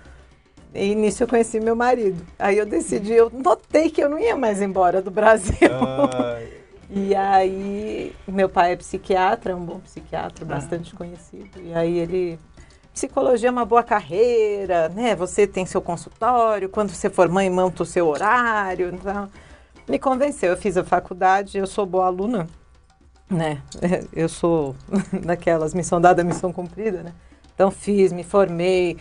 E 0.74 0.94
nisso 0.94 1.22
eu 1.22 1.28
conheci 1.28 1.60
meu 1.60 1.76
marido. 1.76 2.24
Aí 2.38 2.56
eu 2.58 2.66
decidi, 2.66 3.12
eu 3.12 3.30
notei 3.30 3.90
que 3.90 4.02
eu 4.02 4.08
não 4.08 4.18
ia 4.18 4.36
mais 4.36 4.62
embora 4.62 5.02
do 5.02 5.10
Brasil. 5.10 5.56
Ah, 5.70 6.40
E 6.94 7.14
aí, 7.14 8.14
meu 8.28 8.50
pai 8.50 8.72
é 8.72 8.76
psiquiatra, 8.76 9.52
é 9.52 9.54
um 9.54 9.64
bom 9.64 9.80
psiquiatra, 9.80 10.44
bastante 10.44 10.94
conhecido. 10.94 11.58
E 11.62 11.72
aí 11.72 11.98
ele. 11.98 12.38
Psicologia 12.92 13.48
é 13.48 13.50
uma 13.50 13.64
boa 13.64 13.82
carreira, 13.82 14.90
né? 14.90 15.16
Você 15.16 15.46
tem 15.46 15.64
seu 15.64 15.80
consultório, 15.80 16.68
quando 16.68 16.90
você 16.90 17.08
for 17.08 17.30
mãe, 17.30 17.48
monta 17.48 17.82
o 17.82 17.86
seu 17.86 18.06
horário. 18.08 18.90
Então, 18.92 19.30
me 19.88 19.98
convenceu. 19.98 20.50
Eu 20.50 20.56
fiz 20.58 20.76
a 20.76 20.84
faculdade, 20.84 21.56
eu 21.56 21.66
sou 21.66 21.86
boa 21.86 22.04
aluna, 22.04 22.46
né? 23.30 23.62
Eu 24.12 24.28
sou 24.28 24.76
daquelas 25.24 25.72
missão 25.72 25.98
dada, 25.98 26.22
missão 26.22 26.52
cumprida, 26.52 27.02
né? 27.02 27.14
Então 27.54 27.70
fiz, 27.70 28.12
me 28.12 28.22
formei, 28.22 28.98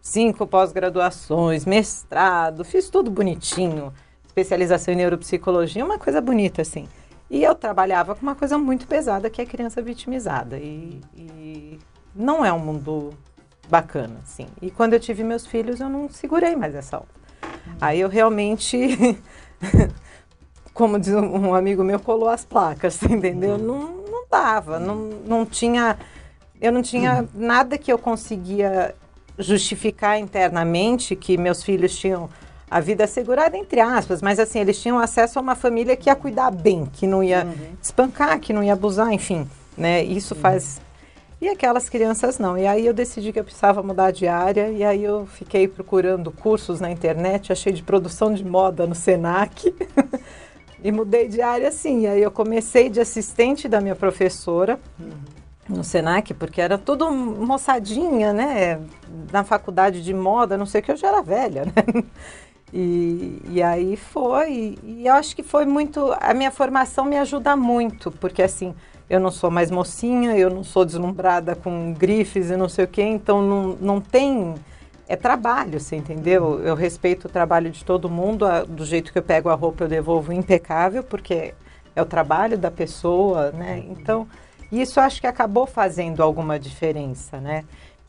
cinco 0.00 0.46
pós-graduações, 0.46 1.64
mestrado, 1.64 2.64
fiz 2.64 2.88
tudo 2.88 3.10
bonitinho, 3.10 3.92
especialização 4.26 4.94
em 4.94 4.96
neuropsicologia, 4.96 5.84
uma 5.84 5.98
coisa 5.98 6.20
bonita 6.20 6.62
assim. 6.62 6.88
E 7.28 7.44
eu 7.44 7.54
trabalhava 7.54 8.14
com 8.14 8.22
uma 8.22 8.34
coisa 8.34 8.58
muito 8.58 8.86
pesada 8.86 9.30
que 9.30 9.40
é 9.40 9.46
criança 9.46 9.80
vitimizada 9.80 10.56
e, 10.58 11.00
e 11.16 11.78
não 12.14 12.44
é 12.44 12.52
um 12.52 12.58
mundo 12.58 13.10
bacana, 13.68 14.16
assim. 14.22 14.46
E 14.60 14.70
quando 14.70 14.94
eu 14.94 15.00
tive 15.00 15.22
meus 15.22 15.46
filhos, 15.46 15.80
eu 15.80 15.88
não 15.88 16.08
segurei 16.08 16.56
mais 16.56 16.74
essa 16.74 16.96
onda. 16.96 17.20
Aí 17.80 18.00
eu 18.00 18.08
realmente 18.08 19.16
como 20.80 20.98
diz 20.98 21.12
um 21.12 21.54
amigo 21.54 21.84
meu, 21.84 22.00
colou 22.00 22.28
as 22.28 22.44
placas, 22.44 23.02
entendeu? 23.04 23.58
Não, 23.58 24.02
não 24.10 24.24
dava, 24.30 24.78
não, 24.78 24.96
não 25.26 25.44
tinha. 25.44 25.98
Eu 26.60 26.72
não 26.72 26.82
tinha 26.82 27.28
nada 27.34 27.78
que 27.78 27.92
eu 27.92 27.98
conseguia 27.98 28.94
justificar 29.40 30.18
internamente 30.18 31.16
que 31.16 31.36
meus 31.36 31.62
filhos 31.62 31.96
tinham 31.98 32.28
a 32.70 32.78
vida 32.78 33.04
assegurada, 33.04 33.56
entre 33.56 33.80
aspas, 33.80 34.22
mas 34.22 34.38
assim, 34.38 34.60
eles 34.60 34.80
tinham 34.80 34.98
acesso 34.98 35.38
a 35.38 35.42
uma 35.42 35.56
família 35.56 35.96
que 35.96 36.08
ia 36.08 36.14
cuidar 36.14 36.52
bem, 36.52 36.86
que 36.92 37.06
não 37.06 37.22
ia 37.22 37.46
espancar, 37.82 38.38
que 38.38 38.52
não 38.52 38.62
ia 38.62 38.74
abusar, 38.74 39.12
enfim, 39.12 39.48
né? 39.76 40.04
Isso 40.04 40.36
faz. 40.36 40.80
E 41.40 41.48
aquelas 41.48 41.88
crianças 41.88 42.38
não. 42.38 42.56
E 42.56 42.66
aí 42.66 42.86
eu 42.86 42.94
decidi 42.94 43.32
que 43.32 43.40
eu 43.40 43.44
precisava 43.44 43.82
mudar 43.82 44.12
de 44.12 44.28
área, 44.28 44.70
e 44.70 44.84
aí 44.84 45.02
eu 45.02 45.26
fiquei 45.26 45.66
procurando 45.66 46.30
cursos 46.30 46.80
na 46.80 46.90
internet, 46.90 47.50
achei 47.50 47.72
de 47.72 47.82
produção 47.82 48.32
de 48.32 48.44
moda 48.44 48.86
no 48.86 48.94
Senac. 48.94 49.74
e 50.82 50.92
mudei 50.92 51.28
de 51.28 51.42
área 51.42 51.68
assim. 51.68 52.02
E 52.02 52.06
aí 52.06 52.22
eu 52.22 52.30
comecei 52.30 52.88
de 52.88 53.00
assistente 53.00 53.68
da 53.68 53.80
minha 53.80 53.96
professora 53.96 54.78
no 55.70 55.84
Senac, 55.84 56.34
porque 56.34 56.60
era 56.60 56.76
tudo 56.76 57.10
moçadinha, 57.10 58.32
né? 58.32 58.80
Na 59.32 59.44
faculdade 59.44 60.02
de 60.02 60.12
moda, 60.12 60.58
não 60.58 60.66
sei 60.66 60.80
o 60.80 60.84
que, 60.84 60.92
eu 60.92 60.96
já 60.96 61.08
era 61.08 61.22
velha, 61.22 61.64
né? 61.66 61.72
E, 62.72 63.42
e 63.48 63.62
aí 63.62 63.96
foi, 63.96 64.78
e 64.84 65.04
eu 65.06 65.14
acho 65.14 65.34
que 65.34 65.42
foi 65.42 65.64
muito. 65.66 66.14
A 66.20 66.32
minha 66.32 66.52
formação 66.52 67.04
me 67.04 67.16
ajuda 67.18 67.56
muito, 67.56 68.12
porque 68.12 68.42
assim, 68.42 68.74
eu 69.08 69.18
não 69.18 69.30
sou 69.30 69.50
mais 69.50 69.72
mocinha, 69.72 70.36
eu 70.36 70.48
não 70.50 70.62
sou 70.62 70.84
deslumbrada 70.84 71.56
com 71.56 71.92
grifes 71.92 72.48
e 72.48 72.56
não 72.56 72.68
sei 72.68 72.84
o 72.84 72.88
quê, 72.88 73.02
então 73.02 73.42
não, 73.42 73.76
não 73.80 74.00
tem. 74.00 74.54
É 75.08 75.16
trabalho, 75.16 75.80
você 75.80 75.96
entendeu? 75.96 76.60
Eu 76.62 76.76
respeito 76.76 77.24
o 77.24 77.28
trabalho 77.28 77.68
de 77.70 77.84
todo 77.84 78.08
mundo, 78.08 78.46
a- 78.46 78.62
do 78.62 78.84
jeito 78.84 79.12
que 79.12 79.18
eu 79.18 79.22
pego 79.24 79.48
a 79.48 79.54
roupa 79.54 79.82
eu 79.84 79.88
devolvo 79.88 80.32
impecável, 80.32 81.02
porque 81.02 81.52
é 81.96 82.00
o 82.00 82.06
trabalho 82.06 82.56
da 82.56 82.70
pessoa, 82.70 83.50
né? 83.50 83.82
Então, 83.88 84.28
isso 84.72 85.00
eu 85.00 85.04
acho 85.04 85.20
que 85.20 85.26
acabou 85.26 85.66
fazendo 85.66 86.22
alguma 86.22 86.58
diferença, 86.58 87.40
né? 87.40 87.64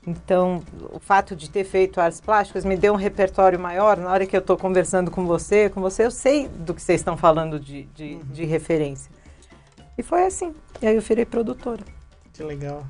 Então, 0.06 0.64
o 0.92 1.00
fato 1.00 1.36
de 1.36 1.50
ter 1.50 1.64
feito 1.64 2.02
artes 2.02 2.20
plásticas 2.20 2.66
me 2.66 2.76
deu 2.76 2.94
um 2.94 2.98
repertório 2.98 3.60
maior. 3.60 3.98
Na 3.98 4.12
hora 4.12 4.26
que 4.26 4.36
eu 4.36 4.40
estou 4.40 4.58
conversando 4.58 5.12
com 5.12 5.26
você, 5.28 5.70
com 5.70 5.80
você, 5.80 6.06
eu 6.06 6.12
sei 6.12 6.48
do 6.48 6.74
que 6.74 6.82
vocês 6.82 7.02
estão 7.02 7.16
falando 7.16 7.60
de, 7.60 7.84
de, 7.94 8.16
de 8.18 8.44
referência. 8.44 9.12
E 9.98 10.02
foi 10.02 10.26
assim. 10.26 10.56
E 10.82 10.88
aí 10.88 10.96
eu 10.96 11.02
virei 11.02 11.26
produtora. 11.26 11.84
Que 12.34 12.44
legal. 12.44 12.84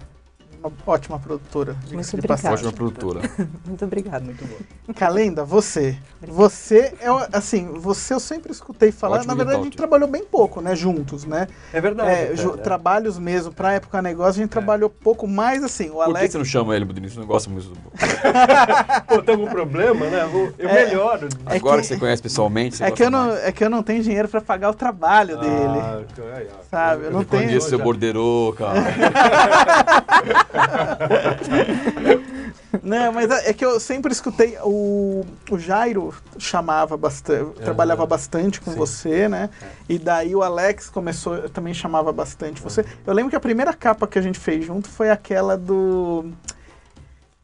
Uma 0.64 0.72
ótima 0.86 1.18
produtora. 1.18 1.74
Muito 1.74 1.90
de 1.90 2.16
obrigada. 2.16 2.28
passagem. 2.28 2.68
Ótima 2.68 2.72
produtora. 2.74 3.22
Muito 3.66 3.84
obrigada. 3.84 4.24
Muito 4.24 4.46
bom. 4.46 4.94
Calenda, 4.94 5.44
você. 5.44 5.98
Você 6.28 6.94
é, 7.02 7.08
assim, 7.34 7.68
você 7.80 8.14
eu 8.14 8.20
sempre 8.20 8.52
escutei 8.52 8.92
falar, 8.92 9.18
Ótimo 9.18 9.28
na 9.32 9.36
verdade 9.36 9.60
a 9.60 9.64
gente 9.64 9.76
trabalhou 9.76 10.08
bem 10.08 10.24
pouco, 10.24 10.62
né, 10.62 10.76
juntos, 10.76 11.26
né? 11.26 11.48
É 11.74 11.82
verdade. 11.82 12.12
É, 12.12 12.36
ju- 12.36 12.56
né? 12.56 12.62
trabalhos 12.62 13.18
mesmo, 13.18 13.52
pra 13.52 13.74
época 13.74 14.02
negócio, 14.04 14.40
a 14.40 14.44
gente 14.44 14.52
trabalhou 14.52 14.88
pouco, 14.90 15.28
mais 15.28 15.64
assim, 15.64 15.90
o 15.90 15.94
Por 15.94 16.04
que 16.06 16.10
Alex... 16.12 16.32
você 16.34 16.38
não 16.38 16.46
chama 16.46 16.76
ele, 16.76 16.86
Budinho? 16.86 17.10
Você 17.10 17.20
não 17.20 17.26
gosta 17.26 17.50
muito 17.50 17.70
do... 17.70 17.76
Pô, 19.08 19.22
tem 19.24 19.34
algum 19.34 19.48
problema, 19.50 20.06
né? 20.08 20.30
Eu, 20.32 20.54
eu 20.60 20.70
É. 20.70 20.86
melhoro. 20.86 21.28
É 21.48 21.56
Agora 21.58 21.78
que- 21.78 21.88
que 21.88 21.94
você 21.96 22.00
conhece 22.00 22.22
pessoalmente, 22.22 22.78
você 22.78 22.84
É 22.84 22.92
que, 22.92 23.02
eu 23.04 23.10
não, 23.10 23.28
mais. 23.30 23.44
é 23.46 23.52
que 23.52 23.64
eu 23.64 23.70
não 23.70 23.82
tenho 23.82 24.04
dinheiro 24.04 24.28
pra 24.28 24.42
pagar 24.42 24.70
o 24.70 24.76
trabalho 24.76 25.40
dele. 25.40 25.80
Ah, 25.82 26.02
então, 26.08 26.26
aí, 26.36 26.48
ó. 26.54 26.64
Sabe, 26.70 27.06
eu 27.06 27.12
não 27.12 27.24
tenho- 27.24 27.46
Conheço 27.46 27.70
seu 27.70 27.80
já- 27.80 27.84
borderô, 27.84 28.54
cara. 28.56 28.80
Não, 32.84 33.12
mas 33.12 33.30
é 33.30 33.50
é 33.50 33.54
que 33.54 33.66
eu 33.66 33.80
sempre 33.80 34.12
escutei, 34.12 34.58
o, 34.64 35.26
o 35.50 35.60
Jairo 35.60 36.14
chamava 36.38 36.96
bastante, 36.96 37.60
trabalhava 37.62 38.06
bastante 38.06 38.62
com 38.62 38.72
Sim. 38.72 38.78
você, 38.78 39.28
né? 39.28 39.50
E 39.90 40.00
daí 40.00 40.36
o 40.36 40.42
Alex 40.42 40.90
começou, 40.90 41.50
também 41.50 41.74
chamava 41.74 42.14
bastante 42.14 42.62
você. 42.62 42.86
Eu 43.06 43.14
lembro 43.14 43.30
que 43.30 43.36
a 43.36 43.42
primeira 43.42 43.74
capa 43.74 44.08
que 44.08 44.18
a 44.18 44.22
gente 44.22 44.40
fez 44.40 44.66
junto 44.66 44.90
foi 44.90 45.10
aquela 45.10 45.58
do... 45.58 46.32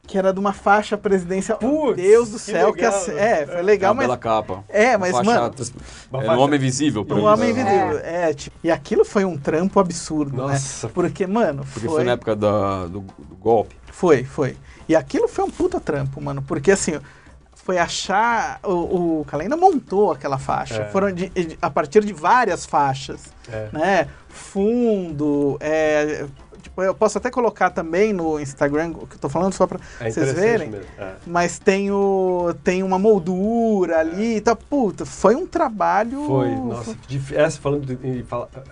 Que 0.08 0.18
era 0.18 0.32
de 0.32 0.40
uma 0.40 0.54
faixa 0.54 0.98
presidencial. 0.98 1.58
Putz, 1.58 1.98
Deus 1.98 2.30
do 2.30 2.38
que 2.38 2.44
céu, 2.44 2.72
que, 2.74 2.82
legal, 2.82 2.98
assim, 2.98 3.12
né? 3.12 3.42
é, 3.42 3.46
foi 3.46 3.62
legal, 3.62 3.92
uma 3.92 3.96
mas 3.98 4.06
bela 4.08 4.18
capa. 4.18 4.64
É, 4.70 4.90
Uma 4.92 5.00
mas, 5.00 5.12
faixa 5.12 5.24
mano, 5.32 5.42
Uma 5.50 6.20
Era 6.20 6.24
um 6.24 6.26
faixa- 6.28 6.42
homem 6.42 6.60
visível. 6.60 7.04
pra 7.06 7.16
um 7.16 7.20
mim. 7.20 7.26
homem 7.26 7.50
invisível. 7.52 8.00
É, 8.00 8.34
tipo, 8.34 8.56
e 8.64 8.72
aquilo 8.72 9.04
foi 9.04 9.26
um 9.26 9.38
trampo 9.38 9.80
absurdo, 9.80 10.38
Nossa. 10.38 10.88
né? 10.88 10.94
Porque, 10.96 11.28
mano, 11.28 11.66
Porque 11.74 11.88
foi, 11.88 11.96
foi 11.98 12.04
na 12.06 12.14
época 12.14 12.36
da- 12.36 12.86
do, 12.88 13.02
do 13.02 13.36
golpe. 13.36 13.76
foi, 13.92 14.24
foi. 14.24 14.56
E 14.88 14.96
aquilo 14.96 15.28
foi 15.28 15.44
um 15.44 15.52
puta 15.52 15.80
trampo, 15.82 16.22
mano, 16.22 16.42
porque 16.42 16.72
assim, 16.72 16.98
foi 17.54 17.78
achar, 17.78 18.62
o, 18.64 19.20
o 19.20 19.26
Calenda 19.26 19.58
montou 19.58 20.14
aquela 20.14 20.38
faixa, 20.38 20.84
É. 20.84 20.86
foram 20.86 21.12
de- 21.12 21.28
de- 21.28 21.58
a 21.62 21.70
partir 21.70 22.06
de 22.06 22.14
várias 22.14 22.66
faixas, 22.66 23.24
É. 23.52 23.68
né? 23.74 24.08
Fundo, 24.30 25.58
é, 25.60 26.26
eu 26.86 26.94
posso 26.94 27.18
até 27.18 27.30
colocar 27.32 27.70
também 27.70 28.14
no 28.14 28.40
Instagram 28.40 28.92
o 29.02 29.08
que 29.08 29.16
eu 29.16 29.20
tô 29.20 29.30
falando 29.30 29.54
só 29.54 29.66
pra 29.66 29.80
É 30.00 30.10
vocês 30.10 30.34
verem. 30.34 30.74
É. 30.98 31.14
Mas 31.26 31.58
tem, 31.60 31.92
o, 31.92 32.54
tem 32.64 32.84
uma 32.84 33.00
moldura 33.00 34.00
ali 34.00 34.42
tal. 34.42 34.56
Puta, 34.56 35.06
foi 35.06 35.36
um 35.36 35.46
trabalho. 35.48 36.26
Foi, 36.26 36.50
nossa, 36.56 36.96
dif- 37.08 37.36
essa 37.36 37.60
falando 37.60 37.86
de- 37.86 38.08
em, 38.08 38.26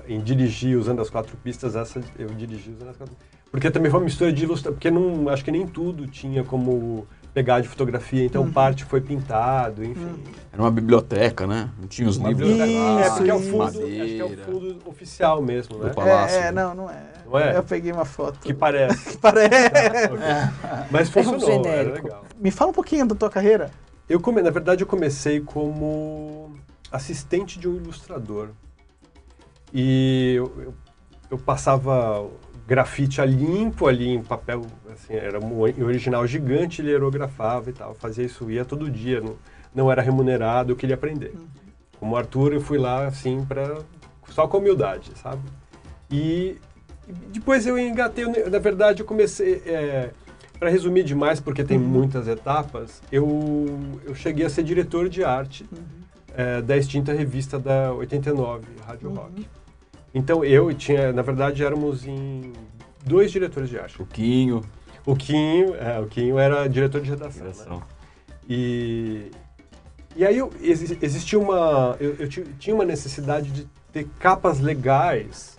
em 0.08 0.20
dirigir 0.22 0.78
usando 0.78 1.02
as 1.02 1.10
quatro 1.10 1.36
pistas, 1.38 1.76
essa 1.76 2.02
eu 2.18 2.28
dirigi 2.30 2.72
usando 2.72 2.90
as 2.90 2.98
quatro 2.98 3.16
Porque 3.52 3.70
também 3.72 3.90
foi 3.90 4.00
uma 4.00 4.06
mistura 4.06 4.32
de 4.34 4.44
ilustração, 4.44 4.74
porque 4.74 4.92
não, 4.92 5.30
acho 5.30 5.44
que 5.44 5.52
nem 5.52 5.66
tudo 5.66 6.08
tinha 6.08 6.44
como 6.44 7.08
pegar 7.36 7.60
de 7.60 7.68
fotografia, 7.68 8.24
então 8.26 8.44
Uhum. 8.44 8.52
parte 8.52 8.86
foi 8.86 9.02
pintado, 9.02 9.84
enfim. 9.84 10.24
Era 10.54 10.62
uma 10.62 10.72
biblioteca, 10.72 11.46
né? 11.46 11.70
Não 11.78 11.86
tinha 11.86 12.08
os 12.08 12.16
Uma 12.16 12.30
livros 12.30 12.48
biblioteca- 12.48 12.80
lá, 12.80 13.02
é, 13.02 13.10
porque 13.10 13.30
é 13.30 13.34
o 13.34 13.40
isso. 13.40 13.50
fundo, 13.52 13.64
acho 13.66 13.78
que 13.82 14.20
é 14.22 14.24
o 14.24 14.38
fundo 14.38 14.78
oficial 14.86 15.42
mesmo, 15.42 15.78
né? 15.80 15.90
Do 15.90 15.96
palácio. 15.96 16.38
É, 16.38 16.40
é, 16.40 16.44
né? 16.46 16.64
não, 16.64 16.74
não 16.74 16.90
é. 16.90 17.04
Não 17.26 17.38
é? 17.38 17.58
Eu 17.58 17.64
peguei 17.64 17.92
uma 17.92 18.06
foto. 18.06 18.40
Que 18.40 18.54
parece. 18.54 19.10
Que 19.12 19.18
parece. 19.18 19.52
Mas 20.90 21.10
funcionou, 21.10 21.66
era 21.66 21.84
genérico. 21.84 22.08
legal. 22.08 22.24
Me 22.40 22.52
fala 22.52 22.72
um 22.72 22.74
pouquinho 22.74 23.06
da 23.06 23.14
tua 23.16 23.30
carreira. 23.30 23.70
Eu 24.08 24.22
come... 24.22 24.42
Na 24.42 24.50
verdade, 24.50 24.82
eu 24.84 24.88
comecei 24.88 25.42
como 25.42 26.56
assistente 26.90 27.60
de 27.60 27.68
um 27.68 27.76
ilustrador. 27.76 28.50
E 29.74 30.36
eu, 30.38 30.54
eu, 30.64 30.74
eu 31.32 31.38
passava 31.38 32.26
grafite 32.68 33.22
a 33.22 33.26
limpo 33.26 33.88
ali 33.88 34.10
em 34.10 34.24
papel, 34.24 34.66
assim, 34.92 35.14
era 35.14 35.40
um 35.40 35.62
original 35.62 36.26
gigante, 36.26 36.82
ele 36.82 36.92
aerografava 36.92 37.70
e 37.70 37.74
tal. 37.74 37.94
Fazia 37.94 38.26
isso, 38.26 38.50
ia 38.50 38.66
todo 38.66 38.90
dia, 38.90 39.22
não, 39.22 39.36
não 39.74 39.92
era 39.92 40.02
remunerado, 40.02 40.72
eu 40.72 40.76
queria 40.76 40.96
aprender. 40.96 41.34
Como 42.00 42.16
Arthur, 42.16 42.54
eu 42.54 42.62
fui 42.62 42.78
lá, 42.78 43.06
assim, 43.06 43.46
pra, 43.46 43.78
só 44.30 44.48
com 44.48 44.58
humildade, 44.58 45.12
sabe? 45.16 45.42
E, 46.10 46.58
e 47.08 47.14
depois 47.34 47.68
eu 47.68 47.78
engatei, 47.78 48.26
na 48.26 48.60
verdade, 48.60 49.02
eu 49.02 49.06
comecei... 49.06 49.62
É, 49.66 50.12
para 50.58 50.70
resumir 50.70 51.04
demais, 51.04 51.40
porque 51.40 51.64
tem 51.64 51.78
muitas 51.78 52.28
etapas, 52.30 53.02
eu, 53.12 53.68
eu 54.06 54.16
cheguei 54.16 54.46
a 54.46 54.50
ser 54.50 54.64
diretor 54.64 55.10
de 55.10 55.22
arte 55.22 55.66
é, 56.36 56.62
da 56.62 56.78
extinta 56.78 57.14
revista 57.14 57.60
da 57.60 57.94
89, 57.94 58.66
Rádio 58.86 59.10
Rock. 59.10 59.48
Então 60.16 60.44
eu 60.46 60.74
tinha, 60.74 61.12
na 61.12 61.22
verdade, 61.22 61.62
éramos 61.64 62.08
em 62.08 62.54
dois 63.06 63.32
diretores 63.32 63.70
de 63.70 63.78
arte. 63.78 64.02
O 64.02 64.06
Quinho. 64.06 64.62
O 65.06 65.14
Quinho, 65.16 65.76
é, 65.76 66.00
o 66.00 66.08
Quinho 66.08 66.40
era 66.40 66.68
diretor 66.68 67.02
de 67.02 67.10
redação. 67.10 67.44
né? 67.46 67.52
direção. 67.52 67.84
E, 68.50 69.30
e 70.16 70.26
aí 70.26 70.38
eu, 70.38 70.52
exi- 70.62 70.98
existia 71.02 71.38
uma. 71.38 71.98
Eu, 72.00 72.16
eu 72.18 72.30
ti- 72.30 72.46
tinha 72.58 72.74
uma 72.74 72.86
necessidade 72.86 73.52
de 73.52 73.68
ter 73.92 74.08
capas 74.18 74.60
legais. 74.60 75.58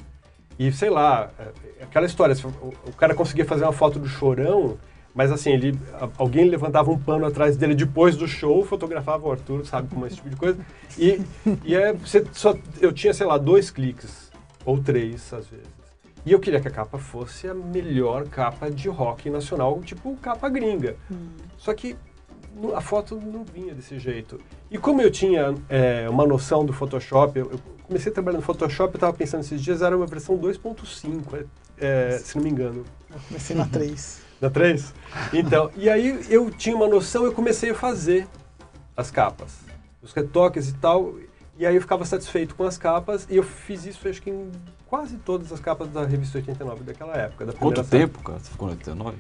E 0.59 0.73
sei 0.73 0.88
lá, 0.88 1.31
é, 1.38 1.85
aquela 1.85 2.07
história, 2.07 2.35
o, 2.62 2.69
o 2.88 2.92
cara 2.95 3.14
conseguia 3.14 3.45
fazer 3.45 3.64
uma 3.64 3.73
foto 3.75 3.99
do 3.99 4.09
chorão, 4.09 4.79
mas 5.14 5.31
assim, 5.31 5.51
ele, 5.53 5.79
alguém 6.16 6.49
levantava 6.49 6.90
um 6.90 6.99
pano 6.99 7.27
atrás 7.27 7.57
dele 7.59 7.75
depois 7.75 8.16
do 8.16 8.27
show, 8.27 8.64
fotografava 8.64 9.29
o 9.29 9.33
Arthur, 9.33 9.66
sabe, 9.66 9.88
como 9.88 10.07
esse 10.07 10.16
tipo 10.16 10.31
de 10.31 10.37
coisa. 10.37 10.59
E, 10.99 11.21
e 11.62 11.75
é, 11.75 11.95
só, 12.33 12.57
eu 12.81 12.90
tinha, 12.92 13.12
sei 13.12 13.27
lá, 13.27 13.37
dois 13.37 13.71
cliques, 13.71 14.26
ou 14.66 14.83
três 14.83 15.33
às 15.33 15.46
vezes. 15.46 15.66
E 16.26 16.33
eu 16.33 16.40
queria 16.40 16.61
que 16.61 16.66
a 16.66 16.70
capa 16.72 16.98
fosse 16.98 17.48
a 17.48 17.55
melhor 17.55 18.29
capa 18.29 18.68
de 18.68 18.88
rock 18.88 19.31
nacional, 19.31 19.81
tipo 19.83 20.16
capa 20.16 20.48
gringa. 20.48 20.96
Só 21.57 21.72
que 21.72 21.96
a 22.74 22.81
foto 22.81 23.14
não 23.16 23.44
vinha 23.44 23.72
desse 23.72 23.96
jeito. 23.98 24.41
E 24.68 24.76
como 24.76 25.01
eu 25.01 25.11
tinha 25.11 25.55
é, 25.68 26.09
uma 26.11 26.26
noção 26.26 26.64
do 26.64 26.72
Photoshop, 26.72 27.38
eu, 27.38 27.53
eu 27.53 27.61
comecei 27.84 28.11
a 28.11 28.14
trabalhar 28.14 28.38
no 28.38 28.43
Photoshop, 28.43 28.95
eu 28.95 28.97
estava 28.97 29.12
pensando 29.12 29.43
esses 29.43 29.62
dias, 29.62 29.82
era 29.82 29.97
uma 29.97 30.07
versão 30.07 30.36
2.5, 30.36 31.47
é, 31.78 32.14
é, 32.14 32.18
se 32.18 32.36
não 32.36 32.43
me 32.43 32.51
engano. 32.51 32.84
Eu 33.09 33.20
comecei 33.28 33.55
na 33.55 33.66
3. 33.66 34.26
Na 34.38 34.51
3? 34.51 34.93
Então, 35.32 35.70
e 35.74 35.88
aí 35.88 36.26
eu 36.28 36.51
tinha 36.51 36.76
uma 36.76 36.86
noção, 36.86 37.24
eu 37.24 37.32
comecei 37.32 37.70
a 37.70 37.74
fazer 37.74 38.28
as 38.95 39.11
capas, 39.11 39.61
os 40.03 40.12
retoques 40.12 40.68
e 40.68 40.74
tal, 40.74 41.14
e 41.59 41.66
aí 41.66 41.74
eu 41.74 41.80
ficava 41.80 42.04
satisfeito 42.04 42.54
com 42.54 42.64
as 42.64 42.76
capas, 42.78 43.26
e 43.30 43.36
eu 43.36 43.42
fiz 43.42 43.84
isso 43.86 44.09
acho 44.09 44.20
que 44.22 44.30
em 44.30 44.50
quase 44.86 45.16
todas 45.18 45.52
as 45.52 45.61
capas 45.61 45.88
da 45.88 46.04
revista 46.04 46.38
89 46.38 46.84
daquela 46.84 47.16
época. 47.16 47.46
Da 47.46 47.52
Quanto 47.52 47.82
tempo, 47.84 48.22
cara? 48.22 48.38
Você 48.38 48.50
ficou 48.50 48.68
no 48.68 48.74
89? 48.74 49.16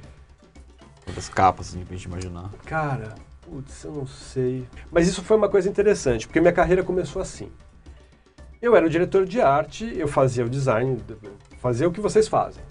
Quantas 1.04 1.28
capas, 1.28 1.68
assim, 1.68 1.84
pra 1.84 1.96
gente 1.96 2.04
imaginar? 2.06 2.50
Cara, 2.64 3.14
putz, 3.42 3.84
eu 3.84 3.92
não 3.92 4.06
sei. 4.06 4.66
Mas 4.90 5.06
isso 5.08 5.22
foi 5.22 5.36
uma 5.36 5.48
coisa 5.48 5.68
interessante, 5.68 6.26
porque 6.26 6.40
minha 6.40 6.52
carreira 6.52 6.82
começou 6.82 7.22
assim. 7.22 7.48
Eu 8.60 8.74
era 8.74 8.86
o 8.86 8.90
diretor 8.90 9.24
de 9.26 9.40
arte, 9.40 9.84
eu 9.96 10.08
fazia 10.08 10.44
o 10.44 10.48
design, 10.48 11.00
fazia 11.60 11.86
o 11.88 11.92
que 11.92 12.00
vocês 12.00 12.26
fazem. 12.26 12.62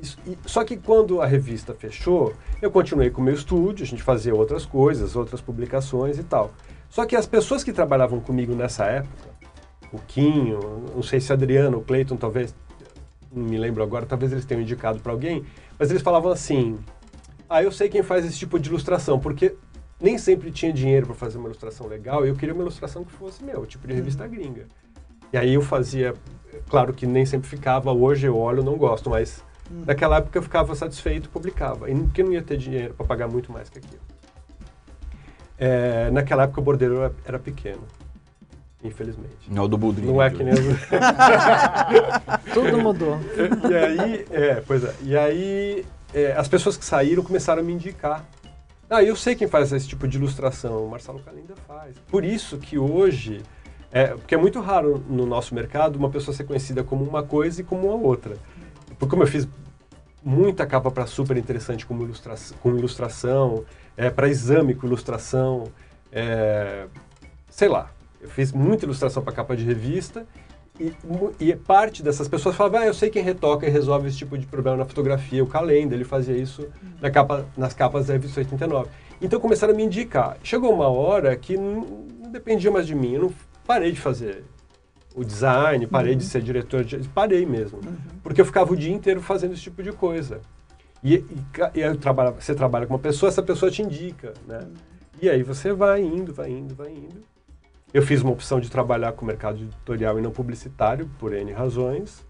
Isso- 0.00 0.18
e- 0.26 0.38
só 0.46 0.64
que 0.64 0.76
quando 0.76 1.20
a 1.20 1.26
revista 1.26 1.74
fechou, 1.74 2.32
eu 2.62 2.70
continuei 2.70 3.10
com 3.10 3.20
o 3.20 3.24
meu 3.24 3.34
estúdio, 3.34 3.82
a 3.84 3.86
gente 3.86 4.02
fazia 4.02 4.34
outras 4.34 4.64
coisas, 4.64 5.16
outras 5.16 5.40
publicações 5.40 6.18
e 6.18 6.22
tal. 6.22 6.52
Só 6.90 7.06
que 7.06 7.14
as 7.14 7.24
pessoas 7.24 7.62
que 7.62 7.72
trabalhavam 7.72 8.20
comigo 8.20 8.52
nessa 8.52 8.84
época, 8.84 9.30
o 9.92 9.98
Quinho, 10.00 10.58
não 10.94 11.02
sei 11.02 11.20
se 11.20 11.32
Adriano, 11.32 11.78
o 11.78 11.82
Cleiton, 11.82 12.16
talvez, 12.16 12.54
não 13.32 13.44
me 13.44 13.56
lembro 13.56 13.82
agora, 13.82 14.04
talvez 14.04 14.32
eles 14.32 14.44
tenham 14.44 14.60
indicado 14.60 14.98
para 14.98 15.12
alguém, 15.12 15.44
mas 15.78 15.88
eles 15.88 16.02
falavam 16.02 16.32
assim: 16.32 16.78
ah, 17.48 17.62
eu 17.62 17.70
sei 17.70 17.88
quem 17.88 18.02
faz 18.02 18.26
esse 18.26 18.36
tipo 18.36 18.58
de 18.58 18.68
ilustração, 18.68 19.20
porque 19.20 19.54
nem 20.00 20.18
sempre 20.18 20.50
tinha 20.50 20.72
dinheiro 20.72 21.06
para 21.06 21.14
fazer 21.14 21.38
uma 21.38 21.46
ilustração 21.46 21.86
legal 21.86 22.26
e 22.26 22.28
eu 22.28 22.34
queria 22.34 22.54
uma 22.54 22.62
ilustração 22.62 23.04
que 23.04 23.12
fosse 23.12 23.44
meu, 23.44 23.64
tipo 23.66 23.86
de 23.86 23.94
revista 23.94 24.26
gringa. 24.26 24.66
E 25.32 25.36
aí 25.38 25.54
eu 25.54 25.62
fazia, 25.62 26.14
claro 26.68 26.92
que 26.92 27.06
nem 27.06 27.24
sempre 27.24 27.48
ficava, 27.48 27.92
hoje 27.92 28.26
eu 28.26 28.36
olho, 28.36 28.64
não 28.64 28.76
gosto, 28.76 29.08
mas 29.08 29.44
naquela 29.86 30.16
época 30.16 30.38
eu 30.38 30.42
ficava 30.42 30.74
satisfeito 30.74 31.26
e 31.26 31.28
publicava, 31.28 31.88
e 31.88 31.94
porque 31.94 32.24
não 32.24 32.32
ia 32.32 32.42
ter 32.42 32.56
dinheiro 32.56 32.94
para 32.94 33.06
pagar 33.06 33.28
muito 33.28 33.52
mais 33.52 33.70
que 33.70 33.78
aquilo. 33.78 34.00
É, 35.62 36.10
naquela 36.10 36.44
época 36.44 36.58
o 36.58 36.64
bordeiro 36.64 37.02
era, 37.02 37.12
era 37.22 37.38
pequeno, 37.38 37.82
infelizmente. 38.82 39.36
Não 39.46 39.64
é 39.64 39.66
o 39.66 39.68
do 39.68 39.76
Budrinho. 39.76 40.14
Não 40.14 40.22
é 40.22 40.30
que 40.30 40.42
nem 40.42 40.54
as... 40.54 40.60
Tudo 42.54 42.78
mudou. 42.78 43.20
e 43.70 43.74
aí, 43.74 44.26
é, 44.30 44.62
pois 44.66 44.82
é. 44.82 44.94
E 45.02 45.14
aí, 45.14 45.84
é, 46.14 46.32
as 46.32 46.48
pessoas 46.48 46.78
que 46.78 46.84
saíram 46.84 47.22
começaram 47.22 47.60
a 47.60 47.64
me 47.64 47.74
indicar. 47.74 48.24
Ah, 48.88 49.02
eu 49.02 49.14
sei 49.14 49.34
quem 49.34 49.46
faz 49.46 49.70
esse 49.70 49.86
tipo 49.86 50.08
de 50.08 50.16
ilustração, 50.16 50.82
o 50.82 50.90
Marcelo 50.90 51.20
Calinda 51.20 51.54
faz. 51.68 51.94
Por 52.08 52.24
isso 52.24 52.56
que 52.56 52.78
hoje, 52.78 53.42
é, 53.92 54.06
porque 54.06 54.34
é 54.34 54.38
muito 54.38 54.60
raro 54.60 55.04
no 55.10 55.26
nosso 55.26 55.54
mercado 55.54 55.96
uma 55.96 56.08
pessoa 56.08 56.34
ser 56.34 56.44
conhecida 56.44 56.82
como 56.82 57.04
uma 57.04 57.22
coisa 57.22 57.60
e 57.60 57.64
como 57.64 57.86
uma 57.86 58.08
outra. 58.08 58.38
Porque 58.98 59.10
como 59.10 59.22
eu 59.22 59.26
fiz 59.26 59.46
muita 60.24 60.66
capa 60.66 60.90
para 60.90 61.06
super 61.06 61.36
interessante 61.36 61.84
como 61.84 62.02
ilustração, 62.02 62.56
com 62.62 62.76
ilustração, 62.76 63.64
é, 64.00 64.08
para 64.08 64.30
exame 64.30 64.74
com 64.74 64.86
ilustração, 64.86 65.64
é, 66.10 66.86
sei 67.50 67.68
lá. 67.68 67.90
Eu 68.18 68.30
fiz 68.30 68.50
muita 68.50 68.86
ilustração 68.86 69.22
para 69.22 69.34
capa 69.34 69.54
de 69.54 69.62
revista 69.62 70.26
e, 70.80 70.94
e 71.38 71.54
parte 71.54 72.02
dessas 72.02 72.26
pessoas 72.26 72.56
falavam, 72.56 72.80
ah, 72.80 72.86
eu 72.86 72.94
sei 72.94 73.10
quem 73.10 73.22
retoca 73.22 73.66
e 73.66 73.70
resolve 73.70 74.08
esse 74.08 74.16
tipo 74.16 74.38
de 74.38 74.46
problema 74.46 74.78
na 74.78 74.86
fotografia, 74.86 75.44
o 75.44 75.46
Calenda, 75.46 75.94
ele 75.94 76.04
fazia 76.04 76.34
isso 76.34 76.66
na 76.98 77.10
capa, 77.10 77.44
nas 77.58 77.74
capas 77.74 78.06
da 78.06 78.14
revista 78.14 78.40
89. 78.40 78.88
Então 79.20 79.38
começaram 79.38 79.74
a 79.74 79.76
me 79.76 79.82
indicar. 79.82 80.38
Chegou 80.42 80.72
uma 80.72 80.88
hora 80.88 81.36
que 81.36 81.58
não, 81.58 81.84
não 82.22 82.30
dependia 82.32 82.70
mais 82.70 82.86
de 82.86 82.94
mim, 82.94 83.12
eu 83.12 83.22
não 83.24 83.32
parei 83.66 83.92
de 83.92 84.00
fazer 84.00 84.44
o 85.14 85.22
design, 85.22 85.86
parei 85.86 86.14
de 86.14 86.24
ser 86.24 86.40
diretor, 86.40 86.84
de, 86.84 87.06
parei 87.08 87.44
mesmo. 87.44 87.80
Porque 88.22 88.40
eu 88.40 88.46
ficava 88.46 88.72
o 88.72 88.76
dia 88.76 88.92
inteiro 88.92 89.20
fazendo 89.20 89.52
esse 89.52 89.62
tipo 89.64 89.82
de 89.82 89.92
coisa. 89.92 90.40
E, 91.02 91.14
e, 91.14 91.24
e 91.74 91.82
aí 91.82 91.96
você 92.38 92.54
trabalha 92.54 92.86
com 92.86 92.94
uma 92.94 92.98
pessoa, 92.98 93.28
essa 93.28 93.42
pessoa 93.42 93.70
te 93.70 93.82
indica, 93.82 94.34
né? 94.46 94.66
E 95.20 95.28
aí 95.28 95.42
você 95.42 95.72
vai 95.72 96.02
indo, 96.02 96.32
vai 96.32 96.50
indo, 96.50 96.74
vai 96.74 96.90
indo. 96.90 97.22
Eu 97.92 98.02
fiz 98.02 98.22
uma 98.22 98.32
opção 98.32 98.60
de 98.60 98.70
trabalhar 98.70 99.12
com 99.12 99.24
o 99.24 99.26
mercado 99.26 99.58
editorial 99.62 100.18
e 100.18 100.22
não 100.22 100.30
publicitário, 100.30 101.10
por 101.18 101.34
N 101.34 101.52
razões, 101.52 102.24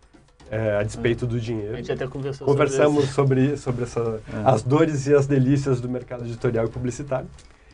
é, 0.51 0.77
a 0.77 0.83
despeito 0.83 1.27
do 1.27 1.37
A 1.37 1.39
dinheiro. 1.39 1.77
gente 1.77 1.93
até 1.93 2.07
conversou 2.07 2.47
Conversamos 2.47 3.11
sobre 3.11 3.57
sobre, 3.57 3.57
sobre 3.57 3.85
essa, 3.85 4.21
as 4.45 4.63
dores 4.63 5.07
e 5.07 5.15
as 5.15 5.27
delícias 5.27 5.81
do 5.81 5.89
mercado 5.89 6.25
editorial 6.25 6.67
e 6.67 6.69
publicitário. 6.69 7.29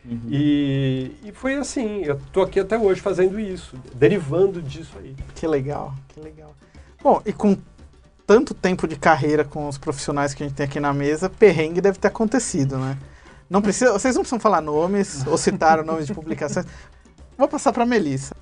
Uhum. 0.04 0.20
E, 0.30 1.12
e 1.24 1.32
foi 1.32 1.54
assim, 1.54 2.02
eu 2.04 2.20
tô 2.32 2.42
aqui 2.42 2.60
até 2.60 2.78
hoje 2.78 3.00
fazendo 3.00 3.40
isso, 3.40 3.76
derivando 3.94 4.60
disso 4.60 4.92
aí. 4.98 5.16
Que 5.34 5.46
legal, 5.46 5.94
que 6.08 6.20
legal. 6.20 6.54
Bom, 7.02 7.22
e 7.24 7.32
com 7.32 7.56
tanto 8.26 8.52
tempo 8.52 8.88
de 8.88 8.96
carreira 8.96 9.44
com 9.44 9.68
os 9.68 9.78
profissionais 9.78 10.34
que 10.34 10.42
a 10.42 10.46
gente 10.46 10.56
tem 10.56 10.66
aqui 10.66 10.80
na 10.80 10.92
mesa, 10.92 11.30
perrengue 11.30 11.80
deve 11.80 11.98
ter 11.98 12.08
acontecido, 12.08 12.76
né? 12.76 12.98
Não 13.48 13.62
precisa, 13.62 13.92
vocês 13.92 14.16
não 14.16 14.22
precisam 14.22 14.40
falar 14.40 14.60
nomes 14.60 15.24
ou 15.28 15.38
citar 15.38 15.84
nomes 15.84 16.06
de 16.06 16.14
publicações. 16.14 16.66
Vou 17.38 17.46
passar 17.46 17.72
para 17.72 17.86
Melissa. 17.86 18.34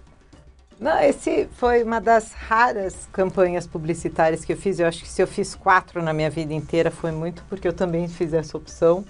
Não, 0.81 0.99
esse 1.01 1.49
foi 1.57 1.83
uma 1.85 2.01
das 2.01 2.33
raras 2.33 3.09
campanhas 3.13 3.67
publicitárias 3.67 4.45
que 4.45 4.53
eu 4.53 4.57
fiz. 4.57 4.81
Eu 4.81 4.87
acho 4.87 5.03
que 5.03 5.09
se 5.09 5.23
eu 5.23 5.27
fiz 5.27 5.55
quatro 5.55 6.03
na 6.03 6.13
minha 6.13 6.31
vida 6.31 6.53
inteira 6.53 6.91
foi 6.91 7.13
muito 7.13 7.45
porque 7.49 7.69
eu 7.69 7.73
também 7.73 8.09
fiz 8.09 8.33
essa 8.33 8.57
opção. 8.57 9.05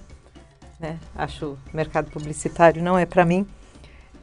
Né? 0.78 0.98
Acho 1.14 1.56
o 1.72 1.76
mercado 1.76 2.10
publicitário 2.10 2.82
não 2.82 2.98
é 2.98 3.06
para 3.06 3.24
mim. 3.24 3.46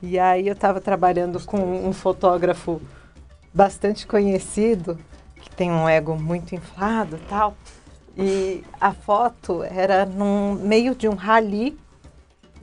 E 0.01 0.19
aí 0.19 0.47
eu 0.47 0.53
estava 0.53 0.81
trabalhando 0.81 1.43
com 1.45 1.87
um 1.87 1.93
fotógrafo 1.93 2.81
bastante 3.53 4.07
conhecido, 4.07 4.97
que 5.41 5.49
tem 5.49 5.71
um 5.71 5.89
ego 5.89 6.15
muito 6.15 6.55
inflado 6.55 7.19
tal. 7.27 7.55
E 8.17 8.63
a 8.79 8.93
foto 8.93 9.63
era 9.63 10.05
no 10.05 10.55
meio 10.55 10.95
de 10.95 11.07
um 11.07 11.15
rally 11.15 11.77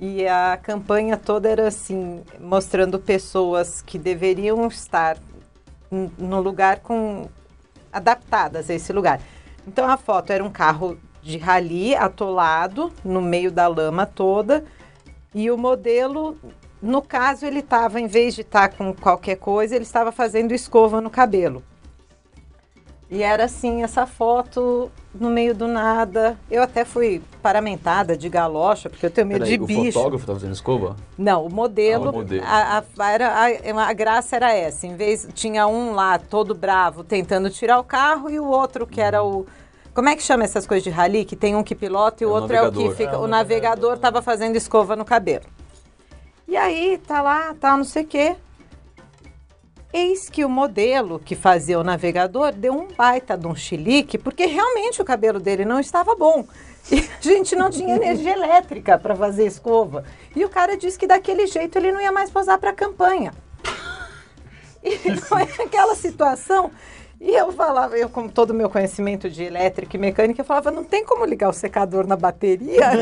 e 0.01 0.27
a 0.27 0.59
campanha 0.63 1.17
toda 1.17 1.49
era 1.49 1.69
assim, 1.69 2.23
mostrando 2.39 2.99
pessoas 2.99 3.83
que 3.83 3.99
deveriam 3.99 4.67
estar 4.69 5.19
no 5.91 6.41
lugar 6.41 6.81
com 6.81 7.29
adaptadas 7.93 8.71
a 8.71 8.75
esse 8.75 8.93
lugar. 8.93 9.21
Então 9.67 9.91
a 9.91 9.97
foto 9.97 10.33
era 10.33 10.45
um 10.45 10.51
carro 10.51 10.99
de 11.23 11.37
rally 11.37 11.95
atolado 11.97 12.93
no 13.05 13.21
meio 13.21 13.51
da 13.51 13.67
lama 13.67 14.07
toda 14.07 14.65
e 15.35 15.51
o 15.51 15.59
modelo, 15.59 16.39
no 16.81 17.03
caso, 17.03 17.45
ele 17.45 17.59
estava 17.59 18.01
em 18.01 18.07
vez 18.07 18.35
de 18.35 18.41
estar 18.41 18.71
com 18.71 18.95
qualquer 18.95 19.37
coisa, 19.37 19.75
ele 19.75 19.85
estava 19.85 20.11
fazendo 20.11 20.53
escova 20.53 21.01
no 21.01 21.11
cabelo. 21.11 21.63
E 23.11 23.23
era 23.23 23.45
assim, 23.45 23.83
essa 23.83 24.05
foto 24.07 24.91
no 25.15 25.31
meio 25.31 25.55
do 25.55 25.67
nada. 25.67 26.39
Eu 26.51 26.63
até 26.63 26.85
fui 26.85 27.23
paramentada 27.43 28.15
de 28.15 28.29
galocha, 28.29 28.91
porque 28.91 29.07
eu 29.07 29.11
tenho 29.11 29.27
medo 29.27 29.41
Peraí, 29.45 29.57
de 29.57 29.63
o 29.63 29.67
bicho. 29.67 29.93
fotógrafo 29.93 30.27
tá 30.27 30.35
fazendo 30.35 30.53
escova? 30.53 30.95
Não, 31.17 31.47
o 31.47 31.51
modelo, 31.51 32.09
Ah, 32.09 32.11
o 32.11 32.13
modelo. 32.13 32.45
A, 32.47 32.85
a- 32.99 33.11
era, 33.11 33.29
a, 33.35 33.89
a 33.89 33.93
graça 33.95 34.37
era 34.37 34.53
essa. 34.53 34.87
Em 34.87 34.95
vez, 34.95 35.27
tinha 35.33 35.67
um 35.67 35.93
lá 35.95 36.19
todo 36.19 36.55
bravo 36.55 37.03
tentando 37.03 37.49
tirar 37.49 37.79
o 37.79 37.85
carro 37.85 38.29
e 38.29 38.39
o 38.39 38.45
outro 38.47 38.87
que 38.87 39.01
era 39.01 39.23
o. 39.23 39.47
Como 39.95 40.09
é 40.11 40.15
que 40.15 40.23
chama 40.23 40.45
essas 40.45 40.67
coisas 40.67 40.85
de 40.85 40.91
rally? 40.91 41.25
Que 41.25 41.35
tem 41.35 41.57
um 41.57 41.63
que 41.63 41.75
pilota 41.75 42.23
e 42.23 42.27
o 42.27 42.29
É 42.29 42.33
o 42.33 42.35
outro 42.43 42.55
é 42.55 42.61
o 42.61 42.65
navegador. 42.65 42.91
que 42.91 42.97
fica. 42.97 43.13
É, 43.15 43.19
o 43.19 43.23
o 43.23 43.27
navegador 43.27 43.95
estava 43.95 44.21
fazendo 44.21 44.55
escova 44.57 44.95
no 44.95 45.05
cabelo. 45.05 45.45
E 46.47 46.57
aí, 46.57 46.99
tá 47.07 47.23
lá, 47.23 47.55
tá 47.59 47.75
não 47.75 47.85
sei 47.85 48.05
o 48.05 48.07
quê. 48.07 48.37
Eis 49.93 50.29
que 50.29 50.45
o 50.45 50.51
modelo 50.51 51.19
que 51.19 51.35
fazia 51.35 51.79
o 51.81 51.85
navegador 51.85 52.53
deu 52.53 52.75
um 52.75 52.89
baita 52.89 53.39
de 53.39 53.47
um 53.47 53.55
chilique, 53.55 54.19
porque 54.19 54.45
realmente 54.45 55.01
o 55.01 55.05
cabelo 55.05 55.41
dele 55.41 55.65
não 55.65 55.81
estava 55.81 56.15
bom. 56.15 56.47
E 56.93 56.99
a 56.99 57.03
gente 57.23 57.57
não 57.57 57.71
tinha 57.71 57.97
energia 57.97 58.33
elétrica 58.33 58.99
para 58.99 59.17
fazer 59.17 59.47
escova. 59.47 60.05
E 60.37 60.45
o 60.45 60.49
cara 60.49 60.77
disse 60.77 60.99
que 60.99 61.07
daquele 61.07 61.47
jeito 61.47 61.77
ele 61.77 61.91
não 61.91 62.01
ia 62.01 62.13
mais 62.13 62.31
posar 62.31 62.59
para 62.59 62.71
a 62.71 62.75
campanha. 62.75 63.33
E 64.83 65.17
foi 65.17 65.43
aquela 65.43 65.95
situação. 65.95 66.71
E 67.21 67.35
eu 67.35 67.51
falava, 67.53 67.97
eu 67.99 68.09
com 68.09 68.29
todo 68.29 68.51
o 68.51 68.55
meu 68.55 68.71
conhecimento 68.71 69.29
de 69.29 69.43
elétrica 69.43 69.97
e 69.97 70.01
mecânica, 70.01 70.41
eu 70.41 70.45
falava, 70.45 70.71
não 70.71 70.85
tem 70.85 71.05
como 71.05 71.25
ligar 71.25 71.49
o 71.49 71.53
secador 71.53 72.07
na 72.07 72.17
bateria? 72.17 72.91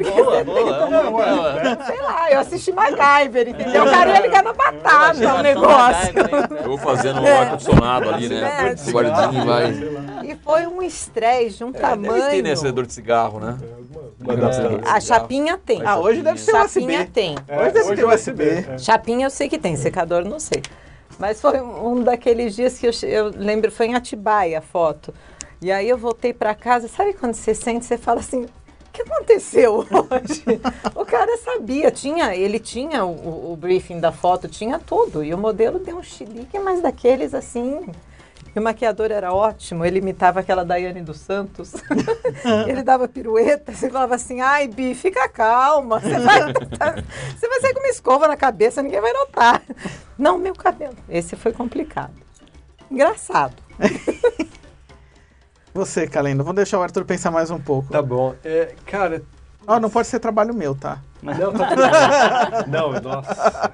Boa, 0.00 0.42
boa. 0.44 1.10
boa. 1.10 1.84
Sei 1.86 2.00
lá, 2.00 2.30
eu 2.30 2.40
assisti 2.40 2.72
MacGyver, 2.72 3.48
entendeu? 3.48 3.84
O 3.84 3.90
cara 3.90 4.10
ia 4.14 4.20
ligar 4.20 4.42
na 4.42 4.52
batata 4.52 5.10
o 5.12 5.14
Geração 5.14 5.42
negócio. 5.42 6.14
MacGyver? 6.14 6.58
Eu 6.62 6.68
vou 6.68 6.78
fazendo 6.78 7.20
um 7.20 7.26
É. 7.26 7.38
ar-condicionado 7.38 8.08
ali, 8.08 8.28
né? 8.28 8.74
É. 8.86 8.90
Guardadinho 8.90 9.44
vai. 9.44 9.70
E 10.24 10.34
foi 10.42 10.66
um 10.66 10.82
estresse 10.82 11.58
de 11.58 11.64
um 11.64 11.70
Deve 11.70 11.84
ter, 11.84 11.96
né? 11.98 12.08
tamanho. 12.08 12.52
Acendedor 12.52 12.86
de 12.86 12.92
cigarro, 12.94 13.38
né? 13.40 13.58
Acendedor 14.48 14.80
de 14.80 14.88
A 14.88 15.00
chapinha 15.00 15.58
tem. 15.64 15.82
Ah, 15.84 15.98
hoje 15.98 16.22
deve 16.22 16.40
ser 16.40 16.52
Chapinha 16.52 17.00
USB. 17.00 17.10
tem. 17.12 17.36
É, 17.46 17.60
Hoje 17.60 17.72
deve 17.72 17.94
ter 17.96 18.02
é 18.02 18.06
USB. 18.06 18.44
é. 18.44 18.78
Chapinha 18.78 19.26
eu 19.26 19.30
sei 19.30 19.48
que 19.48 19.58
tem, 19.58 19.76
secador 19.76 20.24
não 20.24 20.40
sei. 20.40 20.62
Mas 21.20 21.38
foi 21.40 21.60
um 21.60 22.02
daqueles 22.02 22.56
dias 22.56 22.78
que 22.78 22.86
eu, 22.86 22.92
eu 23.02 23.30
lembro, 23.36 23.70
foi 23.70 23.86
em 23.88 23.94
Atibaia 23.94 24.58
a 24.58 24.62
foto. 24.62 25.12
E 25.60 25.70
aí 25.70 25.86
eu 25.86 25.98
voltei 25.98 26.32
para 26.32 26.54
casa, 26.54 26.88
sabe 26.88 27.12
quando 27.12 27.34
você 27.34 27.54
sente, 27.54 27.84
você 27.84 27.98
fala 27.98 28.20
assim, 28.20 28.44
o 28.44 28.48
que 28.90 29.02
aconteceu 29.02 29.80
hoje? 29.84 30.42
o 30.94 31.04
cara 31.04 31.36
sabia, 31.36 31.90
tinha, 31.90 32.34
ele 32.34 32.58
tinha 32.58 33.04
o- 33.04 33.52
o 33.52 33.56
briefing 33.56 34.00
da 34.00 34.10
foto, 34.10 34.48
tinha 34.48 34.78
tudo. 34.78 35.22
E 35.22 35.34
o 35.34 35.38
modelo 35.38 35.78
deu 35.78 35.98
um 35.98 36.02
chilique, 36.02 36.58
mas 36.58 36.80
daqueles 36.80 37.34
assim... 37.34 37.86
E 38.54 38.58
o 38.58 38.62
maquiador 38.62 39.12
era 39.12 39.32
ótimo, 39.32 39.84
ele 39.84 39.98
imitava 39.98 40.40
aquela 40.40 40.64
Daiane 40.64 41.02
dos 41.02 41.18
Santos. 41.18 41.74
ele 42.66 42.82
dava 42.82 43.06
pirueta, 43.06 43.72
você 43.72 43.88
falava 43.88 44.14
assim, 44.16 44.40
ai, 44.40 44.66
Bi, 44.66 44.94
fica 44.94 45.28
calma, 45.28 46.00
você 46.00 46.18
vai, 46.18 46.52
você 47.38 47.48
vai 47.48 47.60
sair 47.60 47.74
com 47.74 47.80
uma 47.80 47.88
escova 47.88 48.26
na 48.26 48.36
cabeça, 48.36 48.82
ninguém 48.82 49.00
vai 49.00 49.12
notar. 49.12 49.62
Não, 50.18 50.36
meu 50.36 50.54
cabelo. 50.54 50.96
Esse 51.08 51.36
foi 51.36 51.52
complicado. 51.52 52.14
Engraçado. 52.90 53.54
Você, 55.72 56.04
Calenda, 56.08 56.42
vou 56.42 56.52
deixar 56.52 56.80
o 56.80 56.82
Arthur 56.82 57.04
pensar 57.04 57.30
mais 57.30 57.48
um 57.48 57.60
pouco. 57.60 57.92
Tá 57.92 58.02
bom. 58.02 58.34
É, 58.44 58.74
cara, 58.84 59.22
Ó, 59.66 59.78
não 59.78 59.90
pode 59.90 60.08
ser 60.08 60.18
trabalho 60.18 60.52
meu, 60.52 60.74
tá? 60.74 60.98
não, 61.22 61.52
tá 61.52 61.68
tudo 61.68 61.82
bem. 61.82 62.66
Não, 62.66 62.92
nossa. 63.00 63.72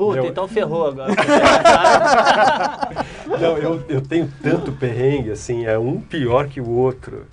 Puta, 0.00 0.16
Eu- 0.20 0.24
então 0.28 0.48
ferrou 0.48 0.86
agora. 0.86 1.12
Não, 3.38 3.58
eu, 3.58 3.84
eu 3.86 4.00
tenho 4.00 4.32
tanto 4.42 4.72
perrengue, 4.72 5.30
assim, 5.30 5.66
é 5.66 5.78
um 5.78 6.00
pior 6.00 6.48
que 6.48 6.58
o 6.58 6.70
outro. 6.70 7.26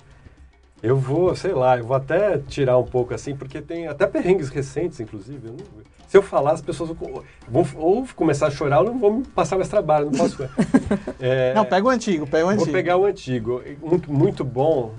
Eu 0.82 0.94
vou, 0.98 1.34
sei 1.34 1.54
lá, 1.54 1.78
eu 1.78 1.84
vou 1.86 1.96
até 1.96 2.36
tirar 2.46 2.76
um 2.76 2.84
pouco 2.84 3.14
assim, 3.14 3.34
porque 3.34 3.62
tem 3.62 3.86
até 3.88 4.06
perrengues 4.06 4.50
recentes, 4.50 5.00
inclusive. 5.00 5.46
eu 5.46 5.52
não- 5.52 5.88
se 6.06 6.16
eu 6.16 6.22
falar, 6.22 6.52
as 6.52 6.60
pessoas 6.60 6.90
vão, 6.90 7.22
vão 7.48 7.66
ou 7.76 8.06
começar 8.14 8.48
a 8.48 8.50
chorar 8.50 8.80
ou 8.80 8.84
não 8.86 8.98
vão 8.98 9.12
me 9.14 9.24
passar 9.26 9.56
mais 9.56 9.68
trabalho, 9.68 10.06
não 10.06 10.12
posso. 10.12 10.36
É, 11.18 11.54
Não, 11.54 11.64
pega 11.64 11.86
o 11.86 11.90
antigo, 11.90 12.26
pega 12.26 12.44
o 12.46 12.48
antigo. 12.50 12.64
Vou 12.66 12.72
pegar 12.74 12.96
o 12.98 13.04
antigo, 13.06 13.62
muito, 13.82 14.12
muito 14.12 14.44
bom, 14.44 14.92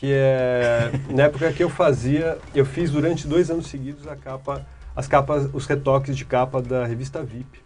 que 0.00 0.10
é 0.10 0.90
na 1.10 1.24
época 1.24 1.52
que 1.52 1.62
eu 1.62 1.68
fazia, 1.68 2.38
eu 2.54 2.64
fiz 2.64 2.90
durante 2.90 3.26
dois 3.28 3.50
anos 3.50 3.66
seguidos 3.66 4.06
a 4.08 4.16
capa, 4.16 4.66
as 4.94 5.06
capas, 5.06 5.48
os 5.52 5.66
retoques 5.66 6.16
de 6.16 6.24
capa 6.24 6.62
da 6.62 6.84
revista 6.84 7.22
VIP. 7.22 7.62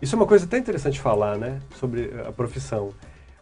Isso 0.00 0.14
é 0.14 0.18
uma 0.18 0.26
coisa 0.26 0.46
até 0.46 0.58
interessante 0.58 0.98
falar, 0.98 1.36
né, 1.36 1.60
sobre 1.78 2.10
a 2.26 2.32
profissão. 2.32 2.92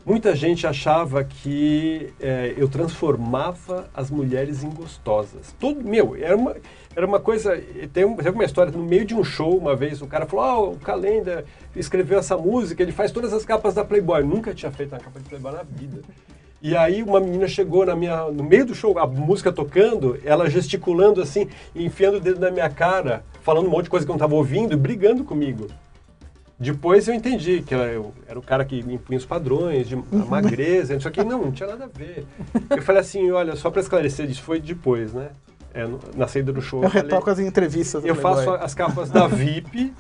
Muita 0.05 0.35
gente 0.35 0.66
achava 0.66 1.23
que 1.23 2.12
eh, 2.19 2.55
eu 2.57 2.66
transformava 2.66 3.91
as 3.93 4.11
mulheres 4.11 4.64
em 4.64 4.71
gostosas. 4.71 5.55
Todo, 5.61 5.85
meu, 5.85 6.16
era 6.16 6.35
uma, 6.35 6.57
era 6.97 7.07
uma 7.07 7.21
coisa. 7.21 7.57
Tem, 7.93 8.16
tem 8.16 8.33
uma 8.33 8.45
história 8.45 8.73
no 8.73 8.83
meio 8.83 9.05
de 9.05 9.14
um 9.14 9.23
show, 9.23 9.59
uma 9.59 9.77
vez, 9.77 10.01
o 10.01 10.07
cara 10.07 10.25
falou: 10.25 10.45
Ah, 10.45 10.61
o 10.61 10.79
Calenda 10.79 11.45
escreveu 11.77 12.19
essa 12.19 12.39
música, 12.39 12.83
ele 12.83 12.93
faz 12.93 13.12
todas 13.12 13.35
as 13.35 13.45
capas 13.45 13.75
da 13.75 13.85
Playboy. 13.85 14.23
Nunca 14.23 14.55
tinha 14.55 14.73
feito 14.73 14.95
uma 14.95 15.01
capa 15.01 15.21
de 15.21 15.29
Playboy 15.29 15.53
na 15.53 15.62
vida. 15.62 16.01
E 16.61 16.77
aí 16.77 17.03
uma 17.03 17.21
menina 17.21 17.47
chegou 17.47 17.87
na 17.87 17.95
minha, 17.95 18.25
no 18.31 18.43
meio 18.43 18.67
do 18.67 18.75
show, 18.75 18.99
a 18.99 19.07
música 19.07 19.53
tocando, 19.53 20.19
ela 20.25 20.51
gesticulando 20.51 21.23
assim, 21.23 21.49
enfiando 21.75 22.17
o 22.17 22.21
dedo 22.21 22.41
na 22.41 22.51
minha 22.51 22.69
cara, 22.69 23.23
falando 23.43 23.67
um 23.67 23.71
monte 23.71 23.85
de 23.85 23.91
coisa 23.91 24.05
que 24.05 24.11
eu 24.11 24.15
não 24.15 24.19
estava 24.19 24.35
ouvindo, 24.35 24.73
e 24.73 24.77
brigando 24.77 25.23
comigo. 25.23 25.69
Depois 26.61 27.07
eu 27.07 27.15
entendi 27.15 27.63
que 27.63 27.73
eu 27.73 28.13
era 28.27 28.37
o 28.39 28.43
cara 28.43 28.65
que 28.65 28.81
impunha 28.81 29.17
os 29.19 29.25
padrões 29.25 29.89
de 29.89 29.95
magreza, 30.29 30.97
isso 30.97 31.07
aqui 31.07 31.23
não, 31.23 31.43
não 31.45 31.53
tinha 31.53 31.69
nada 31.69 31.85
a 31.85 31.87
ver. 31.99 32.27
Eu 32.71 32.83
falei 32.83 33.01
assim, 33.01 33.31
olha, 33.31 33.55
só 33.55 33.71
para 33.71 33.81
esclarecer, 33.81 34.29
isso 34.29 34.43
foi 34.43 34.59
depois, 34.61 35.13
né? 35.13 35.29
É, 35.73 35.87
na 36.17 36.27
saída 36.27 36.53
do 36.53 36.61
show. 36.61 36.83
Eu 36.83 36.91
falei- 36.91 37.05
retoco 37.05 37.31
as 37.31 37.39
entrevistas. 37.39 38.05
eu 38.05 38.17
faço 38.17 38.43
Playboy. 38.43 38.65
as 38.65 38.75
capas 38.75 39.11
da 39.11 39.29
VIP. 39.29 39.93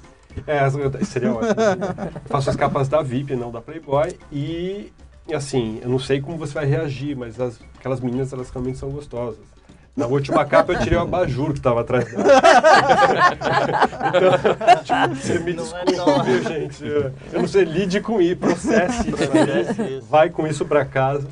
É, 0.46 1.04
seria 1.04 1.32
ótimo. 1.32 1.54
Eu 1.54 2.20
faço 2.26 2.50
as 2.50 2.56
capas 2.56 2.88
da 2.88 3.02
VIP, 3.02 3.36
não 3.36 3.52
da 3.52 3.60
Playboy. 3.60 4.16
E, 4.32 4.92
assim, 5.34 5.78
eu 5.82 5.88
não 5.88 5.98
sei 5.98 6.20
como 6.20 6.36
você 6.36 6.52
vai 6.54 6.66
reagir, 6.66 7.16
mas 7.16 7.40
as- 7.40 7.58
aquelas 7.78 8.00
meninas, 8.00 8.32
elas 8.32 8.50
realmente 8.50 8.78
são 8.78 8.90
gostosas. 8.90 9.40
Na 9.96 10.06
última 10.06 10.44
capa 10.44 10.72
eu 10.74 10.78
tirei 10.78 10.96
o 10.96 11.02
abajur 11.02 11.48
que 11.52 11.58
estava 11.58 11.80
atrás 11.80 12.04
dela. 12.04 12.24
então, 14.08 15.08
tipo, 15.08 15.14
você 15.16 15.38
me 15.40 15.52
Não 15.54 15.76
é 15.76 15.84
desculpa, 15.84 16.22
viu, 16.22 16.42
gente? 16.44 16.84
Eu, 16.86 17.12
eu 17.32 17.40
não 17.40 17.48
sei, 17.48 17.64
lide 17.64 18.00
com 18.00 18.20
isso, 18.20 18.36
processe 18.36 19.08
isso. 19.08 19.16
Processe 19.28 19.82
isso. 19.82 20.06
Vai 20.08 20.30
com 20.30 20.46
isso 20.46 20.64
para 20.64 20.84
casa. 20.84 21.26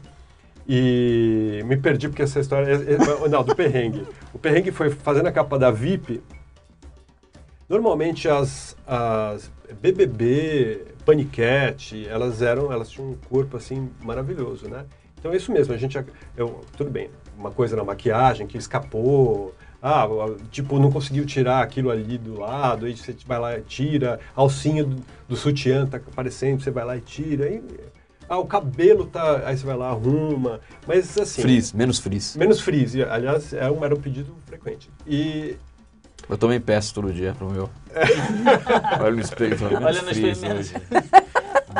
E 0.68 1.62
me 1.66 1.76
perdi 1.76 2.08
porque 2.08 2.22
essa 2.22 2.40
história. 2.40 2.66
é- 2.72 2.94
é- 2.94 3.28
Não, 3.28 3.44
do 3.44 3.54
perrengue. 3.54 4.04
O 4.34 4.38
perrengue 4.38 4.72
foi 4.72 4.90
fazendo 4.90 5.26
a 5.28 5.32
capa 5.32 5.56
da 5.58 5.70
VIP. 5.70 6.20
Normalmente 7.68 8.28
as, 8.28 8.76
as 8.86 9.48
BBB, 9.74 10.86
Panicat, 11.04 12.06
elas 12.08 12.42
eram, 12.42 12.72
elas 12.72 12.90
tinham 12.90 13.10
um 13.10 13.14
corpo 13.14 13.56
assim 13.56 13.90
maravilhoso, 14.02 14.68
né? 14.68 14.84
Então 15.18 15.32
é 15.32 15.36
isso 15.36 15.50
mesmo, 15.52 15.74
a 15.74 15.76
gente, 15.76 15.98
eu, 16.36 16.60
tudo 16.76 16.90
bem, 16.90 17.10
uma 17.36 17.50
coisa 17.50 17.74
na 17.74 17.82
maquiagem 17.82 18.46
que 18.46 18.56
escapou, 18.56 19.54
ah, 19.82 20.06
tipo, 20.50 20.78
não 20.78 20.90
conseguiu 20.90 21.24
tirar 21.24 21.62
aquilo 21.62 21.90
ali 21.90 22.18
do 22.18 22.38
lado, 22.38 22.86
aí 22.86 22.96
você 22.96 23.14
vai 23.26 23.38
lá 23.38 23.58
e 23.58 23.62
tira, 23.62 24.20
a 24.36 24.40
alcinha 24.40 24.84
do, 24.84 24.96
do 25.28 25.36
sutiã 25.36 25.86
tá 25.86 25.96
aparecendo, 25.96 26.62
você 26.62 26.70
vai 26.70 26.84
lá 26.84 26.96
e 26.96 27.00
tira, 27.00 27.46
aí, 27.46 27.62
ah, 28.28 28.38
o 28.38 28.46
cabelo 28.46 29.06
tá, 29.06 29.42
aí 29.46 29.56
você 29.56 29.64
vai 29.64 29.76
lá, 29.76 29.90
arruma, 29.90 30.60
mas 30.86 31.16
assim... 31.18 31.42
Frizz, 31.42 31.72
menos 31.72 31.98
frizz. 31.98 32.36
Menos 32.36 32.60
frizz, 32.60 32.96
aliás, 32.96 33.52
é 33.52 33.70
um, 33.70 33.84
era 33.84 33.94
um 33.94 34.00
pedido 34.00 34.34
frequente. 34.44 34.90
E 35.06 35.56
Eu 36.28 36.36
também 36.36 36.60
peço 36.60 36.92
todo 36.94 37.12
dia 37.12 37.34
pro 37.34 37.48
meu. 37.50 37.70
Olha 39.00 39.10
no 39.12 39.20
espelho 39.20 39.56
Olha 39.64 40.02
no 40.02 40.10
espelho 40.10 40.58
hoje. 40.58 40.74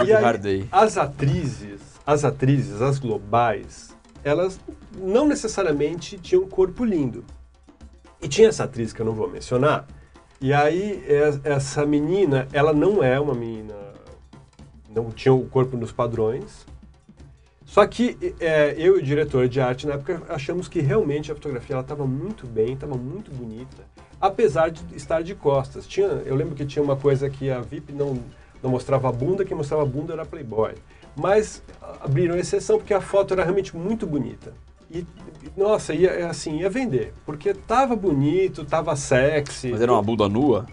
E 0.04 0.12
aí, 0.12 0.22
as 0.70 0.98
atrizes, 0.98 1.80
as 2.06 2.22
atrizes, 2.22 2.82
as 2.82 2.98
globais, 2.98 3.96
elas 4.22 4.60
não 4.94 5.26
necessariamente 5.26 6.18
tinham 6.18 6.42
um 6.44 6.48
corpo 6.48 6.84
lindo. 6.84 7.24
E 8.20 8.28
tinha 8.28 8.48
essa 8.48 8.64
atriz 8.64 8.92
que 8.92 9.00
eu 9.00 9.06
não 9.06 9.14
vou 9.14 9.26
mencionar. 9.30 9.86
E 10.38 10.52
aí 10.52 11.02
es- 11.08 11.40
essa 11.44 11.86
menina, 11.86 12.46
ela 12.52 12.74
não 12.74 13.02
é 13.02 13.18
uma 13.18 13.32
menina, 13.34 13.72
não 14.94 15.10
tinha 15.10 15.32
o 15.32 15.46
corpo 15.48 15.78
nos 15.78 15.92
padrões. 15.92 16.66
Só 17.66 17.84
que 17.84 18.16
é, 18.40 18.74
eu 18.78 18.96
e 18.96 19.00
o 19.00 19.02
diretor 19.02 19.48
de 19.48 19.60
arte 19.60 19.86
na 19.86 19.94
época 19.94 20.22
achamos 20.28 20.68
que 20.68 20.80
realmente 20.80 21.32
a 21.32 21.34
fotografia 21.34 21.78
estava 21.80 22.06
muito 22.06 22.46
bem, 22.46 22.72
estava 22.72 22.96
muito 22.96 23.30
bonita, 23.32 23.84
apesar 24.20 24.70
de 24.70 24.80
estar 24.96 25.22
de 25.22 25.34
costas. 25.34 25.86
Tinha, 25.86 26.06
eu 26.06 26.36
lembro 26.36 26.54
que 26.54 26.64
tinha 26.64 26.82
uma 26.82 26.96
coisa 26.96 27.28
que 27.28 27.50
a 27.50 27.60
VIP 27.60 27.92
não, 27.92 28.18
não 28.62 28.70
mostrava 28.70 29.08
a 29.08 29.12
bunda, 29.12 29.44
quem 29.44 29.56
mostrava 29.56 29.82
a 29.82 29.86
bunda 29.86 30.12
era 30.12 30.22
a 30.22 30.26
Playboy. 30.26 30.74
Mas 31.16 31.62
abriram 32.00 32.36
exceção 32.36 32.78
porque 32.78 32.94
a 32.94 33.00
foto 33.00 33.34
era 33.34 33.42
realmente 33.42 33.76
muito 33.76 34.06
bonita. 34.06 34.54
E, 34.88 35.04
nossa, 35.56 35.92
ia, 35.92 36.28
assim, 36.28 36.60
ia 36.60 36.70
vender, 36.70 37.12
porque 37.26 37.52
tava 37.52 37.96
bonito, 37.96 38.64
tava 38.64 38.94
sexy. 38.94 39.70
Mas 39.72 39.80
era 39.80 39.92
uma 39.92 40.02
bunda 40.02 40.28
nua? 40.28 40.66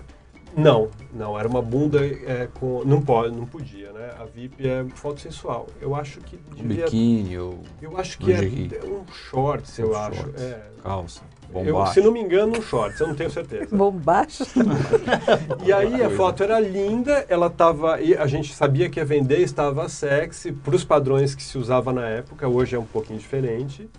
Não, 0.55 0.89
não, 1.13 1.37
era 1.39 1.47
uma 1.47 1.61
bunda 1.61 2.05
é, 2.05 2.47
com. 2.59 2.83
Não 2.85 3.01
pode, 3.01 3.35
não 3.35 3.45
podia, 3.45 3.91
né? 3.91 4.11
A 4.19 4.25
VIP 4.25 4.67
é 4.67 4.85
foto 4.95 5.19
sensual. 5.21 5.67
Eu 5.81 5.95
acho 5.95 6.19
que 6.21 6.35
Um 6.51 6.55
devia. 6.67 6.85
biquíni 6.85 7.37
ou 7.37 7.59
Eu 7.81 7.97
acho 7.97 8.17
que 8.17 8.31
é 8.31 8.41
lingerie. 8.41 8.79
um 8.85 9.05
shorts, 9.11 9.77
eu 9.79 9.91
um 9.91 9.95
acho. 9.95 10.15
shorts, 10.21 10.41
É. 10.41 10.63
calça, 10.83 11.21
Eu, 11.53 11.85
se 11.87 12.01
não 12.01 12.11
me 12.11 12.19
engano, 12.21 12.57
um 12.57 12.61
shorts, 12.61 12.99
eu 12.99 13.07
não 13.07 13.15
tenho 13.15 13.29
certeza. 13.31 13.75
Bombacha. 13.75 14.43
E 15.65 15.71
aí 15.73 16.01
a 16.03 16.09
foto 16.09 16.43
era 16.43 16.59
linda, 16.59 17.25
ela 17.29 17.49
tava. 17.49 18.01
E 18.01 18.15
a 18.15 18.27
gente 18.27 18.53
sabia 18.53 18.89
que 18.89 18.99
ia 18.99 19.05
vender, 19.05 19.39
estava 19.39 19.87
sexy, 19.89 20.51
para 20.51 20.75
os 20.75 20.83
padrões 20.83 21.33
que 21.35 21.43
se 21.43 21.57
usava 21.57 21.91
na 21.93 22.07
época, 22.07 22.47
hoje 22.47 22.75
é 22.75 22.79
um 22.79 22.85
pouquinho 22.85 23.19
diferente. 23.19 23.89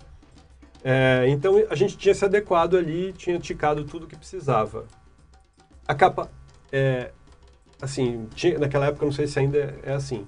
É, 0.83 1.25
então 1.29 1.55
a 1.69 1.75
gente 1.75 1.97
tinha 1.97 2.13
se 2.13 2.23
adequado 2.23 2.75
ali, 2.77 3.11
tinha 3.13 3.39
ticado 3.39 3.83
tudo 3.85 4.05
que 4.05 4.15
precisava. 4.15 4.85
A 5.87 5.95
capa, 5.95 6.29
é, 6.71 7.11
assim, 7.81 8.27
tinha, 8.35 8.59
naquela 8.59 8.87
época, 8.87 9.05
não 9.05 9.11
sei 9.11 9.27
se 9.27 9.39
ainda 9.39 9.75
é, 9.83 9.93
assim. 9.93 10.27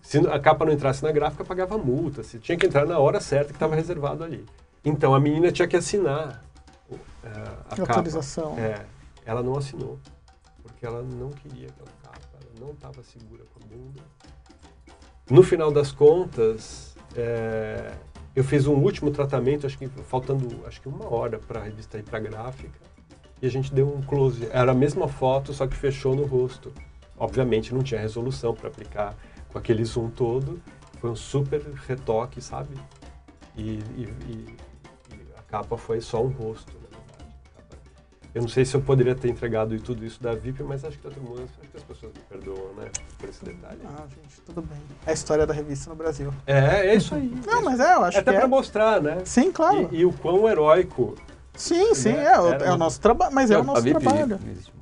Se 0.00 0.18
a 0.26 0.38
capa 0.38 0.64
não 0.64 0.72
entrasse 0.72 1.02
na 1.02 1.12
gráfica, 1.12 1.44
pagava 1.44 1.76
multa. 1.76 2.22
Se 2.22 2.38
tinha 2.38 2.56
que 2.56 2.66
entrar 2.66 2.86
na 2.86 2.98
hora 2.98 3.20
certa 3.20 3.48
que 3.48 3.56
estava 3.56 3.74
reservado 3.74 4.24
ali. 4.24 4.44
Então 4.84 5.14
a 5.14 5.20
menina 5.20 5.52
tinha 5.52 5.68
que 5.68 5.76
assinar 5.76 6.42
é, 7.22 7.28
a 7.70 7.76
capa. 7.76 7.92
Autorização. 7.92 8.58
É, 8.58 8.84
ela 9.26 9.42
não 9.42 9.56
assinou, 9.56 9.98
porque 10.62 10.86
ela 10.86 11.02
não 11.02 11.30
queria 11.30 11.68
aquela 11.68 11.90
capa, 12.02 12.26
ela 12.40 12.66
não 12.66 12.72
estava 12.72 13.02
segura 13.02 13.44
com 13.52 13.62
a 13.62 13.66
bunda. 13.66 14.02
No 15.30 15.42
final 15.42 15.70
das 15.70 15.92
contas, 15.92 16.96
é, 17.14 17.92
eu 18.34 18.42
fiz 18.42 18.66
um 18.66 18.76
último 18.76 19.10
tratamento, 19.10 19.66
acho 19.66 19.76
que 19.76 19.88
faltando 19.88 20.64
acho 20.66 20.80
que 20.80 20.88
uma 20.88 21.12
hora 21.12 21.38
para 21.38 21.60
a 21.60 21.64
revista 21.64 21.98
ir 21.98 22.04
para 22.04 22.18
gráfica, 22.18 22.78
e 23.40 23.46
a 23.46 23.50
gente 23.50 23.72
deu 23.72 23.88
um 23.88 24.02
close. 24.02 24.48
Era 24.52 24.72
a 24.72 24.74
mesma 24.74 25.08
foto, 25.08 25.52
só 25.52 25.66
que 25.66 25.76
fechou 25.76 26.14
no 26.14 26.24
rosto. 26.24 26.72
Obviamente 27.16 27.74
não 27.74 27.82
tinha 27.82 28.00
resolução 28.00 28.54
para 28.54 28.68
aplicar 28.68 29.14
com 29.48 29.58
aquele 29.58 29.84
zoom 29.84 30.08
todo. 30.10 30.60
Foi 31.00 31.10
um 31.10 31.16
super 31.16 31.60
retoque, 31.86 32.40
sabe? 32.40 32.74
E, 33.56 33.78
e- 33.96 34.14
e- 34.28 34.56
a 35.36 35.42
capa 35.42 35.76
foi 35.76 36.00
só 36.00 36.22
um 36.22 36.28
rosto, 36.28 36.72
na 36.74 36.80
verdade. 36.80 36.98
Eu 38.34 38.42
não 38.42 38.48
sei 38.48 38.64
se 38.64 38.76
eu 38.76 38.80
poderia 38.80 39.14
ter 39.14 39.28
entregado 39.30 39.78
tudo 39.80 40.04
isso 40.04 40.22
da 40.22 40.34
VIP, 40.34 40.62
mas 40.62 40.84
acho 40.84 40.96
que 40.98 41.02
todo 41.02 41.20
mundo, 41.20 41.42
acho 41.60 41.70
que 41.70 41.76
as 41.76 41.82
pessoas 41.82 42.12
me 42.12 42.20
perdoam, 42.28 42.74
né? 42.74 42.88
Por 43.18 43.28
esse 43.28 43.44
detalhe. 43.44 43.80
Ah, 43.84 44.04
gente, 44.08 44.40
tudo 44.44 44.62
bem. 44.62 44.78
É 45.06 45.10
a 45.10 45.12
história 45.14 45.46
da 45.46 45.54
revista 45.54 45.88
no 45.90 45.96
Brasil. 45.96 46.32
É, 46.46 46.88
é 46.88 46.94
isso 46.94 47.14
aí. 47.14 47.32
Não, 47.46 47.62
mas 47.62 47.80
é, 47.80 47.94
eu 47.94 48.04
acho 48.04 48.18
é 48.18 48.20
até 48.20 48.30
que 48.32 48.36
para 48.36 48.46
é. 48.46 48.48
mostrar, 48.48 49.00
né? 49.00 49.18
Sim, 49.24 49.50
claro. 49.50 49.88
E, 49.92 49.98
e 50.00 50.04
o 50.04 50.12
quão 50.12 50.48
heróico. 50.48 51.16
Sim, 51.58 51.94
sim, 51.94 52.12
né? 52.12 52.24
é, 52.24 52.40
o, 52.40 52.48
Era 52.48 52.64
é 52.66 52.72
o 52.72 52.76
nosso 52.78 53.00
trabalho, 53.00 53.34
mas 53.34 53.50
é 53.50 53.56
o 53.58 53.60
A 53.60 53.64
nosso 53.64 53.82
VIP 53.82 54.00
trabalho. 54.00 54.38
existe. 54.50 54.72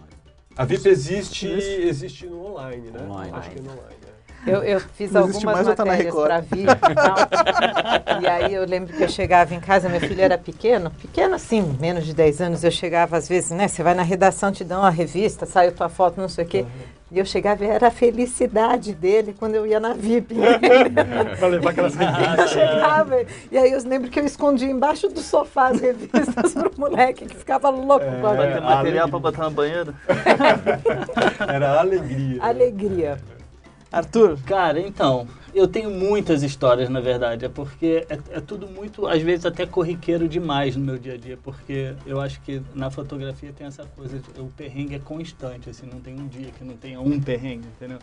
A 0.57 0.65
VIP 0.65 0.89
existe, 0.89 1.47
Existe. 1.49 2.27
no 2.27 2.47
online, 2.53 2.91
né? 2.91 3.01
Online. 3.03 3.33
Acho 3.35 3.51
que 3.51 3.59
é 3.59 3.63
no 3.63 3.71
online. 3.71 3.83
né? 3.91 4.07
Eu, 4.47 4.63
eu 4.63 4.81
fiz 4.81 5.11
Não 5.11 5.23
algumas 5.23 5.43
mais, 5.43 5.67
tá 5.75 5.85
matérias 5.85 6.15
para 6.15 6.41
vir 6.41 6.67
e 6.69 6.95
tal. 6.95 8.23
E 8.23 8.27
aí 8.29 8.55
eu 8.55 8.65
lembro 8.65 8.95
que 8.97 9.03
eu 9.03 9.09
chegava 9.09 9.53
em 9.55 9.59
casa, 9.61 9.89
meu 9.89 10.01
filho 10.01 10.21
era 10.23 10.39
pequeno, 10.39 10.89
pequeno 10.91 11.35
assim, 11.35 11.77
menos 11.81 12.05
de 12.07 12.15
10 12.15 12.41
anos, 12.43 12.63
eu 12.63 12.71
chegava 12.71 13.17
às 13.17 13.29
vezes, 13.29 13.51
né? 13.51 13.67
Você 13.67 13.83
vai 13.83 13.93
na 13.95 14.03
redação, 14.03 14.53
te 14.53 14.63
dão 14.63 14.81
uma 14.81 14.91
revista, 14.91 15.47
saiu 15.47 15.73
tua 15.73 15.89
foto, 15.89 16.21
não 16.21 16.29
sei 16.29 16.45
o 16.45 16.49
quê. 16.49 16.65
E 17.11 17.21
eu 17.21 17.25
chegava 17.25 17.65
e 17.65 17.69
era 17.69 17.87
a 17.87 17.91
felicidade 17.91 18.93
dele 18.93 19.33
quando 19.39 19.55
eu 19.55 19.65
ia 19.65 19.79
na 19.79 19.93
VIP. 19.95 20.35
Pra 21.39 21.47
levar 21.49 21.71
aquelas 21.71 21.95
revistas. 21.95 22.39
Eu 22.39 22.49
chegava, 22.49 23.17
e 23.53 23.57
aí 23.57 23.71
eu 23.71 23.81
lembro 23.85 24.11
que 24.11 24.19
eu 24.19 24.25
escondia 24.25 24.69
embaixo 24.69 25.09
do 25.09 25.21
sofá 25.21 25.69
as 25.69 25.81
revistas 25.81 26.53
pro 26.53 26.73
moleque 26.77 27.27
que 27.27 27.37
ficava 27.37 27.71
louco 27.71 28.05
com 28.21 28.27
a 28.27 28.33
Vai 28.35 28.53
ter 28.53 28.57
É, 28.59 28.61
material 28.61 29.09
pra 29.09 29.19
botar 29.21 29.43
na 29.45 29.51
banheira? 29.51 29.95
Era 31.49 31.79
alegria. 31.81 32.43
alegria. 32.43 33.17
Arthur, 33.93 34.37
Cara, 34.45 34.81
então, 34.81 35.29
eu 35.57 35.67
tenho 35.67 35.91
muitas 35.91 36.43
histórias, 36.43 36.89
na 36.89 37.01
verdade. 37.01 37.45
É 37.45 37.49
porque 37.49 38.07
é, 38.09 38.19
é 38.37 38.41
tudo 38.41 38.69
muito, 38.69 39.07
às 39.07 39.23
vezes, 39.23 39.47
até 39.47 39.65
corriqueiro 39.67 40.29
demais 40.29 40.77
no 40.77 40.85
meu 40.85 40.99
dia 40.99 41.15
a 41.15 41.17
dia. 41.17 41.39
Porque 41.43 41.95
eu 42.05 42.21
acho 42.21 42.41
que 42.43 42.61
na 42.75 42.91
fotografia 42.91 43.53
tem 43.53 43.67
essa 43.67 43.85
coisa, 43.85 44.19
de- 44.19 44.41
o 44.41 44.47
perrengue 44.57 44.95
é 44.95 44.99
constante, 44.99 45.71
assim, 45.71 45.87
não 45.87 46.01
tem 46.01 46.15
um 46.15 46.27
dia 46.29 46.51
que 46.51 46.63
não 46.63 46.77
tenha 46.77 47.01
um 47.01 47.21
perrengue, 47.21 47.67
entendeu? 47.69 47.99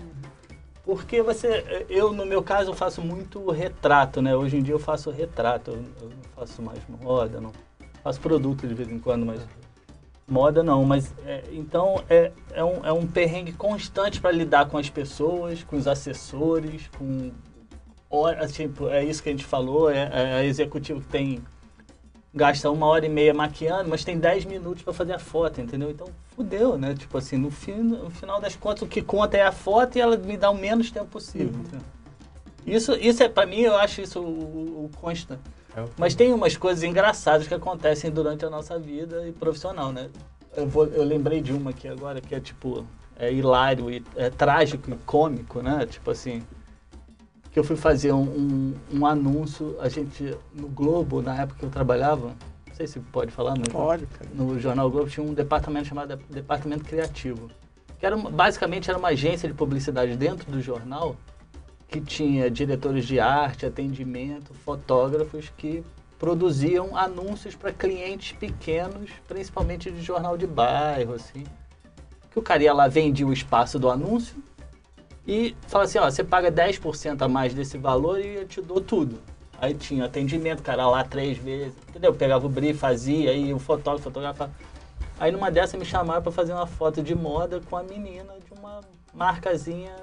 Porque 0.83 1.21
você, 1.21 1.85
eu 1.89 2.11
no 2.11 2.25
meu 2.25 2.43
caso 2.43 2.71
eu 2.71 2.73
faço 2.75 3.01
muito 3.01 3.49
retrato, 3.51 4.21
né? 4.21 4.35
Hoje 4.35 4.57
em 4.57 4.61
dia 4.61 4.73
eu 4.73 4.79
faço 4.79 5.09
retrato, 5.11 5.71
eu, 5.71 5.75
eu 6.01 6.09
não 6.09 6.23
faço 6.35 6.61
mais 6.61 6.79
moda, 7.01 7.39
não 7.39 7.51
faço 8.03 8.19
produto 8.19 8.67
de 8.67 8.73
vez 8.73 8.89
em 8.91 8.99
quando, 8.99 9.25
mas 9.25 9.39
moda 10.27 10.63
não. 10.63 10.83
Mas 10.83 11.13
é, 11.25 11.43
então 11.51 12.03
é, 12.09 12.31
é, 12.51 12.63
um, 12.63 12.85
é 12.85 12.91
um 12.91 13.07
perrengue 13.07 13.53
constante 13.53 14.19
para 14.19 14.31
lidar 14.31 14.69
com 14.69 14.77
as 14.77 14.89
pessoas, 14.89 15.63
com 15.63 15.75
os 15.75 15.87
assessores, 15.87 16.89
com 16.97 17.31
hora, 18.09 18.47
tipo, 18.47 18.89
é 18.89 19.03
isso 19.03 19.23
que 19.23 19.29
a 19.29 19.31
gente 19.31 19.45
falou, 19.45 19.89
é, 19.89 20.09
é 20.11 20.33
a 20.35 20.45
executivo 20.45 21.01
que 21.01 21.07
tem 21.07 21.43
gasta 22.33 22.69
uma 22.71 22.87
hora 22.87 23.05
e 23.05 23.09
meia 23.09 23.33
maquiando, 23.33 23.89
mas 23.89 24.03
tem 24.03 24.17
10 24.17 24.45
minutos 24.45 24.81
para 24.81 24.91
fazer 24.91 25.13
a 25.13 25.19
foto, 25.19 25.61
entendeu? 25.61 25.91
Então, 25.91 26.07
fudeu, 26.35 26.77
né? 26.77 26.95
Tipo 26.95 27.19
assim, 27.19 27.37
no, 27.37 27.51
fim, 27.51 27.73
no 27.73 28.09
final 28.09 28.41
das 28.41 28.55
contas, 28.55 28.81
o 28.81 28.87
que 28.87 29.03
conta 29.03 29.37
é 29.37 29.43
a 29.43 29.51
foto 29.51 29.97
e 29.97 30.01
ela 30.01 30.17
me 30.17 30.35
dá 30.35 30.49
o 30.49 30.57
menos 30.57 30.89
tempo 30.89 31.05
possível, 31.05 31.53
entendeu? 31.59 31.85
Isso, 32.65 32.93
isso 32.93 33.21
é, 33.21 33.29
para 33.29 33.45
mim, 33.45 33.59
eu 33.59 33.75
acho 33.75 34.01
isso 34.01 34.19
o, 34.19 34.25
o, 34.25 34.85
o 34.85 34.89
constante. 34.99 35.41
É 35.75 35.85
Mas 35.97 36.15
tem 36.15 36.33
umas 36.33 36.55
coisas 36.55 36.83
engraçadas 36.83 37.47
que 37.47 37.53
acontecem 37.53 38.11
durante 38.11 38.45
a 38.45 38.49
nossa 38.49 38.77
vida 38.77 39.27
e 39.27 39.31
profissional, 39.31 39.91
né? 39.91 40.09
Eu, 40.55 40.67
vou, 40.67 40.85
eu 40.85 41.03
lembrei 41.03 41.41
de 41.41 41.51
uma 41.51 41.71
aqui 41.71 41.87
agora 41.87 42.21
que 42.21 42.35
é 42.35 42.39
tipo, 42.39 42.85
é 43.17 43.31
hilário 43.33 43.89
e 43.89 44.03
é 44.15 44.29
trágico 44.29 44.91
e 44.91 44.95
cômico, 45.05 45.61
né? 45.61 45.85
Tipo 45.87 46.11
assim, 46.11 46.43
que 47.51 47.59
eu 47.59 47.63
fui 47.63 47.75
fazer 47.75 48.11
um, 48.11 48.21
um, 48.21 48.73
um 48.93 49.05
anúncio, 49.05 49.75
a 49.79 49.89
gente, 49.89 50.35
no 50.53 50.67
Globo, 50.67 51.21
na 51.21 51.41
época 51.41 51.59
que 51.59 51.65
eu 51.65 51.69
trabalhava, 51.69 52.35
não 52.67 52.75
sei 52.75 52.87
se 52.87 52.99
pode 52.99 53.31
falar, 53.31 53.55
mas 53.57 53.67
pode, 53.67 54.05
cara. 54.07 54.29
no 54.33 54.59
Jornal 54.59 54.89
Globo 54.89 55.09
tinha 55.09 55.25
um 55.25 55.33
departamento 55.33 55.87
chamado 55.87 56.19
Departamento 56.29 56.83
Criativo. 56.83 57.49
Que 57.99 58.05
era, 58.05 58.17
basicamente 58.17 58.89
era 58.89 58.97
uma 58.97 59.09
agência 59.09 59.47
de 59.47 59.53
publicidade 59.53 60.15
dentro 60.17 60.51
do 60.51 60.61
jornal 60.61 61.15
que 61.93 62.01
tinha 62.01 62.49
diretores 62.49 63.05
de 63.05 63.19
arte, 63.19 63.67
atendimento, 63.67 64.51
fotógrafos 64.51 65.53
que 65.55 65.83
produziam 66.17 66.97
anúncios 66.97 67.53
para 67.53 67.71
clientes 67.71 68.31
pequenos, 68.31 69.11
principalmente 69.27 69.91
de 69.91 70.01
jornal 70.01 70.35
de 70.35 70.47
bairro, 70.47 71.13
assim. 71.13 71.43
Que 72.31 72.39
o 72.39 72.41
cara 72.41 72.63
ia 72.63 72.73
lá, 72.73 72.87
vendia 72.87 73.27
o 73.27 73.31
espaço 73.31 73.77
do 73.77 73.91
anúncio 73.91 74.35
e 75.27 75.55
falava 75.67 75.87
assim, 75.87 75.99
ó, 75.99 76.09
você 76.09 76.23
paga 76.23 76.51
10% 76.51 77.21
a 77.21 77.27
mais 77.27 77.53
desse 77.53 77.77
valor 77.77 78.19
e 78.19 78.37
eu 78.37 78.47
te 78.47 78.59
dou 78.59 78.81
tudo. 78.81 79.19
Aí 79.61 79.75
tinha 79.75 80.05
atendimento, 80.05 80.63
cara 80.63 80.89
lá 80.89 81.03
três 81.03 81.37
vezes, 81.37 81.75
entendeu? 81.87 82.11
Pegava 82.11 82.43
o 82.47 82.49
brief, 82.49 82.79
fazia, 82.79 83.29
aí 83.29 83.53
o 83.53 83.59
fotógrafo 83.59 84.05
fotografava. 84.05 84.51
Aí 85.19 85.31
numa 85.31 85.51
dessa 85.51 85.77
me 85.77 85.85
chamaram 85.85 86.23
para 86.23 86.31
fazer 86.31 86.53
uma 86.53 86.65
foto 86.65 87.03
de 87.03 87.13
moda 87.13 87.61
com 87.69 87.77
a 87.77 87.83
menina 87.83 88.33
de 88.43 88.59
uma 88.59 88.81
marcazinha 89.13 89.93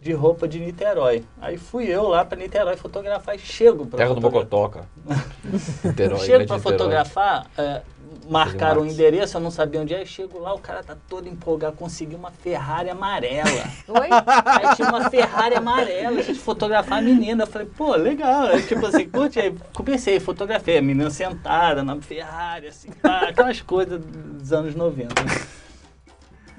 de, 0.00 0.12
roupa 0.12 0.48
de 0.48 0.58
Niterói. 0.58 1.24
Aí 1.40 1.58
fui 1.58 1.86
eu 1.86 2.08
lá 2.08 2.24
para 2.24 2.38
Niterói 2.38 2.76
fotografar 2.76 3.36
e 3.36 3.38
chego 3.38 3.86
para 3.86 3.98
Terra 3.98 4.14
do 4.14 4.20
Bocotó, 4.20 4.68
cara. 4.68 4.86
Niterói, 5.84 6.20
Chego 6.20 6.46
para 6.46 6.58
fotografar, 6.58 7.46
é, 7.58 7.82
marcaram 8.28 8.80
o 8.80 8.84
Max. 8.84 8.94
endereço, 8.94 9.36
eu 9.36 9.40
não 9.40 9.50
sabia 9.50 9.80
onde 9.80 9.94
é. 9.94 10.04
Chego 10.04 10.38
lá, 10.38 10.54
o 10.54 10.58
cara 10.58 10.82
tá 10.82 10.96
todo 11.08 11.28
empolgado, 11.28 11.76
consegui 11.76 12.14
uma 12.14 12.30
Ferrari 12.30 12.88
amarela. 12.88 13.44
Oi? 13.88 14.08
Aí 14.46 14.76
tinha 14.76 14.88
uma 14.88 15.10
Ferrari 15.10 15.54
amarela, 15.56 16.18
a 16.18 16.22
gente 16.22 16.38
fotografar 16.38 16.98
a 16.98 17.02
menina. 17.02 17.42
Eu 17.42 17.46
falei, 17.46 17.68
pô, 17.76 17.94
legal. 17.94 18.44
Aí, 18.44 18.62
tipo 18.62 18.86
assim, 18.86 19.06
curte 19.08 19.38
aí. 19.38 19.54
Comecei, 19.74 20.18
fotografei 20.18 20.78
a 20.78 20.82
menina 20.82 21.10
sentada 21.10 21.82
na 21.82 22.00
Ferrari, 22.00 22.68
assim, 22.68 22.90
pá, 22.90 23.28
aquelas 23.28 23.60
coisas 23.60 24.00
dos 24.00 24.52
anos 24.52 24.74
90. 24.74 25.22
né? 25.22 25.46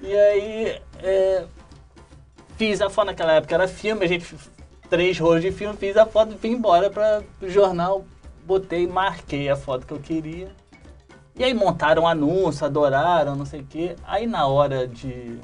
E 0.04 0.16
aí, 0.16 0.82
é, 1.04 1.46
fiz 2.62 2.80
a 2.80 2.92
foto 2.92 3.08
naquela 3.08 3.34
época, 3.34 3.56
era 3.56 3.68
filme, 3.68 4.06
a 4.06 4.08
gente, 4.08 4.36
três 4.88 5.18
rolos 5.18 5.42
de 5.42 5.52
filme, 5.52 5.76
fiz 5.76 5.98
a 5.98 6.06
foto, 6.06 6.38
fui 6.38 6.52
embora 6.52 6.92
para 6.92 7.24
o 7.42 7.50
jornal, 7.50 8.06
botei, 8.46 8.86
marquei 8.86 9.50
a 9.50 9.56
foto 9.56 9.88
que 9.88 9.92
eu 9.92 9.98
queria. 10.00 10.52
E 11.36 11.44
aí 11.44 11.56
montaram 11.56 12.04
um 12.04 12.08
anúncio, 12.08 12.64
adoraram, 12.64 13.36
não 13.36 13.48
sei 13.48 13.62
o 13.62 13.66
quê. 13.66 13.96
Aí 14.04 14.28
na 14.28 14.46
hora 14.46 14.88
de 14.88 15.40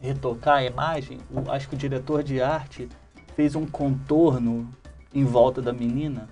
retocar 0.00 0.58
a 0.58 0.64
imagem, 0.64 1.18
o- 1.28 1.50
acho 1.50 1.68
que 1.68 1.74
o 1.74 1.78
diretor 1.78 2.22
de 2.22 2.40
arte 2.40 2.88
fez 3.34 3.56
um 3.56 3.66
contorno 3.66 4.70
em 5.12 5.24
volta 5.24 5.60
da 5.60 5.72
menina, 5.72 6.28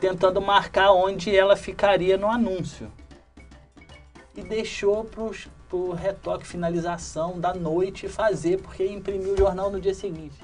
tentando 0.00 0.40
marcar 0.40 0.92
onde 0.92 1.36
ela 1.36 1.54
ficaria 1.54 2.16
no 2.16 2.30
anúncio. 2.30 2.90
E 4.34 4.40
deixou 4.40 5.04
pros, 5.04 5.48
pro 5.68 5.92
retoque, 5.92 6.46
finalização 6.46 7.38
da 7.38 7.54
noite 7.54 8.08
fazer, 8.08 8.60
porque 8.60 8.86
imprimiu 8.86 9.34
o 9.34 9.36
jornal 9.36 9.70
no 9.70 9.80
dia 9.80 9.94
seguinte. 9.94 10.36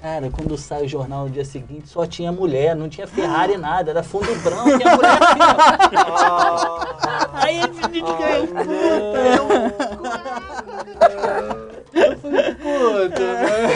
Cara, 0.00 0.30
quando 0.30 0.56
sai 0.58 0.84
o 0.84 0.88
jornal 0.88 1.24
no 1.24 1.30
dia 1.30 1.44
seguinte, 1.44 1.88
só 1.88 2.06
tinha 2.06 2.30
mulher, 2.30 2.76
não 2.76 2.88
tinha 2.88 3.06
Ferrari 3.06 3.56
nada, 3.58 3.90
era 3.90 4.02
fundo 4.02 4.34
branco 4.42 4.68
e 4.68 4.84
a 4.84 4.96
mulher 4.96 5.18
assim, 5.22 5.96
ó. 6.10 6.86
Aí 7.32 7.58
a 7.58 7.66
gente 7.66 8.00
ganhou, 8.00 8.46
puta, 8.46 9.18
eu... 9.36 9.46
Eu 11.96 12.18
falei, 12.18 12.54
puta, 12.54 13.20
né? 13.20 13.66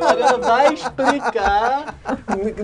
Agora 0.00 0.38
vai 0.38 0.72
explicar. 0.72 1.94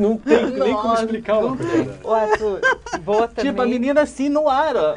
Não 0.01 0.17
tem 0.17 0.47
nem 0.47 0.75
como 0.75 0.89
Nossa, 0.89 1.03
explicar 1.05 1.39
uma 1.39 1.57
coisa. 1.57 1.99
O 2.03 2.15
Arthur, 2.15 2.61
boa 3.03 3.29
também. 3.29 3.51
Tipo, 3.51 3.63
a 3.63 3.67
menina 3.67 4.01
assim 4.03 4.31
no 4.31 4.49
ar, 4.49 4.75
ó. 4.77 4.97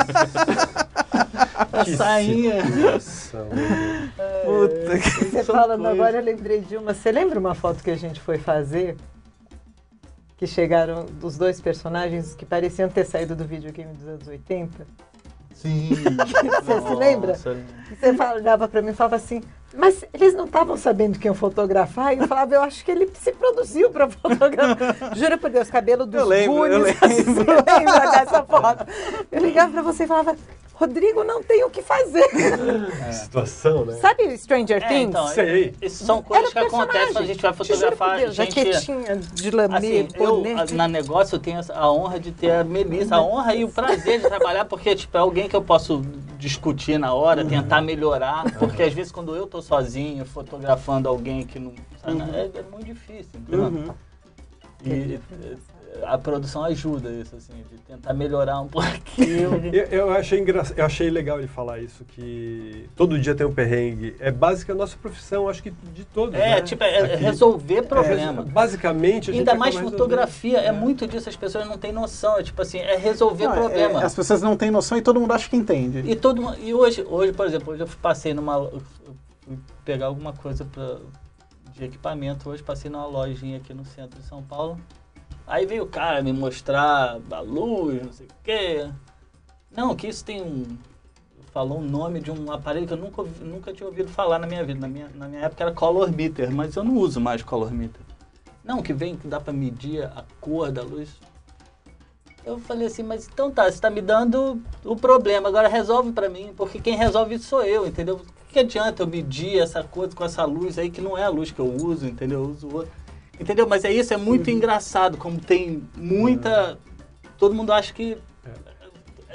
A 1.72 1.84
sainha. 1.84 2.64
situação. 2.64 3.48
Puta 4.44 4.98
que... 4.98 5.24
Você 5.24 5.44
falando 5.44 5.82
coisas. 5.82 6.00
agora, 6.00 6.16
eu 6.18 6.24
lembrei 6.24 6.60
de 6.60 6.76
uma. 6.76 6.92
Você 6.94 7.12
lembra 7.12 7.38
uma 7.38 7.54
foto 7.54 7.82
que 7.82 7.90
a 7.90 7.96
gente 7.96 8.20
foi 8.20 8.38
fazer? 8.38 8.96
Que 10.36 10.46
chegaram 10.46 11.04
dos 11.04 11.36
dois 11.36 11.60
personagens 11.60 12.34
que 12.34 12.44
pareciam 12.44 12.88
ter 12.88 13.04
saído 13.04 13.36
do 13.36 13.44
videogame 13.44 13.92
dos 13.94 14.08
anos 14.08 14.26
80? 14.26 14.86
Sim. 15.60 15.90
Você 16.64 16.80
se 16.80 16.94
lembra? 16.94 17.34
Você 17.34 17.54
olhava 18.34 18.66
pra 18.66 18.80
mim 18.80 18.90
e 18.90 18.94
falava 18.94 19.16
assim, 19.16 19.42
mas 19.74 20.02
eles 20.14 20.32
não 20.32 20.46
estavam 20.46 20.74
sabendo 20.76 21.18
quem 21.18 21.34
fotografar? 21.34 22.14
E 22.14 22.18
eu 22.18 22.26
falava, 22.26 22.54
eu 22.54 22.62
acho 22.62 22.82
que 22.82 22.90
ele 22.90 23.10
se 23.14 23.30
produziu 23.32 23.90
pra 23.90 24.08
fotografar. 24.08 24.96
Jura 25.14 25.36
por 25.36 25.50
Deus, 25.50 25.70
cabelo 25.70 26.06
dos 26.06 26.18
Eu 26.18 26.26
lembro, 26.26 26.66
eu 26.66 26.80
Goonies, 26.80 26.96
assim, 27.02 27.24
lembro. 27.24 27.44
Lembra 27.44 28.10
dessa 28.10 28.42
foto? 28.42 28.86
Eu 29.30 29.40
ligava 29.42 29.70
pra 29.70 29.82
você 29.82 30.04
e 30.04 30.06
falava, 30.06 30.34
Rodrigo, 30.80 31.22
não 31.24 31.42
tem 31.42 31.62
o 31.62 31.68
que 31.68 31.82
fazer. 31.82 32.26
Que 32.28 33.12
situação, 33.12 33.84
né? 33.84 33.92
Sabe 33.96 34.36
Stranger 34.38 34.82
É, 34.82 34.88
Things? 34.88 35.08
então, 35.10 35.28
Sei. 35.28 35.74
Isso 35.82 36.06
são 36.06 36.22
coisas 36.22 36.56
Era 36.56 36.68
que 36.68 36.74
acontecem 36.74 37.12
quando 37.12 37.24
a 37.24 37.26
gente 37.26 37.42
vai 37.42 37.52
fotografar. 37.52 38.18
Deus, 38.18 38.34
gente, 38.34 38.54
jaquetinha 38.54 39.16
de 39.16 39.50
lamê, 39.50 39.76
Assim, 39.76 40.08
eu, 40.14 40.42
na 40.74 40.88
negócio, 40.88 41.34
eu 41.34 41.38
tenho 41.38 41.60
a 41.74 41.92
honra 41.92 42.18
de 42.18 42.32
ter 42.32 42.52
a 42.52 42.64
Melissa, 42.64 43.16
a 43.16 43.22
honra 43.22 43.54
e 43.54 43.62
o 43.62 43.68
prazer 43.68 44.20
de 44.20 44.26
trabalhar, 44.26 44.64
porque 44.64 44.96
tipo, 44.96 45.14
é 45.18 45.20
alguém 45.20 45.50
que 45.50 45.54
eu 45.54 45.62
posso 45.62 46.00
discutir 46.38 46.98
na 46.98 47.12
hora, 47.12 47.44
tentar 47.44 47.82
melhorar, 47.82 48.50
porque 48.58 48.82
às 48.82 48.94
vezes 48.94 49.12
quando 49.12 49.36
eu 49.36 49.46
tô 49.46 49.60
sozinho, 49.60 50.24
fotografando 50.24 51.10
alguém 51.10 51.44
que 51.44 51.58
não... 51.58 51.74
sabe, 52.02 52.22
é, 52.34 52.50
é 52.58 52.62
muito 52.62 52.86
difícil, 52.86 53.28
entendeu? 53.34 53.64
Uhum. 53.64 53.94
E 54.82 55.20
a 56.04 56.16
produção 56.16 56.64
ajuda 56.64 57.10
isso, 57.10 57.34
assim, 57.36 57.52
de 57.70 57.78
tentar 57.78 58.14
melhorar 58.14 58.60
um 58.60 58.68
pouquinho. 58.68 59.60
Eu, 59.72 59.84
eu 59.86 60.10
achei 60.12 60.38
engra... 60.38 60.62
eu 60.76 60.84
achei 60.84 61.10
legal 61.10 61.38
ele 61.38 61.48
falar 61.48 61.78
isso, 61.80 62.04
que 62.04 62.88
todo 62.96 63.18
dia 63.18 63.34
tem 63.34 63.46
um 63.46 63.52
perrengue. 63.52 64.14
É 64.20 64.30
básica 64.30 64.72
a 64.72 64.76
nossa 64.76 64.96
profissão, 64.96 65.48
acho 65.48 65.62
que 65.62 65.70
de 65.70 66.04
todos. 66.04 66.34
É, 66.34 66.56
né? 66.56 66.62
tipo, 66.62 66.82
é 66.84 67.00
Aqui. 67.14 67.16
resolver 67.24 67.82
problema. 67.82 68.42
É, 68.42 68.44
basicamente, 68.44 69.30
a 69.30 69.32
gente 69.32 69.40
Ainda 69.40 69.52
acaba 69.52 69.64
mais 69.64 69.74
fotografia, 69.76 70.58
é. 70.58 70.72
muito 70.72 71.06
disso, 71.06 71.28
as 71.28 71.36
pessoas 71.36 71.66
não 71.66 71.76
têm 71.76 71.92
noção. 71.92 72.38
É 72.38 72.42
tipo 72.42 72.60
assim, 72.62 72.78
é 72.78 72.96
resolver 72.96 73.44
Não, 73.44 73.52
é- 73.52 73.56
problema. 73.58 74.02
é, 74.02 74.04
as 74.04 74.14
pessoas 74.14 74.40
não 74.42 74.56
têm 74.56 74.70
noção 74.70 74.96
e 74.96 75.02
todo 75.02 75.18
mundo 75.20 75.32
acha 75.32 75.48
que 75.48 75.56
entende. 75.56 75.98
E 76.10 76.14
todo 76.16 76.40
mundo- 76.42 76.58
e 76.60 76.72
hoje, 76.72 77.04
hoje, 77.08 77.32
por 77.32 77.46
exemplo, 77.46 77.72
hoje 77.72 77.82
eu 77.82 77.88
passei 78.00 78.32
numa 78.32 78.54
eu 78.56 78.80
fui 79.46 79.58
pegar 79.84 80.06
alguma 80.06 80.32
coisa 80.32 80.64
pra, 80.64 80.98
de 81.72 81.84
equipamento, 81.84 82.48
hoje 82.48 82.62
passei 82.62 82.90
numa 82.90 83.06
lojinha 83.06 83.56
aqui 83.58 83.74
no 83.74 83.84
centro 83.84 84.18
de 84.20 84.26
São 84.26 84.42
Paulo. 84.42 84.78
Aí 85.50 85.66
veio 85.66 85.82
o 85.82 85.88
cara 85.88 86.22
me 86.22 86.32
mostrar 86.32 87.18
a 87.28 87.40
luz, 87.40 88.00
não 88.04 88.12
sei 88.12 88.26
o 88.26 88.30
quê. 88.40 88.88
Não, 89.68 89.96
que 89.96 90.06
isso 90.06 90.24
tem 90.24 90.40
um. 90.40 90.78
Falou 91.52 91.78
o 91.78 91.82
nome 91.82 92.20
de 92.20 92.30
um 92.30 92.52
aparelho 92.52 92.86
que 92.86 92.92
eu 92.92 92.96
nunca, 92.96 93.24
nunca 93.40 93.72
tinha 93.72 93.88
ouvido 93.88 94.08
falar 94.08 94.38
na 94.38 94.46
minha 94.46 94.62
vida. 94.62 94.78
Na 94.78 94.86
minha, 94.86 95.10
na 95.12 95.26
minha 95.26 95.42
época 95.42 95.64
era 95.64 95.72
color 95.72 96.08
meter, 96.12 96.52
mas 96.52 96.76
eu 96.76 96.84
não 96.84 96.96
uso 96.96 97.20
mais 97.20 97.42
color 97.42 97.72
meter. 97.72 98.00
Não, 98.62 98.80
que 98.80 98.92
vem, 98.92 99.16
que 99.16 99.26
dá 99.26 99.40
pra 99.40 99.52
medir 99.52 100.04
a 100.04 100.24
cor 100.40 100.70
da 100.70 100.82
luz. 100.82 101.10
Eu 102.46 102.60
falei 102.60 102.86
assim, 102.86 103.02
mas 103.02 103.26
então 103.26 103.50
tá, 103.50 103.68
você 103.68 103.80
tá 103.80 103.90
me 103.90 104.00
dando 104.00 104.62
o 104.84 104.94
problema, 104.94 105.48
agora 105.48 105.66
resolve 105.66 106.12
pra 106.12 106.28
mim, 106.28 106.54
porque 106.56 106.78
quem 106.78 106.96
resolve 106.96 107.34
isso 107.34 107.46
sou 107.46 107.64
eu, 107.64 107.88
entendeu? 107.88 108.16
O 108.16 108.52
que 108.52 108.60
adianta 108.60 109.02
eu 109.02 109.06
medir 109.08 109.58
essa 109.58 109.82
coisa 109.82 110.14
com 110.14 110.24
essa 110.24 110.44
luz 110.44 110.78
aí, 110.78 110.90
que 110.90 111.00
não 111.00 111.18
é 111.18 111.24
a 111.24 111.28
luz 111.28 111.50
que 111.50 111.58
eu 111.58 111.66
uso, 111.66 112.06
entendeu? 112.06 112.44
Eu 112.44 112.50
uso 112.50 112.68
outra. 112.72 112.99
Entendeu? 113.40 113.66
Mas 113.66 113.84
é 113.84 113.90
isso, 113.92 114.12
é 114.12 114.18
muito 114.18 114.50
engraçado, 114.50 115.16
como 115.16 115.38
tem 115.40 115.82
muita. 115.96 116.78
Todo 117.38 117.54
mundo 117.54 117.72
acha 117.72 117.92
que 117.94 118.18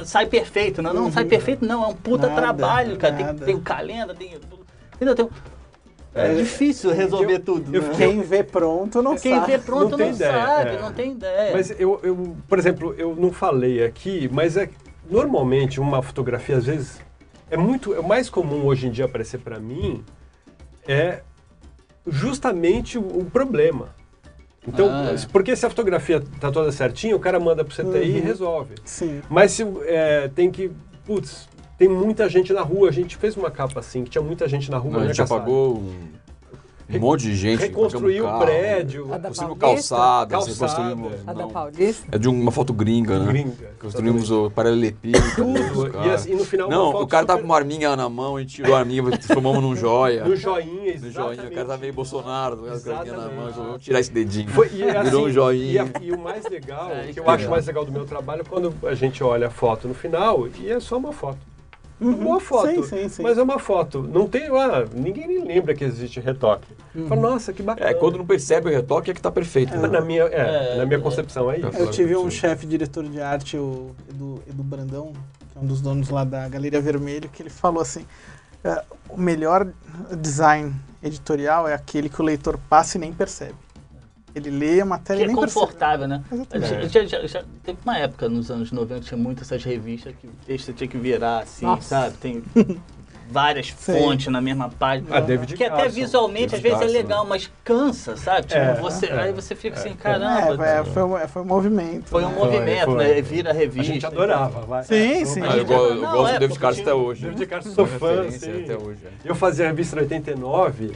sai 0.03 0.27
perfeito, 0.27 0.81
não, 0.81 0.93
não 0.93 1.11
sai 1.11 1.25
perfeito, 1.25 1.65
não, 1.65 1.83
é 1.83 1.87
um 1.87 1.95
puta 1.95 2.27
Nada, 2.27 2.39
trabalho, 2.41 2.97
cara. 2.97 3.15
Tem, 3.15 3.25
nada. 3.25 3.45
tem 3.45 3.55
o 3.55 3.61
calenda, 3.61 4.13
tem. 4.13 4.37
Entendeu? 4.95 5.15
Tem, 5.15 5.29
é, 6.13 6.33
difícil 6.35 6.93
resolver 6.93 7.33
eu- 7.33 7.39
tudo. 7.39 7.75
eu 7.75 7.81
né? 7.81 7.93
Quem 7.97 8.21
vê 8.21 8.43
pronto 8.43 9.01
não 9.01 9.17
Quem 9.17 9.33
sabe. 9.35 9.51
vê 9.51 9.57
pronto 9.57 9.97
Não 9.97 9.97
não, 9.97 10.09
ideia, 10.13 10.31
sabe, 10.45 10.69
é. 10.75 10.81
não 10.81 10.93
tem 10.93 11.11
ideia. 11.13 11.51
Mas 11.53 11.71
eu, 11.71 11.99
eu, 12.03 12.37
por 12.47 12.59
exemplo, 12.59 12.93
eu 12.97 13.15
não 13.15 13.31
falei 13.33 13.83
aqui, 13.83 14.29
mas 14.31 14.55
é 14.55 14.69
normalmente 15.09 15.79
uma 15.79 16.01
fotografia 16.01 16.57
às 16.57 16.65
vezes 16.65 17.01
é 17.49 17.57
muito, 17.57 17.93
é 17.93 18.01
mais 18.01 18.29
comum 18.29 18.65
hoje 18.65 18.87
em 18.87 18.91
dia 18.91 19.05
aparecer 19.05 19.39
para 19.39 19.59
mim 19.59 20.03
é 20.87 21.21
justamente 22.07 22.97
o, 22.97 23.01
o 23.21 23.25
problema. 23.25 23.94
Então, 24.67 24.89
Ah, 24.89 25.11
é. 25.13 25.27
porque 25.31 25.55
se 25.55 25.65
a 25.65 25.69
fotografia 25.69 26.21
tá 26.39 26.51
toda 26.51 26.71
certinha, 26.71 27.15
o 27.15 27.19
cara 27.19 27.39
manda 27.39 27.63
pro 27.63 27.73
CTI 27.75 28.09
e 28.11 28.19
Uhum. 28.19 28.25
resolve. 28.25 28.75
Sim. 28.83 29.21
Mas 29.29 29.51
se 29.51 29.63
é, 29.85 30.27
tem 30.33 30.49
que, 30.51 30.71
putz, 31.05 31.47
tem 31.77 31.87
muita 31.87 32.27
gente 32.29 32.51
na 32.53 32.61
rua. 32.61 32.89
A 32.89 32.91
gente 32.91 33.15
fez 33.17 33.35
uma 33.37 33.51
capa 33.51 33.79
assim, 33.79 34.03
que 34.03 34.09
tinha 34.09 34.21
muita 34.23 34.47
gente 34.47 34.71
na 34.71 34.77
rua. 34.77 34.91
Não, 34.93 34.99
a 34.99 35.01
né, 35.03 35.07
gente 35.09 35.21
apagou 35.21 35.83
um, 36.89 36.99
monte 36.99 37.21
de 37.23 37.35
gente. 37.35 37.59
Reconstruiu 37.59 38.27
o 38.27 38.39
prédio. 38.39 39.07
Construímos 39.07 39.57
Calçada. 39.57 40.37
reconstruímos. 40.37 41.13
A 41.25 41.33
da 41.33 41.41
não, 41.41 41.49
Paulista? 41.49 42.07
É 42.11 42.17
de 42.17 42.29
uma 42.29 42.51
foto 42.51 42.73
gringa, 42.73 43.19
né? 43.19 43.25
Gringa, 43.31 43.71
Construímos 43.79 44.29
o 44.31 44.49
paralelepípedo. 44.51 45.23
Tudo. 45.35 45.87
E, 45.87 45.91
caras. 45.91 46.13
assim, 46.21 46.35
no 46.35 46.45
final, 46.45 46.69
Não, 46.69 46.89
o 47.01 47.07
cara 47.07 47.25
tava 47.25 47.39
super- 47.39 47.41
com 47.41 47.45
uma 47.53 47.57
arminha 47.57 47.95
na 47.95 48.07
mão, 48.09 48.37
a 48.37 48.39
gente 48.41 48.55
tirou 48.55 48.75
a 48.75 48.79
arminha, 48.79 49.03
transformamos 49.11 49.61
num 49.61 49.75
joia. 49.75 50.23
No 50.25 50.35
joinha, 50.35 50.99
No 50.99 51.11
joinha, 51.11 51.43
o 51.43 51.51
cara 51.51 51.65
tava 51.65 51.77
meio 51.77 51.93
Bolsonaro, 51.93 52.57
com 52.57 52.65
a 52.65 52.71
arminha 52.73 53.15
na 53.17 53.17
mão, 53.17 53.29
Exatamente. 53.47 53.53
vamos 53.57 53.81
tirar 53.81 53.99
esse 53.99 54.11
dedinho. 54.11 54.49
Foi, 54.49 54.69
e, 54.73 54.83
assim, 54.83 55.03
Virou 55.09 55.25
um 55.27 55.31
joinha. 55.31 55.71
E, 55.73 55.79
a- 55.79 55.87
e 56.01 56.11
o 56.11 56.19
mais 56.19 56.43
legal, 56.49 56.91
É, 56.95 57.11
que 57.11 57.19
eu 57.19 57.29
acho 57.29 57.49
mais 57.49 57.65
legal 57.65 57.83
do 57.85 57.91
meu 57.91 58.05
trabalho, 58.05 58.43
quando 58.47 58.73
a 58.87 58.93
gente 58.93 59.23
olha 59.23 59.47
a 59.47 59.51
foto 59.51 59.87
no 59.87 59.93
final 59.93 60.47
e 60.59 60.69
é 60.71 60.79
só 60.79 60.97
uma 60.97 61.11
foto. 61.11 61.37
Uma 61.99 62.13
boa 62.13 62.39
foto. 62.41 62.69
Sim, 62.69 62.83
sim, 62.83 63.09
sim. 63.09 63.23
Mas 63.23 63.37
é 63.37 63.43
uma 63.43 63.57
foto. 63.57 64.01
Não 64.03 64.27
tem. 64.27 64.47
Ah, 64.47 64.85
ninguém 64.93 65.27
nem 65.27 65.45
lembra 65.45 65.73
que 65.73 65.83
existe 65.83 66.19
retoque. 66.19 66.67
Fala, 67.07 67.21
nossa, 67.21 67.53
que 67.53 67.63
bacana. 67.63 67.89
É, 67.89 67.93
quando 67.93 68.17
não 68.17 68.25
percebe 68.25 68.69
o 68.69 68.71
retoque 68.71 69.11
é 69.11 69.13
que 69.13 69.21
tá 69.21 69.31
perfeito. 69.31 69.77
Mas 69.77 69.89
na 69.91 70.01
minha, 70.01 70.23
é, 70.23 70.73
É, 70.73 70.77
na 70.77 70.85
minha 70.85 70.97
é. 70.99 71.01
concepção 71.01 71.49
é 71.49 71.59
isso. 71.59 71.77
Eu 71.77 71.89
tive 71.91 72.15
um 72.17 72.29
chefe 72.29 72.65
diretor 72.65 73.03
de 73.05 73.21
arte, 73.21 73.55
o 73.57 73.95
Edu, 74.09 74.41
Edu 74.47 74.63
Brandão, 74.63 75.13
que 75.51 75.57
é 75.57 75.61
um 75.61 75.65
dos 75.65 75.81
donos 75.81 76.09
lá 76.09 76.23
da 76.25 76.47
Galeria 76.49 76.81
Vermelho, 76.81 77.29
que 77.29 77.41
ele 77.41 77.49
falou 77.49 77.81
assim: 77.81 78.05
"É, 78.63 78.83
o 79.09 79.17
melhor 79.17 79.65
design 80.19 80.73
editorial 81.01 81.67
é 81.67 81.73
aquele 81.73 82.09
que 82.09 82.21
o 82.21 82.25
leitor 82.25 82.59
passa 82.69 82.97
e 82.97 82.99
nem 82.99 83.13
percebe. 83.13 83.55
Ele 84.35 84.49
lê 84.49 84.81
a 84.81 84.85
matéria 84.85 85.19
Que 85.19 85.23
é 85.23 85.27
nem 85.27 85.35
percebe. 85.35 85.59
confortável, 85.65 86.07
né? 86.07 86.21
Exatamente. 86.29 86.89
Já, 86.89 87.05
já- 87.05 87.25
já- 87.25 87.43
teve 87.63 87.77
uma 87.85 87.97
época 87.97 88.27
nos 88.27 88.51
anos 88.51 88.69
90 88.71 88.99
tinha 89.01 89.17
muitas 89.17 89.49
essas 89.49 89.63
revistas 89.63 90.13
que 90.19 90.27
o 90.27 90.31
texto 90.45 90.73
tinha 90.73 90.87
que 90.89 90.97
virar 90.97 91.39
assim, 91.39 91.65
Nossa. 91.65 91.87
sabe? 91.87 92.17
Tem 92.17 92.43
várias 93.31 93.67
Sim. 93.77 93.93
fontes 93.97 94.27
na 94.27 94.39
mesma 94.41 94.69
página. 94.69 95.07
Ah, 95.15 95.19
David 95.21 95.55
que 95.55 95.63
até 95.63 95.75
Carson. 95.83 95.95
visualmente 95.95 96.47
David 96.51 96.55
às 96.57 96.61
vezes 96.61 96.79
Carson, 96.79 96.93
é 96.95 97.01
legal, 97.01 97.25
mas 97.25 97.49
cansa, 97.63 98.17
sabe? 98.17 98.47
Tipo, 98.47 98.59
É, 98.59 98.73
você, 98.75 99.05
é, 99.07 99.19
aí 99.21 99.31
você 99.31 99.55
fica 99.55 99.79
assim, 99.79 99.93
caramba. 99.95 100.67
É, 100.67 100.83
foi, 100.83 100.93
foi, 100.93 101.03
um- 101.03 101.27
foi 101.27 101.41
um 101.41 101.45
movimento. 101.45 102.05
Foi 102.09 102.23
um 102.25 102.29
né? 102.29 102.35
movimento, 102.35 102.85
foi. 102.85 103.03
né? 103.15 103.21
Vira 103.21 103.49
A 103.51 103.53
revista. 103.53 103.93
gente 103.93 104.05
adorava, 104.05 104.61
vai. 104.65 104.83
Sim, 104.83 105.25
sim. 105.25 105.41
Ah, 105.41 105.55
eu, 105.57 105.65
go- 105.65 105.73
eu 105.73 105.95
não, 105.95 106.11
gosto 106.11 106.29
é, 106.29 106.33
do 106.33 106.39
David 106.41 106.59
Carson 106.59 106.81
até 106.81 106.93
hoje. 106.93 107.21
David 107.23 107.45
Carson 107.47 107.71
sou 107.71 107.87
fã, 107.87 108.29
sim. 108.31 108.63
até 108.63 108.75
hoje. 108.77 108.99
é. 109.05 109.11
Eu 109.29 109.33
fazia 109.33 109.65
a 109.65 109.67
revista 109.69 109.95
em 109.95 110.01
89 110.01 110.91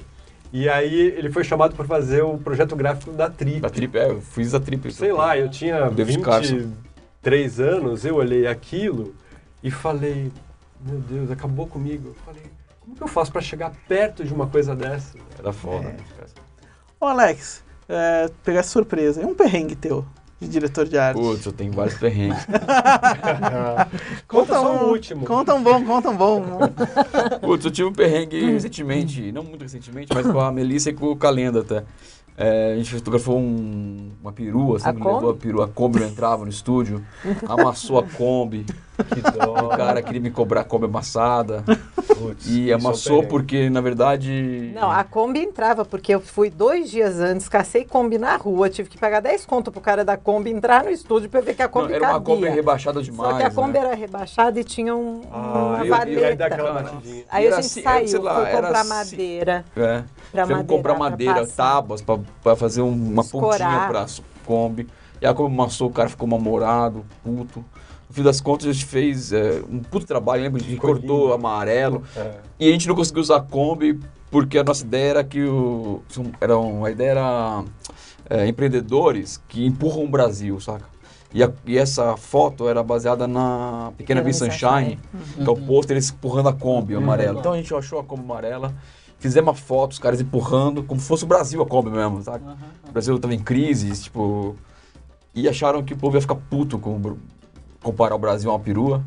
e 0.52 0.68
aí 0.68 1.00
ele 1.00 1.30
foi 1.30 1.44
chamado 1.44 1.76
para 1.76 1.86
fazer 1.86 2.24
o 2.24 2.38
projeto 2.38 2.76
gráfico 2.76 3.12
da 3.12 3.30
Trip. 3.30 3.66
A 3.66 3.70
trip, 3.70 3.98
é, 3.98 4.10
eu 4.10 4.22
fiz 4.22 4.54
a 4.54 4.60
trip. 4.60 4.92
Sei 4.92 5.14
lá, 5.14 5.38
eu 5.38 5.50
tinha 5.50 5.90
David 5.90 6.22
Carson. 6.22 6.72
23 7.22 7.60
anos, 7.60 8.06
eu 8.06 8.16
olhei 8.16 8.48
aquilo 8.48 9.14
e 9.62 9.70
falei, 9.70 10.32
meu 10.82 11.00
Deus, 11.00 11.30
acabou 11.30 11.68
comigo. 11.68 12.10
Eu 12.10 12.16
falei, 12.26 12.44
como 12.80 12.96
que 12.96 13.04
eu 13.04 13.08
faço 13.08 13.32
para 13.32 13.42
chegar 13.42 13.72
perto 13.88 14.24
de 14.24 14.34
uma 14.34 14.48
coisa 14.48 14.76
dessa? 14.76 15.18
Era 15.38 15.54
foda. 15.54 15.90
É. 15.90 15.92
né? 15.92 15.98
Ô, 17.00 17.06
Alex, 17.06 17.64
é, 17.88 18.30
pegar 18.44 18.60
essa 18.60 18.70
surpresa. 18.70 19.22
E 19.22 19.26
um 19.26 19.36
perrengue 19.36 19.76
teu, 19.76 20.06
de 20.40 20.48
diretor 20.48 20.88
de 20.88 20.98
arte? 20.98 21.20
Putz, 21.20 21.46
eu 21.46 21.52
tenho 21.52 21.72
vários 21.74 21.96
perrengues. 21.98 22.46
Conta 24.28 24.54
só 24.54 24.72
um, 24.74 24.84
o 24.86 24.90
último. 24.92 25.26
Conta 25.26 25.54
um 25.54 25.62
bom, 25.64 25.84
conta 25.84 26.10
um 26.10 26.16
bom. 26.18 26.44
Putz, 27.42 27.66
eu 27.66 27.72
tive 27.72 27.88
um 27.90 27.94
perrengue 27.94 28.40
recentemente, 28.52 29.32
não 29.32 29.44
muito 29.44 29.62
recentemente, 29.62 30.12
mas 30.14 30.26
com 30.28 30.40
a 30.40 30.52
Melissa 30.52 30.90
e 30.90 30.94
com 30.94 31.08
o 31.08 31.16
Calenda 31.16 31.62
até. 31.62 31.84
É, 32.38 32.72
a 32.74 32.78
gente 32.78 32.92
fotografou 32.96 33.38
um- 33.38 34.12
uma 34.22 34.32
perua, 34.32 34.78
A 34.78 34.80
sempre 34.80 35.02
Kombi? 35.04 35.16
levou 35.16 35.30
a 35.32 35.36
perua, 35.36 35.66
a 35.66 35.68
Kombi 35.68 36.00
não 36.00 36.08
entrava 36.08 36.46
no 36.46 36.50
estúdio, 36.50 37.04
amassou 37.46 38.00
a 38.00 38.04
Kombi, 38.04 38.66
Que 39.04 39.22
dó. 39.22 39.66
o 39.68 39.70
cara 39.70 40.02
queria 40.02 40.22
me 40.22 40.30
cobrar 40.32 40.62
a 40.62 40.64
Kombi 40.64 40.86
amassada, 40.86 41.64
Putz, 42.18 42.48
e 42.48 42.70
é 42.70 42.74
amassou 42.74 43.24
porque, 43.24 43.70
na 43.70 43.82
verdade... 43.82 44.72
Não, 44.74 44.90
a 44.92 45.04
Kombi 45.04 45.40
entrava, 45.40 45.86
porque 45.86 46.14
eu 46.14 46.20
fui 46.20 46.50
dois 46.50 46.90
dias 46.90 47.20
antes, 47.20 47.48
cacei 47.48 47.86
Kombi 47.86 48.18
na 48.18 48.36
rua, 48.36 48.70
tive 48.70 48.90
que 48.90 48.98
pagar 48.98 49.22
10 49.22 49.46
conto 49.46 49.72
pro 49.72 49.80
cara 49.82 50.04
da 50.04 50.18
Kombi 50.18 50.50
entrar 50.52 50.84
no 50.84 50.90
estúdio 50.90 51.30
pra 51.30 51.42
ver 51.42 51.54
que 51.56 51.62
a 51.62 51.66
Não, 51.66 51.72
Kombi 51.72 51.94
era 51.94 52.04
uma 52.04 52.14
cabia. 52.14 52.36
Kombi 52.36 52.50
rebaixada 52.50 53.02
demais, 53.02 53.32
Só 53.32 53.38
que 53.38 53.44
a 53.44 53.52
Kombi 53.52 53.74
né? 53.74 53.80
era 53.86 53.96
rebaixada 53.96 54.60
e 54.60 54.64
tinha 54.64 54.96
um, 54.96 55.22
Ah, 55.32 55.38
uma 55.38 55.76
e- 55.76 55.78
e 55.78 55.82
aí 55.82 55.90
valeta. 55.90 56.46
a 57.32 57.42
gente 57.42 57.54
assim, 57.60 57.82
saiu, 57.82 58.08
sei 58.08 58.20
lá, 58.20 58.36
foi 58.36 58.44
era 58.50 58.62
comprar 58.62 58.80
assim. 58.82 58.90
madeira. 58.90 59.66
É. 59.76 60.04
Pra 60.32 60.46
que 60.48 60.64
comprar 60.66 60.98
madeira, 60.98 61.34
madeira, 61.34 61.54
tábuas 61.56 62.02
pra, 62.02 62.20
pra 62.44 62.56
fazer 62.56 62.82
um- 62.82 62.90
uma 62.94 63.24
pontinha 63.24 63.52
Escorar. 63.54 63.88
pra 63.90 64.06
Kombi. 64.46 64.88
E 65.22 65.26
a 65.26 65.34
Kombi 65.34 65.54
amassou, 65.54 65.90
o 65.90 65.92
cara 65.92 66.08
ficou 66.10 66.28
mal-humorado, 66.28 67.06
puto. 67.24 67.64
No 68.10 68.16
fim 68.16 68.24
das 68.24 68.42
contas, 68.42 68.68
a 68.68 68.72
gente 68.74 68.86
fez 68.86 69.32
é, 69.32 69.62
um 69.70 69.80
puto 69.80 70.06
trabalho, 70.06 70.42
lembra? 70.44 70.60
A 70.62 70.66
gente 70.66 70.78
cortou 70.80 71.32
amarelo. 71.32 72.04
É. 72.16 72.32
E 72.60 72.68
a 72.68 72.72
gente 72.72 72.88
não 72.88 72.96
conseguiu 72.96 73.22
usar 73.22 73.38
a 73.38 73.42
Kombi 73.42 74.00
porque 74.32 74.58
a 74.58 74.64
nossa 74.64 74.84
ideia 74.84 75.10
era 75.12 75.24
que 75.24 75.44
o. 75.44 76.02
Era 76.42 76.58
um, 76.58 76.84
a 76.86 76.92
ideia 76.92 77.12
era 77.12 77.64
é, 78.30 78.48
empreendedores 78.48 79.40
que 79.48 79.64
empurram 79.66 80.04
o 80.06 80.08
Brasil, 80.10 80.60
saca? 80.60 80.86
E, 81.32 81.44
a- 81.44 81.52
e 81.68 81.78
essa 81.78 82.18
foto 82.18 82.68
era 82.68 82.82
baseada 82.82 83.28
na 83.28 83.92
Pequena 83.96 84.24
Miss 84.24 84.38
Sunshine, 84.38 84.98
Sunshine. 85.12 85.44
que 85.44 85.48
é 85.48 85.52
o 85.52 85.56
pôster 85.56 85.96
eles 85.96 86.10
empurrando 86.10 86.50
a 86.50 86.54
Kombi 86.54 86.96
amarela. 86.96 87.40
Então 87.40 87.54
a 87.54 87.58
gente 87.58 87.72
achou 87.76 88.00
a 88.00 88.04
Kombi 88.04 88.24
amarela, 88.24 88.74
fizemos 89.20 89.50
uma 89.50 89.54
foto, 89.56 89.92
os 89.92 90.00
caras 90.00 90.20
empurrando, 90.20 90.82
como 90.82 91.00
se 91.00 91.08
fosse 91.08 91.24
o 91.26 91.28
Brasil 91.28 91.62
a 91.62 91.66
Kombi 91.68 91.92
mesmo, 91.92 92.24
sabe? 92.24 92.44
O 92.88 92.92
Brasil 92.92 93.16
estava 93.16 93.36
em 93.36 93.40
crise, 93.40 93.92
tipo. 94.02 94.56
E 95.36 95.48
acharam 95.48 95.84
que 95.84 95.94
o 95.94 95.98
povo 95.98 96.18
ia 96.18 96.22
ficar 96.22 96.34
puto 96.36 96.80
com 96.80 96.96
o 96.96 97.00
comparar 97.82 98.16
o 98.16 98.20
Brasil 98.20 98.50
a 98.50 98.54
uma 98.54 98.60
perua. 98.60 99.04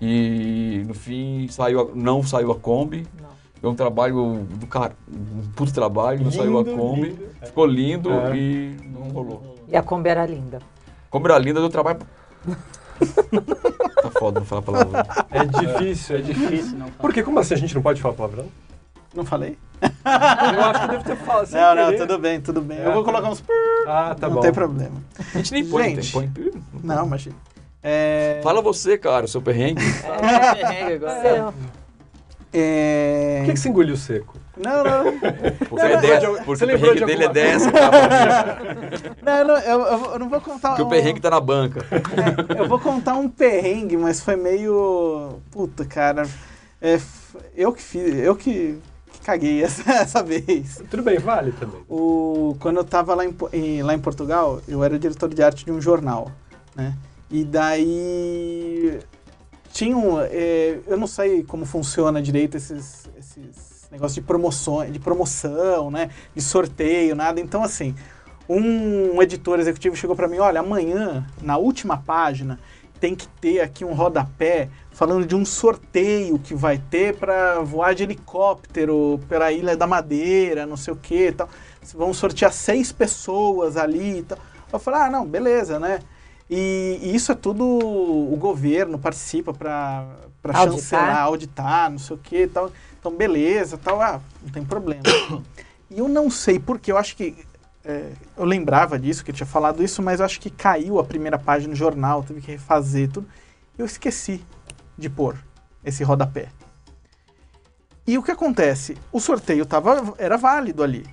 E 0.00 0.82
no 0.86 0.94
fim 0.94 1.48
saiu 1.48 1.80
a- 1.80 1.88
não 1.94 2.22
saiu 2.22 2.52
a 2.52 2.56
Kombi. 2.56 3.06
Não. 3.20 3.26
Foi 3.60 3.70
um 3.70 3.74
trabalho 3.74 4.46
do 4.50 4.66
cara, 4.66 4.94
um 5.10 5.40
puto 5.56 5.72
trabalho, 5.72 6.22
não 6.22 6.30
saiu 6.30 6.58
a 6.58 6.62
Lindo, 6.62 6.76
Kombi. 6.76 7.02
lindo. 7.02 7.28
Ficou 7.42 7.66
lindo 7.66 8.10
É. 8.12 8.36
e 8.36 8.76
não 8.92 9.08
rolou. 9.08 9.56
E 9.68 9.76
a 9.76 9.82
Kombi 9.82 10.08
era 10.10 10.26
linda. 10.26 10.58
Kombi 11.10 11.26
era 11.30 11.38
linda, 11.38 11.60
deu 11.60 11.70
trabalho. 11.70 11.98
tá 14.02 14.10
foda 14.18 14.40
não 14.40 14.46
falar 14.46 14.62
palavrão. 14.62 15.02
É 15.30 15.44
difícil, 15.44 16.16
é 16.16 16.18
É 16.18 16.22
difícil. 16.22 16.78
não. 16.78 16.88
Por 16.90 17.12
quê? 17.12 17.22
Como 17.22 17.38
assim 17.38 17.54
a 17.54 17.56
gente 17.56 17.74
não 17.74 17.82
pode 17.82 18.00
falar 18.00 18.14
palavrão? 18.14 18.46
Não 19.14 19.24
falei? 19.24 19.56
Eu 19.80 20.62
acho 20.64 20.80
que 20.82 20.88
deve 20.88 21.04
ter 21.04 21.16
falado. 21.16 21.48
Não, 21.52 21.74
não, 21.74 21.84
querer. 21.86 21.96
tudo 21.98 22.18
bem, 22.18 22.40
tudo 22.40 22.60
bem. 22.60 22.78
É, 22.78 22.86
Eu 22.86 22.92
vou 22.92 23.02
colocar 23.04 23.30
uns... 23.30 23.42
Ah, 23.86 24.14
tá 24.18 24.28
não 24.28 24.36
bom. 24.36 24.40
tem 24.42 24.52
problema. 24.52 24.96
A 25.34 25.38
gente 25.38 25.52
nem 25.52 25.66
põe, 25.66 25.94
Gente. 25.96 26.12
tem, 26.12 26.30
põe. 26.30 26.52
Não, 26.84 27.06
imagina. 27.06 27.34
É... 27.88 28.40
Fala 28.42 28.60
você, 28.60 28.98
cara, 28.98 29.26
o 29.26 29.28
seu 29.28 29.40
perrengue. 29.40 29.80
Fala 29.80 30.16
do 30.16 30.56
perrengue 30.56 30.92
agora. 30.94 31.54
É... 32.52 33.36
Por 33.40 33.46
que, 33.46 33.52
que 33.52 33.60
você 33.60 33.68
engoliu 33.68 33.96
seco? 33.96 34.34
Não, 34.56 34.82
não. 34.82 35.18
Porque, 35.68 35.86
a 35.86 35.92
ideia, 35.92 36.20
porque 36.44 36.44
Você 36.46 36.64
o 36.64 36.68
perrengue 36.68 36.98
de 36.98 37.04
dele 37.04 37.24
é 37.24 37.28
dessa, 37.28 37.70
cara. 37.70 38.58
Não, 39.22 39.44
não 39.46 39.58
eu, 39.58 39.80
eu 40.12 40.18
não 40.20 40.28
vou 40.30 40.40
contar... 40.40 40.70
Porque 40.70 40.82
o 40.82 40.86
um- 40.86 40.88
perrengue 40.88 41.20
tá 41.20 41.28
na 41.30 41.40
banca. 41.40 41.84
É, 41.90 42.60
eu 42.60 42.66
vou 42.68 42.78
contar 42.78 43.14
um 43.14 43.28
perrengue, 43.28 43.96
mas 43.96 44.20
foi 44.20 44.36
meio... 44.36 45.40
Puta, 45.50 45.84
cara. 45.84 46.26
É, 46.80 46.98
eu 47.54 47.72
que 47.72 47.82
fiz... 47.82 48.14
Eu 48.16 48.34
que, 48.36 48.78
que 49.12 49.20
caguei 49.20 49.62
essa, 49.62 49.82
essa 49.92 50.22
vez. 50.22 50.82
Tudo 50.90 51.02
bem, 51.02 51.18
vale 51.18 51.52
também. 51.52 51.82
O, 51.90 52.56
quando 52.60 52.76
eu 52.78 52.84
tava 52.84 53.14
lá 53.14 53.24
em, 53.26 53.36
em- 53.52 53.82
lá 53.82 53.92
em 53.94 53.98
Portugal, 53.98 54.60
eu 54.66 54.82
era 54.82 54.98
diretor 54.98 55.28
de 55.28 55.42
arte 55.42 55.64
de 55.64 55.72
um 55.72 55.80
jornal, 55.80 56.30
né? 56.74 56.94
E 57.30 57.44
daí 57.44 59.00
tinham. 59.72 60.20
é, 60.20 60.78
eu 60.86 60.96
não 60.96 61.06
sei 61.06 61.42
como 61.42 61.66
funciona 61.66 62.22
direito 62.22 62.56
esses, 62.56 63.08
esses 63.18 63.88
negócios 63.90 64.14
de 64.14 64.22
promoção, 64.22 64.90
de 64.90 64.98
promoção, 64.98 65.90
né? 65.90 66.10
De 66.34 66.40
sorteio, 66.40 67.14
nada. 67.14 67.40
Então, 67.40 67.62
assim, 67.62 67.94
um, 68.48 69.20
editor 69.20 69.58
executivo 69.58 69.96
chegou 69.96 70.14
para 70.14 70.28
mim: 70.28 70.38
olha, 70.38 70.60
amanhã, 70.60 71.26
na 71.42 71.56
última 71.56 71.96
página, 71.96 72.58
tem 73.00 73.14
que 73.14 73.28
ter 73.28 73.60
aqui 73.60 73.84
um 73.84 73.92
rodapé 73.92 74.68
falando 74.92 75.26
de 75.26 75.34
um 75.34 75.44
sorteio 75.44 76.38
que 76.38 76.54
vai 76.54 76.78
ter 76.78 77.16
para 77.16 77.60
voar 77.60 77.94
de 77.94 78.04
helicóptero 78.04 79.20
pela 79.28 79.52
Ilha 79.52 79.76
da 79.76 79.86
Madeira, 79.86 80.64
não 80.64 80.76
sei 80.76 80.94
o 80.94 80.96
que 80.96 81.32
tal. 81.32 81.48
Vão 81.94 82.14
sortear 82.14 82.52
seis 82.52 82.92
pessoas 82.92 83.76
ali 83.76 84.22
tal. 84.22 84.38
Eu 84.72 84.78
falei, 84.78 85.00
ah, 85.00 85.10
não, 85.10 85.26
beleza, 85.26 85.78
né? 85.78 86.00
E, 86.48 86.98
e 87.02 87.14
isso 87.14 87.32
é 87.32 87.34
tudo 87.34 87.64
o 87.64 88.36
governo 88.36 88.98
participa 88.98 89.52
para 89.52 90.06
chancelar, 90.64 91.22
auditar, 91.22 91.90
não 91.90 91.98
sei 91.98 92.16
o 92.16 92.18
que 92.18 92.46
tal. 92.46 92.70
Então, 92.98 93.12
beleza, 93.12 93.76
tal, 93.76 94.00
ah, 94.00 94.20
não 94.42 94.50
tem 94.50 94.64
problema. 94.64 95.02
e 95.90 95.98
eu 95.98 96.08
não 96.08 96.30
sei 96.30 96.58
porque, 96.58 96.92
eu 96.92 96.98
acho 96.98 97.16
que 97.16 97.36
é, 97.84 98.12
eu 98.36 98.44
lembrava 98.44 98.98
disso, 98.98 99.24
que 99.24 99.30
eu 99.30 99.34
tinha 99.34 99.46
falado 99.46 99.82
isso, 99.82 100.02
mas 100.02 100.20
eu 100.20 100.26
acho 100.26 100.40
que 100.40 100.50
caiu 100.50 100.98
a 100.98 101.04
primeira 101.04 101.38
página 101.38 101.70
no 101.70 101.76
jornal, 101.76 102.22
teve 102.22 102.40
que 102.40 102.52
refazer 102.52 103.10
tudo. 103.10 103.28
Eu 103.78 103.86
esqueci 103.86 104.44
de 104.96 105.08
pôr 105.08 105.36
esse 105.84 106.02
rodapé. 106.02 106.48
E 108.06 108.16
o 108.16 108.22
que 108.22 108.30
acontece? 108.30 108.96
O 109.12 109.20
sorteio 109.20 109.66
tava, 109.66 110.14
era 110.18 110.36
válido 110.36 110.82
ali. 110.82 111.04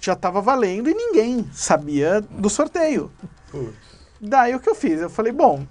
Já 0.00 0.14
estava 0.14 0.40
valendo 0.40 0.88
e 0.88 0.94
ninguém 0.94 1.48
sabia 1.52 2.20
do 2.20 2.50
sorteio. 2.50 3.10
Putz. 3.50 3.91
Daí 4.24 4.54
o 4.54 4.60
que 4.60 4.70
eu 4.70 4.74
fiz? 4.76 5.00
Eu 5.00 5.10
falei, 5.10 5.32
bom, 5.32 5.66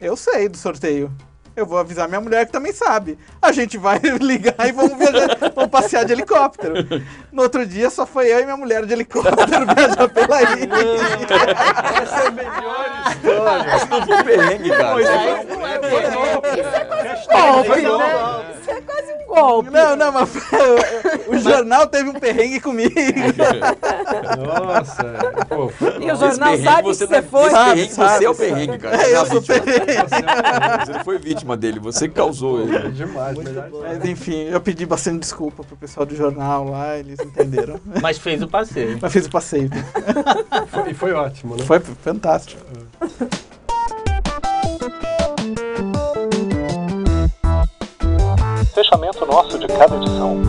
eu 0.00 0.16
sei 0.16 0.48
do 0.48 0.56
sorteio. 0.56 1.08
Eu 1.54 1.66
vou 1.66 1.78
avisar 1.78 2.08
minha 2.08 2.20
mulher 2.20 2.46
que 2.46 2.52
também 2.52 2.72
sabe. 2.72 3.18
A 3.40 3.52
gente 3.52 3.76
vai 3.76 3.98
ligar 4.20 4.54
e 4.66 4.72
vamos 4.72 4.96
viajar, 4.96 5.36
vamos 5.54 5.70
passear 5.70 6.04
de 6.04 6.12
helicóptero. 6.12 6.74
No 7.30 7.42
outro 7.42 7.66
dia 7.66 7.90
só 7.90 8.06
foi 8.06 8.32
eu 8.32 8.40
e 8.40 8.44
minha 8.44 8.56
mulher 8.56 8.86
de 8.86 8.92
helicóptero 8.94 9.66
viajar 9.76 10.08
pela 10.08 10.42
ilha. 10.42 10.72
Essa 12.02 12.20
é 12.22 12.26
a 12.26 12.30
melhor 12.30 13.04
história. 13.10 13.76
Isso 13.76 13.86
não 13.90 14.06
foi 14.06 14.24
perrengue, 14.24 14.70
cara. 14.70 14.92
Pois 14.92 15.04
Isso 15.04 15.12
é. 15.12 15.44
foi 17.64 17.86
um- 17.86 17.92
Golpe, 17.92 17.92
né? 17.92 18.54
Isso 18.60 18.70
é 18.70 18.80
quase 18.82 19.12
um 19.12 19.26
golpe. 19.26 19.70
Não, 19.70 19.96
não, 19.96 20.12
mas 20.12 20.30
o 21.28 21.38
jornal 21.38 21.86
teve 21.86 22.10
um 22.10 22.14
perrengue 22.14 22.60
comigo. 22.60 22.94
Nossa, 24.46 25.04
pô, 25.48 25.70
E 26.00 26.10
o 26.10 26.12
Esse 26.12 26.20
jornal 26.20 26.50
perrengue 26.50 26.64
sabe 26.64 26.82
que 26.82 26.94
você 26.94 27.14
é- 27.16 27.22
foi. 27.22 27.42
Esse 27.46 27.50
Sabe, 27.52 27.70
perrengue, 27.74 27.92
sabe, 27.94 28.18
você 28.18 28.24
é 28.24 28.30
o 28.30 28.34
sabe. 28.34 28.48
perrengue, 28.48 28.78
cara. 28.78 29.02
É, 29.02 29.14
eu 29.16 29.22
é 29.22 29.24
sou 29.26 29.42
perrengue. 29.42 30.86
Você 30.86 31.04
foi 31.04 31.18
vítima 31.18 31.41
dele, 31.56 31.78
você 31.80 32.08
que 32.08 32.14
causou 32.14 32.60
ele. 32.62 32.76
é 32.76 32.88
demais. 32.90 33.36
Mas 33.82 34.04
enfim, 34.04 34.42
eu 34.44 34.60
pedi 34.60 34.86
bastante 34.86 35.20
desculpa 35.20 35.62
pro 35.62 35.76
pessoal 35.76 36.06
do 36.06 36.14
jornal 36.16 36.68
lá, 36.68 36.96
eles 36.98 37.18
entenderam. 37.20 37.78
Mas 38.00 38.18
fez 38.18 38.40
o 38.42 38.48
passeio. 38.48 38.98
Mas 39.00 39.12
fiz 39.12 39.26
o 39.26 39.30
passeio. 39.30 39.68
Foi- 40.68 40.90
E 40.90 40.94
foi 40.94 41.12
ótimo, 41.12 41.56
né? 41.56 41.64
Foi 41.64 41.80
fantástico. 41.80 42.60
Fechamento 48.74 49.26
nosso 49.26 49.58
de 49.58 49.66
cada 49.66 49.96
edição. 49.96 50.40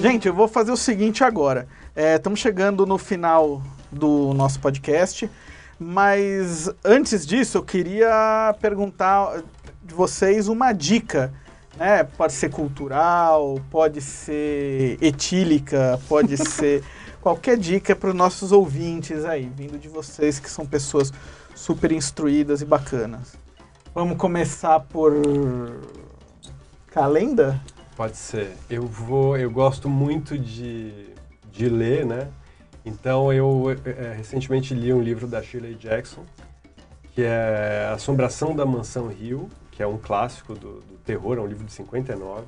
Gente, 0.00 0.26
eu 0.28 0.34
vou 0.34 0.48
fazer 0.48 0.72
o 0.72 0.76
seguinte 0.76 1.22
agora. 1.24 1.66
Estamos 1.94 2.40
chegando 2.40 2.86
no 2.86 2.98
final 2.98 3.62
do 3.92 4.32
nosso 4.32 4.58
podcast, 4.58 5.30
mas 5.78 6.70
antes 6.84 7.26
disso 7.26 7.58
eu 7.58 7.62
queria 7.62 8.56
perguntar 8.60 9.42
de 9.82 9.94
vocês 9.94 10.48
uma 10.48 10.72
dica. 10.72 11.32
Né? 11.76 12.04
Pode 12.04 12.32
ser 12.32 12.50
cultural, 12.50 13.60
pode 13.70 14.00
ser 14.00 14.98
etílica, 15.02 16.00
pode 16.08 16.36
ser 16.48 16.82
qualquer 17.20 17.56
dica 17.58 17.94
para 17.94 18.10
os 18.10 18.14
nossos 18.14 18.52
ouvintes 18.52 19.24
aí, 19.24 19.50
vindo 19.54 19.78
de 19.78 19.88
vocês 19.88 20.38
que 20.38 20.50
são 20.50 20.66
pessoas 20.66 21.12
super 21.54 21.92
instruídas 21.92 22.62
e 22.62 22.64
bacanas. 22.64 23.34
Vamos 23.94 24.16
começar 24.16 24.80
por 24.80 25.12
Calenda? 26.86 27.60
Pode 27.96 28.16
ser. 28.16 28.52
Eu 28.68 28.86
vou, 28.86 29.36
eu 29.36 29.50
gosto 29.50 29.88
muito 29.88 30.38
de, 30.38 31.10
de 31.50 31.68
ler, 31.68 32.06
né? 32.06 32.28
Então 32.84 33.32
eu 33.32 33.66
eh, 33.84 34.14
recentemente 34.16 34.74
li 34.74 34.92
um 34.92 35.00
livro 35.00 35.26
da 35.26 35.42
Shirley 35.42 35.74
Jackson, 35.74 36.24
que 37.14 37.22
é 37.22 37.90
Assombração 37.92 38.54
da 38.54 38.66
Mansão 38.66 39.08
Rio, 39.08 39.48
que 39.70 39.82
é 39.82 39.86
um 39.86 39.98
clássico 39.98 40.54
do, 40.54 40.80
do 40.80 40.98
terror, 41.04 41.38
é 41.38 41.40
um 41.40 41.46
livro 41.46 41.64
de 41.64 41.72
59. 41.72 42.44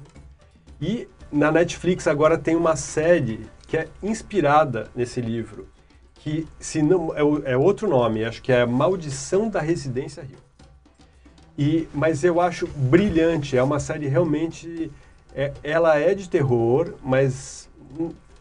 E 0.80 1.08
na 1.30 1.52
Netflix 1.52 2.06
agora 2.06 2.36
tem 2.36 2.56
uma 2.56 2.76
série 2.76 3.46
que 3.66 3.76
é 3.76 3.88
inspirada 4.02 4.88
nesse 4.94 5.20
livro, 5.20 5.68
que 6.14 6.46
se 6.58 6.82
não 6.82 7.14
é, 7.14 7.52
é 7.52 7.56
outro 7.56 7.88
nome, 7.88 8.24
acho 8.24 8.42
que 8.42 8.52
é 8.52 8.64
Maldição 8.66 9.48
da 9.48 9.60
Residência 9.60 10.22
Rio. 10.22 10.38
E, 11.56 11.88
mas 11.94 12.24
eu 12.24 12.40
acho 12.40 12.66
brilhante, 12.66 13.56
é 13.56 13.62
uma 13.62 13.78
série 13.78 14.08
realmente. 14.08 14.90
é- 15.36 15.52
ela 15.62 15.98
é 15.98 16.14
de 16.14 16.28
terror, 16.28 16.94
mas 17.02 17.68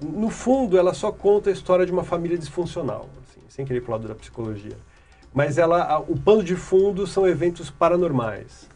no 0.04 0.30
fundo 0.30 0.78
ela 0.78 0.94
só 0.94 1.12
conta 1.12 1.50
a 1.50 1.54
história 1.54 1.86
de 1.86 1.92
uma 1.92 2.04
família 2.04 2.38
disfuncional, 2.38 3.10
assim, 3.24 3.42
sem 3.50 3.66
querer 3.66 3.80
ir 3.80 3.82
pro 3.82 3.92
lado 3.94 4.08
da 4.08 4.16
psicologia. 4.16 4.78
Mas 5.34 5.58
ela, 5.58 5.82
a- 5.84 6.00
o 6.00 6.18
pano 6.18 6.44
de 6.44 6.56
fundo 6.56 7.08
são 7.08 7.28
eventos 7.28 7.70
paranormais. 7.70 8.70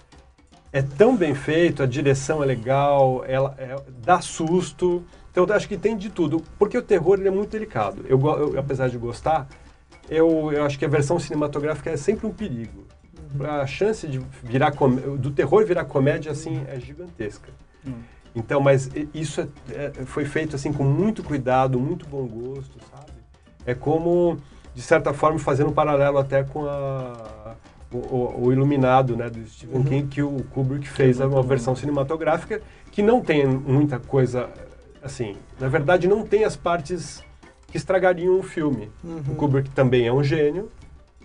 É 0.74 0.82
tão 0.82 1.16
bem 1.16 1.34
feito, 1.36 1.82
a 1.84 1.86
direção 1.86 2.44
é 2.44 2.46
legal, 2.46 3.24
ela 3.28 3.54
é- 3.58 3.76
dá 4.04 4.20
susto. 4.22 5.04
Então 5.32 5.46
eu 5.46 5.54
acho 5.54 5.68
que 5.68 5.78
tem 5.78 5.96
de 5.96 6.10
tudo, 6.10 6.42
porque 6.58 6.78
o 6.78 6.82
terror 6.82 7.20
ele 7.20 7.28
é 7.28 7.32
muito 7.32 7.52
delicado. 7.52 8.04
Eu, 8.08 8.20
eu, 8.26 8.60
apesar 8.60 8.90
de 8.90 8.98
gostar, 8.98 9.48
eu, 10.10 10.52
eu 10.52 10.64
acho 10.64 10.78
que 10.80 10.86
a 10.86 10.88
versão 10.90 11.20
cinematográfica 11.20 11.90
é 11.92 11.98
sempre 11.98 12.26
um 12.26 12.32
perigo. 12.34 12.86
A 13.62 13.68
chance 13.68 14.08
de 14.08 14.20
virar 14.44 14.72
do 15.20 15.30
terror 15.32 15.64
virar 15.66 15.86
comédia 15.86 16.32
assim 16.32 16.64
é 16.68 16.80
gigantesca. 16.80 17.50
Então, 18.38 18.62
mas 18.62 18.90
isso 19.14 19.42
é- 19.72 19.92
é- 19.98 20.06
foi 20.06 20.24
feito 20.24 20.56
assim 20.56 20.72
com 20.72 20.84
muito 20.84 21.24
cuidado, 21.24 21.80
muito 21.80 22.08
bom 22.08 22.26
gosto, 22.28 22.78
sabe? 22.92 23.12
É 23.66 23.74
como 23.74 24.38
de 24.76 24.82
certa 24.84 25.12
forma 25.12 25.40
fazendo 25.40 25.72
um 25.72 25.74
paralelo 25.74 26.20
até 26.20 26.44
com 26.44 26.66
a 26.68 27.56
o, 27.92 27.98
o- 27.98 28.46
o 28.48 28.52
Iluminado, 28.54 29.16
né, 29.16 29.30
do 29.30 29.44
Stephen 29.48 29.82
King, 29.84 30.08
que 30.08 30.22
o 30.22 30.44
Kubrick 30.54 30.88
fez 30.88 31.20
uma 31.22 31.42
versão 31.42 31.74
cinematográfica 31.76 32.62
que 32.92 33.02
não 33.02 33.22
tem 33.22 33.48
muita 33.48 33.98
coisa 33.98 34.50
assim. 35.02 35.36
Na 35.60 35.70
verdade, 35.70 36.06
não 36.08 36.26
tem 36.28 36.44
as 36.44 36.56
partes 36.58 37.24
que 37.68 37.78
estragariam 37.78 38.38
o 38.38 38.44
filme. 38.44 38.92
O 39.32 39.36
Kubrick 39.36 39.70
também 39.72 40.06
é 40.06 40.12
um 40.14 40.22
gênio, 40.22 40.70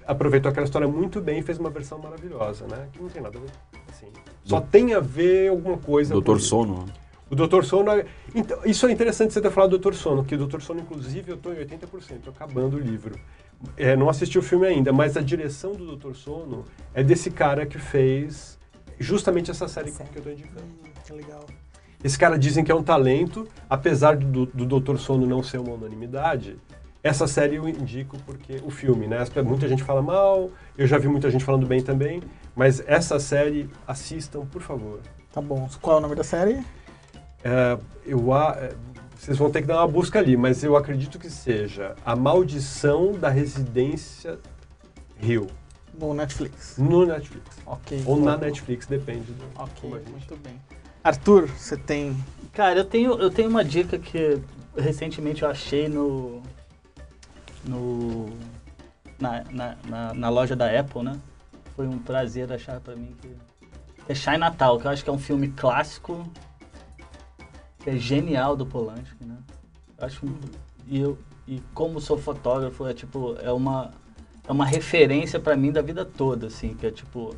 aproveitou 0.06 0.50
aquela 0.50 0.64
história 0.64 0.86
muito 0.86 1.20
bem 1.20 1.40
e 1.40 1.42
fez 1.42 1.58
uma 1.58 1.68
versão 1.68 1.98
maravilhosa, 1.98 2.64
né? 2.68 2.86
Que 2.92 3.02
não 3.02 3.08
tem 3.08 3.20
nada 3.20 3.36
a 3.38 3.40
ver. 3.40 3.50
Assim, 3.90 4.06
só 4.44 4.60
tem 4.60 4.94
a 4.94 5.00
ver 5.00 5.48
alguma 5.50 5.76
coisa. 5.78 6.14
Doutor 6.14 6.40
Sono. 6.40 6.84
O 7.32 7.34
Doutor 7.34 7.64
Sono. 7.64 7.90
é- 7.90 8.04
Então, 8.34 8.58
isso 8.64 8.86
é 8.86 8.92
interessante 8.92 9.32
você 9.32 9.40
ter 9.40 9.50
falado 9.50 9.70
do 9.70 9.78
Doutor 9.78 9.94
Sono, 9.94 10.22
porque 10.22 10.34
o 10.34 10.38
Doutor 10.38 10.60
Sono, 10.60 10.80
inclusive, 10.80 11.30
eu 11.30 11.36
estou 11.36 11.52
em 11.54 11.56
80%, 11.58 12.20
tô 12.24 12.30
acabando 12.30 12.76
o 12.76 12.78
livro. 12.80 13.18
É, 13.76 13.96
não 13.96 14.08
assisti 14.10 14.38
o 14.38 14.42
filme 14.42 14.66
ainda, 14.66 14.92
mas 14.92 15.16
a 15.16 15.22
direção 15.22 15.72
do 15.72 15.86
Doutor 15.86 16.14
Sono 16.14 16.64
é 16.92 17.02
desse 17.02 17.30
cara 17.30 17.64
que 17.64 17.78
fez 17.78 18.58
justamente 18.98 19.50
essa 19.50 19.66
série 19.66 19.90
que 19.90 20.00
eu 20.02 20.06
estou 20.16 20.32
indicando. 20.32 20.66
Que 21.06 21.12
legal. 21.12 21.44
Esse 22.04 22.18
cara 22.18 22.38
dizem 22.38 22.64
que 22.64 22.70
é 22.70 22.74
um 22.74 22.82
talento, 22.82 23.48
apesar 23.70 24.16
do, 24.16 24.44
do 24.46 24.66
Doutor 24.66 24.98
Sono 24.98 25.26
não 25.26 25.42
ser 25.42 25.58
uma 25.58 25.72
unanimidade. 25.72 26.58
Essa 27.02 27.26
série 27.26 27.56
eu 27.56 27.68
indico 27.68 28.16
porque 28.26 28.60
o 28.64 28.70
filme, 28.70 29.06
né? 29.06 29.24
Muita 29.44 29.66
gente 29.68 29.82
fala 29.82 30.02
mal, 30.02 30.50
eu 30.76 30.86
já 30.86 30.98
vi 30.98 31.08
muita 31.08 31.30
gente 31.30 31.44
falando 31.44 31.66
bem 31.66 31.80
também, 31.82 32.22
mas 32.54 32.82
essa 32.86 33.18
série 33.18 33.68
assistam, 33.86 34.44
por 34.46 34.60
favor. 34.62 35.00
Tá 35.32 35.40
bom. 35.40 35.68
Qual 35.80 35.96
é 35.96 35.98
o 35.98 36.02
nome 36.02 36.14
da 36.14 36.22
série? 36.24 36.60
É, 37.44 37.78
eu, 38.06 38.32
a- 38.32 38.56
é, 38.58 38.74
vocês 39.18 39.36
vão 39.38 39.50
ter 39.50 39.62
que 39.62 39.68
dar 39.68 39.78
uma 39.78 39.88
busca 39.88 40.18
ali, 40.18 40.36
mas 40.36 40.62
eu 40.64 40.76
acredito 40.76 41.18
que 41.18 41.30
seja 41.30 41.94
A 42.04 42.14
Maldição 42.16 43.12
da 43.12 43.28
Residência 43.28 44.38
Rio, 45.16 45.46
No 45.98 46.12
Netflix. 46.14 46.76
no 46.78 47.06
Netflix. 47.06 47.58
Ok. 47.66 48.02
Ou 48.06 48.16
na 48.20 48.36
Bom. 48.36 48.44
Netflix, 48.44 48.86
depende 48.86 49.32
do 49.32 49.44
Ok, 49.56 49.72
como 49.80 49.94
a 49.94 49.98
gente. 49.98 50.10
muito 50.10 50.36
bem. 50.36 50.60
Arthur, 51.04 51.48
você 51.48 51.76
tem. 51.76 52.16
Cara, 52.52 52.78
eu 52.80 52.84
tenho, 52.84 53.12
eu 53.20 53.30
tenho 53.30 53.48
uma 53.48 53.64
dica 53.64 53.98
que 53.98 54.40
recentemente 54.76 55.42
eu 55.42 55.50
achei 55.50 55.88
no. 55.88 56.40
no 57.64 58.28
na, 59.18 59.44
na, 59.50 59.76
na, 59.86 60.14
na 60.14 60.28
loja 60.28 60.54
da 60.56 60.66
Apple, 60.78 61.02
né? 61.02 61.18
Foi 61.76 61.86
um 61.86 61.98
prazer 61.98 62.52
achar 62.52 62.80
pra 62.80 62.94
mim 62.96 63.14
que. 63.20 63.30
É 64.08 64.14
Shine 64.14 64.38
Natal, 64.38 64.78
que 64.80 64.86
eu 64.86 64.90
acho 64.90 65.04
que 65.04 65.10
é 65.10 65.12
um 65.12 65.18
filme 65.18 65.48
clássico, 65.48 66.26
que 67.82 67.90
é 67.90 67.96
genial 67.96 68.56
do 68.56 68.64
Polanski, 68.66 69.24
né? 69.24 69.36
Acho. 69.98 70.24
E, 70.86 70.98
eu, 71.00 71.18
e 71.46 71.60
como 71.74 72.00
sou 72.00 72.16
fotógrafo, 72.18 72.86
é 72.86 72.94
tipo. 72.94 73.36
É 73.40 73.52
uma. 73.52 73.90
é 74.46 74.52
uma 74.52 74.64
referência 74.66 75.38
pra 75.40 75.56
mim 75.56 75.70
da 75.72 75.82
vida 75.82 76.04
toda, 76.04 76.46
assim, 76.46 76.74
que 76.74 76.86
é 76.86 76.90
tipo 76.90 77.34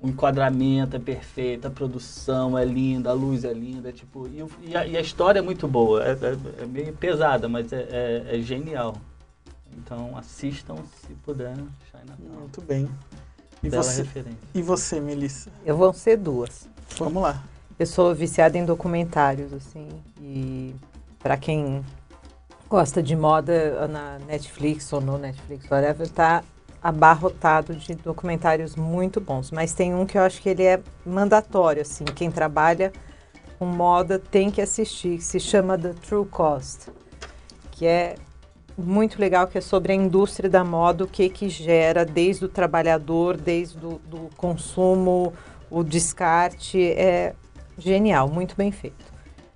o 0.00 0.08
enquadramento 0.08 0.96
é 0.96 0.98
perfeito, 0.98 1.66
a 1.66 1.70
produção 1.70 2.58
é 2.58 2.64
linda, 2.64 3.08
a 3.08 3.14
luz 3.14 3.42
é 3.42 3.54
linda, 3.54 3.90
tipo, 3.90 4.28
e, 4.28 4.44
e 4.68 4.76
a, 4.76 4.86
e 4.86 4.98
a 4.98 5.00
história 5.00 5.38
é 5.38 5.42
muito 5.42 5.66
boa, 5.66 6.04
é, 6.04 6.10
é- 6.12 6.62
é 6.62 6.66
meio 6.66 6.92
pesada, 6.92 7.48
mas 7.48 7.72
é, 7.72 7.88
é- 8.28 8.36
é 8.36 8.40
genial. 8.42 8.96
Então 9.78 10.14
assistam 10.18 10.76
se 11.06 11.14
puder. 11.24 11.56
Muito 12.38 12.60
bem. 12.60 12.86
E 13.62 13.70
Bela 13.70 13.82
você, 13.82 14.02
referência. 14.02 14.38
e 14.54 14.60
você, 14.60 15.00
Melissa? 15.00 15.50
Eu 15.64 15.74
vou 15.74 15.90
ser 15.94 16.18
duas. 16.18 16.68
Vamos 16.98 17.22
lá. 17.22 17.42
Eu 17.76 17.86
sou 17.86 18.14
viciada 18.14 18.56
em 18.56 18.64
documentários, 18.64 19.52
assim, 19.52 19.88
e 20.20 20.74
para 21.18 21.36
quem 21.36 21.84
gosta 22.70 23.02
de 23.02 23.16
moda 23.16 23.88
na 23.88 24.18
Netflix 24.26 24.92
ou 24.92 25.00
no 25.00 25.18
Netflix, 25.18 25.68
whatever, 25.68 26.08
tá 26.08 26.44
abarrotado 26.80 27.74
de 27.74 27.94
documentários 27.96 28.76
muito 28.76 29.20
bons. 29.20 29.50
Mas 29.50 29.72
tem 29.72 29.92
um 29.92 30.06
que 30.06 30.16
eu 30.16 30.22
acho 30.22 30.40
que 30.40 30.50
ele 30.50 30.62
é 30.62 30.80
mandatório, 31.04 31.82
assim, 31.82 32.04
quem 32.04 32.30
trabalha 32.30 32.92
com 33.58 33.66
moda 33.66 34.20
tem 34.20 34.52
que 34.52 34.60
assistir, 34.60 35.18
que 35.18 35.24
se 35.24 35.40
chama 35.40 35.76
The 35.76 35.94
True 35.94 36.26
Cost, 36.26 36.90
que 37.72 37.86
é 37.86 38.14
muito 38.78 39.20
legal, 39.20 39.48
que 39.48 39.58
é 39.58 39.60
sobre 39.60 39.92
a 39.92 39.96
indústria 39.96 40.48
da 40.48 40.62
moda, 40.62 41.04
o 41.04 41.08
que 41.08 41.28
que 41.28 41.48
gera 41.48 42.04
desde 42.04 42.44
o 42.44 42.48
trabalhador, 42.48 43.36
desde 43.36 43.84
o 43.84 44.30
consumo, 44.36 45.32
o 45.70 45.82
descarte, 45.82 46.80
é 46.80 47.34
genial, 47.78 48.28
muito 48.28 48.56
bem 48.56 48.70
feito. 48.70 49.04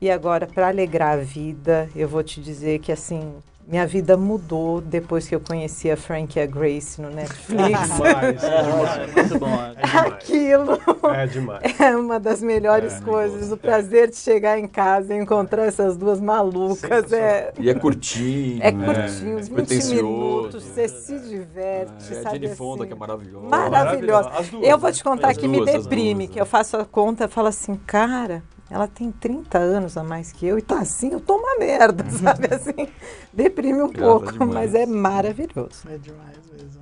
E 0.01 0.11
agora, 0.11 0.47
para 0.47 0.69
alegrar 0.69 1.19
a 1.19 1.23
vida, 1.23 1.89
eu 1.95 2.09
vou 2.09 2.23
te 2.23 2.41
dizer 2.41 2.79
que 2.79 2.93
assim, 2.93 3.35
minha 3.69 3.87
vida 3.87 4.17
mudou 4.17 4.81
depois 4.81 5.29
que 5.29 5.35
eu 5.35 5.41
conheci 5.41 5.91
a 5.91 5.97
Frank 5.97 6.39
e 6.39 6.43
a 6.43 6.47
Grace 6.47 7.01
no 7.01 7.11
Netflix. 7.11 7.59
Demais, 7.99 8.43
É, 8.43 8.63
demais. 8.63 8.99
é 8.99 9.07
muito 9.23 9.39
bom. 9.39 9.47
é. 9.49 9.73
É 9.77 9.87
demais. 9.87 10.07
Aquilo 10.13 10.79
É 11.15 11.27
demais. 11.27 11.63
é 11.81 11.97
uma 11.97 12.19
das 12.19 12.43
melhores 12.43 12.95
É, 12.95 13.01
coisas. 13.03 13.53
O 13.53 13.57
prazer 13.59 14.09
de 14.09 14.17
chegar 14.17 14.59
em 14.59 14.67
casa 14.67 15.15
e 15.15 15.19
encontrar 15.19 15.67
essas 15.67 15.97
duas 15.97 16.19
malucas 16.21 17.13
é, 17.13 17.53
E 17.59 17.69
é 17.69 17.75
curtinho. 17.75 18.61
é 18.63 18.73
né? 18.73 18.85
curtinho, 18.87 19.37
uns 19.39 19.49
20 19.49 19.55
pretencioso. 19.55 20.03
minutos, 20.05 20.65
você 20.65 20.89
se 20.89 21.19
diverte, 21.19 22.15
É, 22.15 22.19
a 22.19 22.23
sabe 22.23 22.41
Jenny 22.41 22.55
Fonda, 22.57 22.85
assim. 22.85 22.89
que 22.89 22.93
é 22.95 22.97
maravilhosa. 22.99 23.47
Maravilhosa. 23.49 24.31
Duas, 24.51 24.65
Eu 24.67 24.79
vou 24.79 24.89
né? 24.89 24.95
te 24.95 25.05
contar 25.05 25.29
As 25.31 25.37
que 25.37 25.47
me 25.47 25.59
duas, 25.59 25.75
as 25.75 25.83
deprime, 25.83 26.25
duas, 26.25 26.31
que 26.35 26.41
eu 26.41 26.45
é. 26.45 26.47
faço 26.47 26.77
a 26.79 26.85
conta 26.87 27.25
e 27.25 27.29
falo 27.29 27.49
assim, 27.49 27.77
cara, 27.87 28.43
ela 28.71 28.87
tem 28.87 29.11
30 29.11 29.59
anos 29.59 29.97
a 29.97 30.05
mais 30.05 30.31
que 30.33 30.47
eu 30.47 30.59
e 30.59 30.63
tá 30.63 30.81
assim, 30.81 31.11
eu 31.13 31.21
tô 31.21 31.37
uma 31.37 31.59
merda, 31.59 32.05
sabe 32.11 32.55
assim? 32.55 32.89
Deprime 33.33 33.83
um 33.83 33.91
Cara, 33.91 34.07
pouco, 34.07 34.33
demais. 34.33 34.53
mas 34.53 34.75
é 34.75 34.87
maravilhoso. 34.87 35.89
É 35.89 35.97
demais 35.97 36.37
mesmo. 36.53 36.81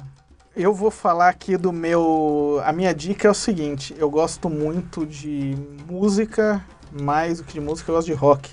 Eu 0.56 0.72
vou 0.72 0.90
falar 0.90 1.28
aqui 1.28 1.56
do 1.56 1.70
meu. 1.70 2.62
A 2.64 2.72
minha 2.72 2.94
dica 2.94 3.28
é 3.28 3.30
o 3.30 3.34
seguinte: 3.34 3.94
eu 3.98 4.08
gosto 4.08 4.48
muito 4.48 5.04
de 5.04 5.54
música, 5.86 6.64
mais 6.90 7.38
do 7.38 7.44
que 7.44 7.52
de 7.52 7.60
música, 7.60 7.90
eu 7.90 7.94
gosto 7.94 8.06
de 8.06 8.14
rock. 8.14 8.50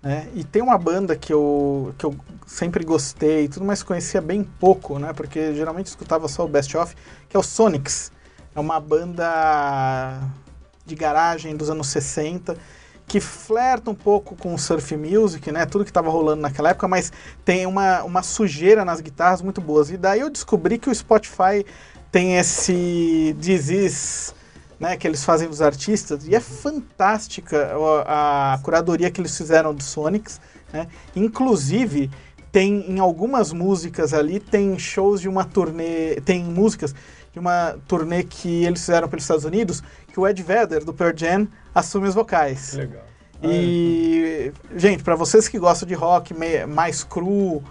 Né? 0.00 0.28
E 0.34 0.44
tem 0.44 0.62
uma 0.62 0.78
banda 0.78 1.16
que 1.16 1.32
eu, 1.32 1.94
que 1.98 2.06
eu 2.06 2.14
sempre 2.46 2.84
gostei, 2.84 3.44
e 3.44 3.48
tudo, 3.48 3.66
mas 3.66 3.82
conhecia 3.82 4.20
bem 4.20 4.44
pouco, 4.44 4.98
né? 5.00 5.12
Porque 5.12 5.52
geralmente 5.54 5.86
escutava 5.86 6.28
só 6.28 6.44
o 6.44 6.48
Best 6.48 6.76
Of, 6.76 6.94
que 7.28 7.36
é 7.36 7.40
o 7.40 7.42
Sonics. 7.42 8.12
É 8.54 8.60
uma 8.60 8.78
banda 8.78 10.20
de 10.84 10.94
garagem 10.94 11.56
dos 11.56 11.70
anos 11.70 11.88
60 11.88 12.56
que 13.06 13.20
flerta 13.20 13.90
um 13.90 13.94
pouco 13.94 14.34
com 14.36 14.54
o 14.54 14.58
surf 14.58 14.96
music, 14.96 15.52
né? 15.52 15.66
Tudo 15.66 15.84
que 15.84 15.90
estava 15.90 16.08
rolando 16.08 16.40
naquela 16.40 16.70
época, 16.70 16.88
mas 16.88 17.12
tem 17.44 17.66
uma, 17.66 18.02
uma 18.04 18.22
sujeira 18.22 18.84
nas 18.84 19.00
guitarras 19.00 19.42
muito 19.42 19.60
boas. 19.60 19.90
E 19.90 19.96
daí 19.96 20.20
eu 20.20 20.30
descobri 20.30 20.78
que 20.78 20.88
o 20.88 20.94
Spotify 20.94 21.64
tem 22.10 22.38
esse 22.38 23.36
disease, 23.38 24.32
né, 24.78 24.96
que 24.96 25.06
eles 25.06 25.24
fazem 25.24 25.48
dos 25.48 25.62
artistas, 25.62 26.26
e 26.26 26.34
é 26.34 26.40
fantástica 26.40 27.74
a, 28.06 28.54
a 28.54 28.58
curadoria 28.58 29.10
que 29.10 29.20
eles 29.20 29.36
fizeram 29.36 29.74
do 29.74 29.82
Sonics, 29.82 30.40
né? 30.72 30.88
Inclusive, 31.14 32.10
tem 32.50 32.90
em 32.90 32.98
algumas 32.98 33.52
músicas 33.52 34.12
ali, 34.12 34.38
tem 34.40 34.78
shows 34.78 35.20
de 35.20 35.28
uma 35.28 35.44
turnê, 35.44 36.20
tem 36.20 36.44
músicas 36.44 36.94
de 37.32 37.38
uma 37.38 37.76
turnê 37.88 38.22
que 38.22 38.64
eles 38.64 38.80
fizeram 38.80 39.08
pelos 39.08 39.24
Estados 39.24 39.44
Unidos, 39.44 39.82
que 40.12 40.20
o 40.20 40.26
Ed 40.26 40.42
Vedder, 40.42 40.84
do 40.84 40.92
Pearl 40.92 41.16
Jam, 41.16 41.48
assume 41.74 42.06
os 42.06 42.14
vocais. 42.14 42.74
Legal. 42.74 43.02
E, 43.42 44.52
gente, 44.76 45.02
pra 45.02 45.16
vocês 45.16 45.48
que 45.48 45.58
gostam 45.58 45.88
de 45.88 45.94
rock 45.94 46.32
mais 46.68 47.02
cru, 47.02 47.62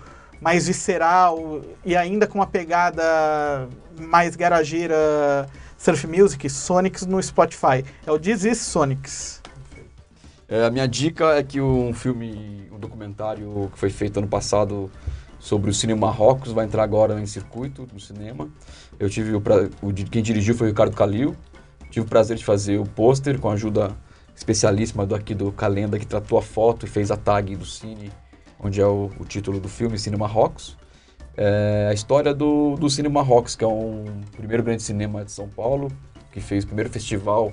mais 0.41 0.67
visceral 0.67 1.61
e 1.85 1.95
ainda 1.95 2.27
com 2.27 2.39
uma 2.39 2.47
pegada 2.47 3.69
mais 3.97 4.35
garageira 4.35 5.47
surf 5.77 6.05
music, 6.07 6.49
Sonics 6.49 7.05
no 7.05 7.21
Spotify. 7.23 7.85
É 8.05 8.11
o 8.11 8.19
This 8.19 8.43
Is 8.43 8.57
Sonics. 8.57 9.41
É, 10.49 10.65
a 10.65 10.69
minha 10.69 10.87
dica 10.87 11.35
é 11.35 11.43
que 11.43 11.61
um 11.61 11.93
filme, 11.93 12.67
um 12.71 12.77
documentário 12.77 13.69
que 13.71 13.79
foi 13.79 13.89
feito 13.89 14.17
ano 14.17 14.27
passado 14.27 14.91
sobre 15.39 15.69
o 15.69 15.73
cinema 15.73 16.07
Marrocos 16.07 16.51
vai 16.51 16.65
entrar 16.65 16.83
agora 16.83 17.19
em 17.19 17.25
circuito 17.25 17.87
no 17.93 17.99
cinema. 17.99 18.49
Eu 18.99 19.09
tive 19.09 19.33
o, 19.33 19.39
pra, 19.39 19.69
o 19.81 19.93
quem 19.93 20.21
dirigiu 20.21 20.53
foi 20.53 20.67
o 20.67 20.69
Ricardo 20.69 20.95
Calil. 20.95 21.35
Tive 21.91 22.05
o 22.05 22.09
prazer 22.09 22.37
de 22.37 22.45
fazer 22.45 22.79
o 22.79 22.85
pôster 22.85 23.37
com 23.37 23.49
a 23.49 23.53
ajuda 23.53 23.91
especialíssima 24.33 25.05
do 25.05 25.13
aqui 25.13 25.35
do 25.35 25.51
Calenda 25.51 25.99
que 25.99 26.07
tratou 26.07 26.37
a 26.39 26.41
foto 26.41 26.85
e 26.85 26.89
fez 26.89 27.11
a 27.11 27.17
tag 27.17 27.53
do 27.55 27.65
cine, 27.65 28.09
onde 28.57 28.79
é 28.79 28.85
o, 28.85 29.11
o 29.19 29.25
título 29.25 29.59
do 29.59 29.67
filme 29.67 29.99
Cine 29.99 30.15
Marrocos. 30.15 30.77
É 31.35 31.89
a 31.91 31.93
história 31.93 32.33
do, 32.33 32.75
do 32.75 32.89
Cine 32.89 33.09
Marrocos, 33.09 33.57
que 33.57 33.63
é 33.65 33.67
um 33.67 34.05
primeiro 34.37 34.63
grande 34.63 34.81
cinema 34.81 35.25
de 35.25 35.33
São 35.33 35.49
Paulo, 35.49 35.89
que 36.31 36.39
fez 36.39 36.63
o 36.63 36.67
primeiro 36.67 36.89
festival 36.89 37.51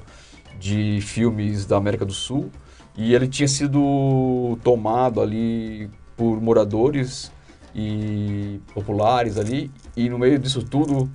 de 0.58 1.00
filmes 1.00 1.66
da 1.66 1.76
América 1.76 2.04
do 2.04 2.12
Sul. 2.12 2.48
E 2.96 3.14
ele 3.14 3.26
tinha 3.26 3.48
sido 3.48 4.56
tomado 4.62 5.20
ali 5.20 5.90
por 6.16 6.40
moradores 6.40 7.32
e 7.74 8.60
populares 8.72 9.36
ali. 9.36 9.68
E 9.96 10.08
no 10.08 10.16
meio 10.16 10.38
disso 10.38 10.62
tudo 10.62 11.10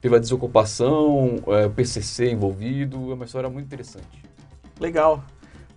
teve 0.00 0.16
a 0.16 0.18
desocupação, 0.18 1.42
é, 1.48 1.66
o 1.66 1.70
PCC 1.70 2.30
envolvido. 2.30 3.10
É 3.10 3.14
uma 3.14 3.24
história 3.24 3.48
muito 3.48 3.66
interessante. 3.66 4.22
Legal. 4.78 5.22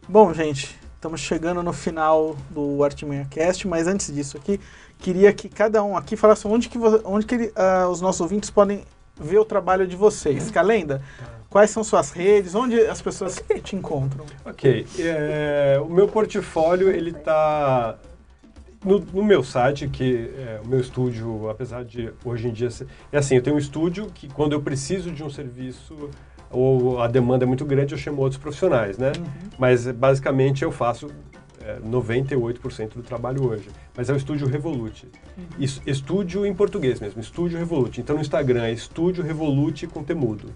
Bom, 0.08 0.34
gente, 0.34 0.78
estamos 0.96 1.22
chegando 1.22 1.64
no 1.64 1.74
final 1.74 2.36
do 2.50 2.84
Artimanha 2.84 3.26
Cast, 3.30 3.68
mas 3.68 3.88
antes 3.88 4.14
disso 4.14 4.38
aqui, 4.38 4.60
queria 5.00 5.34
que 5.34 5.50
cada 5.50 5.84
um 5.84 5.98
aqui 5.98 6.16
falasse 6.16 6.48
onde 6.48 6.70
que, 6.70 6.78
onde 7.04 7.26
que 7.26 7.52
ah, 7.56 7.88
os 7.90 8.02
nossos 8.02 8.22
ouvintes 8.22 8.50
podem 8.50 8.84
ver 9.20 9.40
o 9.40 9.46
trabalho 9.46 9.88
de 9.88 9.96
vocês. 9.96 10.52
Calenda, 10.52 11.02
quais 11.50 11.70
são 11.70 11.84
suas 11.84 12.12
redes, 12.12 12.56
onde 12.56 12.80
as 12.82 13.02
pessoas 13.02 13.44
te 13.64 13.76
encontram? 13.76 14.26
Ok. 14.46 14.86
é, 15.00 15.80
o 15.84 15.90
meu 15.90 16.08
portfólio, 16.08 16.90
ele 16.90 17.12
está 17.12 17.98
no, 18.84 19.00
no 19.00 19.24
meu 19.24 19.44
site, 19.44 19.88
que 19.88 20.32
é 20.38 20.60
o 20.64 20.68
meu 20.68 20.80
estúdio, 20.80 21.50
apesar 21.50 21.84
de 21.86 22.12
hoje 22.26 22.48
em 22.48 22.52
dia... 22.52 22.70
ser- 22.72 22.88
É 23.12 23.18
assim, 23.18 23.36
eu 23.36 23.42
tenho 23.44 23.56
um 23.56 23.60
estúdio 23.60 24.08
que 24.14 24.28
quando 24.28 24.54
eu 24.54 24.62
preciso 24.62 25.12
de 25.12 25.24
um 25.24 25.30
serviço 25.30 26.10
ou 26.50 27.02
a 27.02 27.08
demanda 27.08 27.46
é 27.46 27.48
muito 27.48 27.64
grande, 27.66 27.94
eu 27.94 27.98
chamo 27.98 28.22
outros 28.22 28.42
profissionais, 28.42 28.98
né? 28.98 29.12
Mas 29.58 29.88
basicamente 29.88 30.64
eu 30.64 30.72
faço 30.72 31.08
é, 31.64 31.80
98% 31.80 32.96
do 32.96 33.04
trabalho 33.04 33.48
hoje. 33.48 33.70
Mas 33.96 34.10
é 34.10 34.14
o 34.14 34.18
Estúdio 34.18 34.48
Revolute. 34.48 35.08
Isso, 35.60 35.82
estúdio 35.86 36.46
em 36.46 36.54
português 36.54 37.00
mesmo, 37.00 37.22
Estúdio 37.22 37.58
Revolute. 37.58 38.02
Então 38.02 38.16
no 38.16 38.22
Instagram 38.22 38.64
é 38.64 38.72
Estúdio 38.74 39.24
Revolute 39.24 39.88
com 39.88 40.04
temudo. 40.04 40.50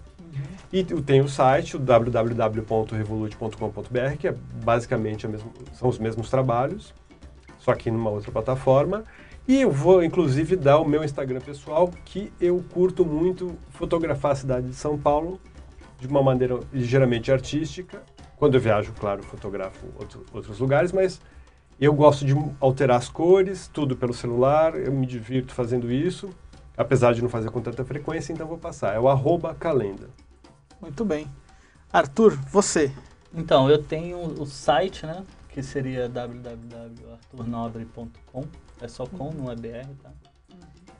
E 0.72 0.84
eu 0.90 1.00
tenho 1.00 1.24
o 1.24 1.28
site, 1.28 1.76
o 1.76 1.78
www.revolute.com.br, 1.78 4.16
que 4.18 4.28
é 4.28 4.34
basicamente 4.64 5.26
são 5.72 5.88
os 5.88 5.98
mesmos 5.98 6.28
trabalhos, 6.28 6.92
só 7.66 7.74
que 7.74 7.90
numa 7.90 8.10
outra 8.10 8.30
plataforma. 8.30 9.02
E 9.48 9.60
eu 9.60 9.72
vou, 9.72 10.00
inclusive, 10.02 10.54
dar 10.54 10.78
o 10.78 10.88
meu 10.88 11.02
Instagram 11.02 11.40
pessoal, 11.40 11.90
que 12.04 12.32
eu 12.40 12.64
curto 12.72 13.04
muito 13.04 13.56
fotografar 13.70 14.30
a 14.32 14.34
cidade 14.36 14.68
de 14.68 14.76
São 14.76 14.96
Paulo 14.96 15.40
de 15.98 16.06
uma 16.06 16.22
maneira 16.22 16.60
ligeiramente 16.72 17.32
artística. 17.32 18.04
Quando 18.36 18.54
eu 18.54 18.60
viajo, 18.60 18.92
claro, 18.92 19.20
fotografo 19.24 19.84
outro, 19.98 20.24
outros 20.32 20.60
lugares, 20.60 20.92
mas 20.92 21.20
eu 21.80 21.92
gosto 21.92 22.24
de 22.24 22.34
alterar 22.60 22.98
as 22.98 23.08
cores, 23.08 23.66
tudo 23.66 23.96
pelo 23.96 24.14
celular, 24.14 24.76
eu 24.76 24.92
me 24.92 25.04
divirto 25.04 25.52
fazendo 25.52 25.90
isso, 25.90 26.30
apesar 26.76 27.14
de 27.14 27.22
não 27.22 27.28
fazer 27.28 27.50
com 27.50 27.60
tanta 27.60 27.84
frequência, 27.84 28.32
então 28.32 28.46
vou 28.46 28.58
passar. 28.58 28.94
É 28.94 29.00
o 29.00 29.08
arroba 29.08 29.56
calenda. 29.56 30.08
Muito 30.80 31.04
bem. 31.04 31.26
Arthur, 31.92 32.38
você. 32.48 32.92
Então, 33.34 33.68
eu 33.68 33.82
tenho 33.82 34.18
o 34.40 34.46
site, 34.46 35.04
né? 35.04 35.24
Que 35.56 35.62
seria 35.62 36.06
www.arturnobre.com. 36.06 38.44
É 38.78 38.86
só 38.88 39.06
com, 39.06 39.30
não 39.32 39.50
é 39.50 39.56
BR, 39.56 39.86
tá? 40.02 40.10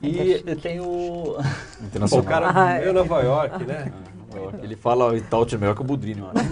E 0.01 0.43
eu 0.47 0.57
tenho 0.57 0.85
o... 0.85 1.35
Pô, 1.37 1.43
o 1.43 1.85
Internacional. 1.85 2.25
cara 2.25 2.51
Ah, 2.55 2.71
é. 2.73 2.81
veio 2.81 2.95
Nova 2.95 3.21
York, 3.21 3.65
né? 3.67 3.93
Ele 4.63 4.75
fala 4.75 5.15
Italti 5.15 5.59
melhor 5.59 5.75
que 5.75 5.83
o 5.83 5.85
Budrini, 5.85 6.23
mano. 6.23 6.33
Tem 6.35 6.49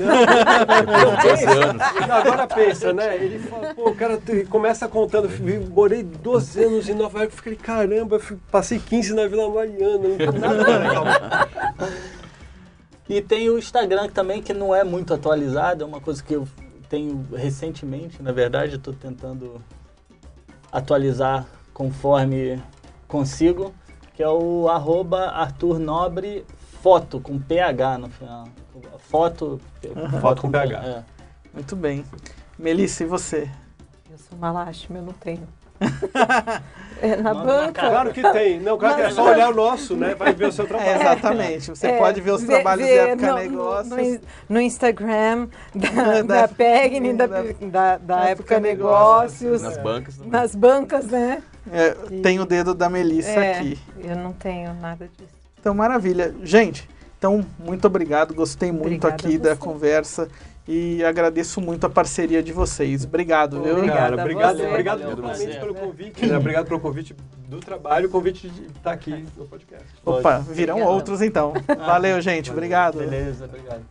12 1.33 1.45
anos. 1.47 1.83
Não, 2.07 2.15
agora 2.15 2.47
pensa, 2.47 2.93
né? 2.93 3.17
Ele 3.17 3.39
fala, 3.39 3.73
pô, 3.75 3.89
o 3.89 3.97
cara 3.97 4.21
começa 4.51 4.87
contando, 4.87 5.31
"Eu 5.49 5.67
morei 5.71 6.03
12 6.03 6.63
anos 6.63 6.87
em 6.87 6.93
Nova 6.95 7.21
York, 7.21 7.35
fiquei, 7.35 7.57
caramba, 7.57 8.21
passei 8.51 8.79
15 8.79 9.15
na 9.15 9.27
Vila 9.27 9.49
Mariana, 9.49 10.09
não 10.09 10.19
tem 10.19 10.31
nada 10.39 10.79
legal. 10.79 11.05
E 13.09 13.23
tem 13.23 13.49
o 13.49 13.57
Instagram 13.59 14.11
também, 14.11 14.43
que 14.43 14.53
não 14.53 14.75
é 14.75 14.85
muito 14.85 15.15
atualizado, 15.15 15.85
é 15.85 15.87
uma 15.87 16.03
coisa 16.03 16.23
que 16.23 16.35
eu 16.35 16.47
tenho 16.95 17.27
recentemente, 17.35 18.23
na 18.23 18.31
verdade, 18.31 18.77
estou 18.77 18.95
tentando 18.95 19.61
atualizar 20.71 21.45
conforme 21.73 22.63
consigo, 23.09 23.75
que 24.15 24.23
é 24.23 24.29
o 24.29 24.69
arroba 24.69 25.27
Arthur 25.31 25.81
Nobre 25.81 26.47
Foto, 26.81 27.19
com 27.19 27.41
PH 27.41 27.99
no 27.99 28.09
final. 28.11 28.47
Foto, 28.99 29.61
Foto 30.21 30.43
com 30.43 30.51
PH. 30.53 30.85
é. 30.85 31.05
Muito 31.53 31.75
bem. 31.75 32.05
Melissa, 32.57 33.03
e 33.03 33.07
você? 33.07 33.51
Eu 34.09 34.19
sou 34.19 34.39
uma 34.39 34.53
lástima, 34.53 34.99
eu 34.99 35.03
não 35.03 35.13
tenho. 35.15 35.49
É 37.01 37.17
na 37.17 37.35
banca. 37.35 37.81
Claro 37.89 38.13
que 38.13 38.23
tem. 38.33 38.61
Não, 38.61 38.79
claro 38.79 38.97
que 38.97 39.03
é 39.03 39.11
só 39.11 39.31
olhar 39.31 39.51
o 39.51 39.55
nosso, 39.55 39.97
né? 39.97 40.15
Vai 40.15 40.33
ver 40.33 40.47
o 40.49 40.53
seu 40.53 40.67
trabalho. 40.67 40.91
É, 40.91 40.95
exatamente. 41.01 41.71
Você 41.71 41.87
É, 41.89 41.99
pode 41.99 42.21
ver 42.21 42.31
os 42.33 42.43
trabalhos 42.43 42.87
vê 42.87 42.93
de 42.93 42.99
época 42.99 43.27
no, 43.33 43.39
negócios. 43.39 43.91
No, 43.91 44.21
no, 44.49 44.61
Instagram 44.61 45.49
da, 45.75 45.91
Da- 46.23 46.23
da 46.43 46.49
PEGNI, 46.49 47.13
da, 47.15 47.27
da- 47.27 47.43
da, 47.43 47.97
da 47.99 48.17
Época 48.29 48.55
Época 48.55 48.61
Negócios. 48.61 49.63
Negócios, 49.63 49.63
Nas 49.63 49.79
bancas. 49.79 50.17
também. 50.17 50.31
nas 50.31 50.55
bancas, 50.55 51.07
né? 51.07 51.43
É, 51.73 51.91
tem 52.23 52.39
o 52.41 52.45
dedo 52.45 52.75
da 52.75 52.89
Melissa 52.91 53.31
É, 53.31 53.59
aqui. 53.59 53.79
Eu 54.03 54.17
não 54.17 54.33
tenho 54.33 54.75
nada 54.75 55.09
disso. 55.17 55.33
Então, 55.61 55.75
maravilha. 55.75 56.35
Gente, 56.43 56.87
então, 57.19 57.45
muito 57.59 57.87
obrigado. 57.87 58.35
Gostei 58.35 58.71
muito 58.71 59.07
Obrigada 59.07 59.15
aqui 59.15 59.39
da 59.39 59.51
você. 59.55 59.61
conversa 59.61 60.29
e 60.67 61.05
agradeço 61.05 61.61
muito 61.61 61.87
a 61.87 61.91
parceria 61.91 62.43
de 62.43 62.53
vocês. 62.53 63.05
Obrigado, 63.05 63.63
viu? 63.63 63.77
A 63.77 63.79
obrigado, 63.79 64.57
você. 64.57 64.67
obrigado 64.67 65.01
Valeu, 65.01 65.17
você. 65.17 65.47
pelo 65.59 65.75
convite, 65.75 66.27
né? 66.27 66.37
Obrigado 66.37 66.67
pelo 66.67 66.81
convite 66.81 67.15
do 67.49 67.61
trabalho 67.61 68.09
o 68.09 68.11
convite 68.11 68.49
de 68.49 68.67
estar 68.67 68.93
aqui 68.93 69.25
no 69.37 69.47
podcast. 69.47 69.87
Opa, 70.05 70.39
virão 70.39 70.77
Obrigada. 70.77 70.97
outros 70.97 71.23
então. 71.23 71.53
Valeu, 71.87 72.21
gente. 72.21 72.51
Obrigado. 72.51 72.99
Beleza, 72.99 73.45
obrigado. 73.45 73.83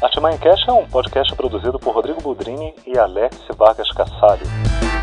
Artimanha 0.00 0.38
Cash 0.38 0.68
é 0.68 0.72
um 0.72 0.86
podcast 0.86 1.34
produzido 1.34 1.78
por 1.78 1.94
Rodrigo 1.94 2.20
Budrini 2.20 2.74
e 2.86 2.96
Alex 2.96 3.36
Vargas 3.58 3.90
Cassalho. 3.90 4.93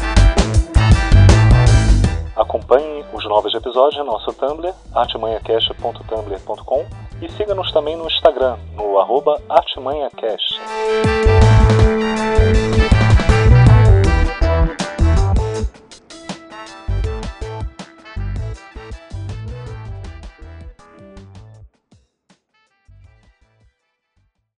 Acompanhe 2.41 3.05
os 3.13 3.23
novos 3.25 3.53
episódios 3.53 3.99
no 3.99 4.05
nosso 4.13 4.33
Tumblr, 4.33 4.73
artimanhacash.tumblr.com 4.95 6.85
e 7.21 7.29
siga-nos 7.29 7.71
também 7.71 7.95
no 7.95 8.07
Instagram, 8.07 8.57
no 8.75 8.97
arroba 8.97 9.39
artimanhacash. 9.47 10.41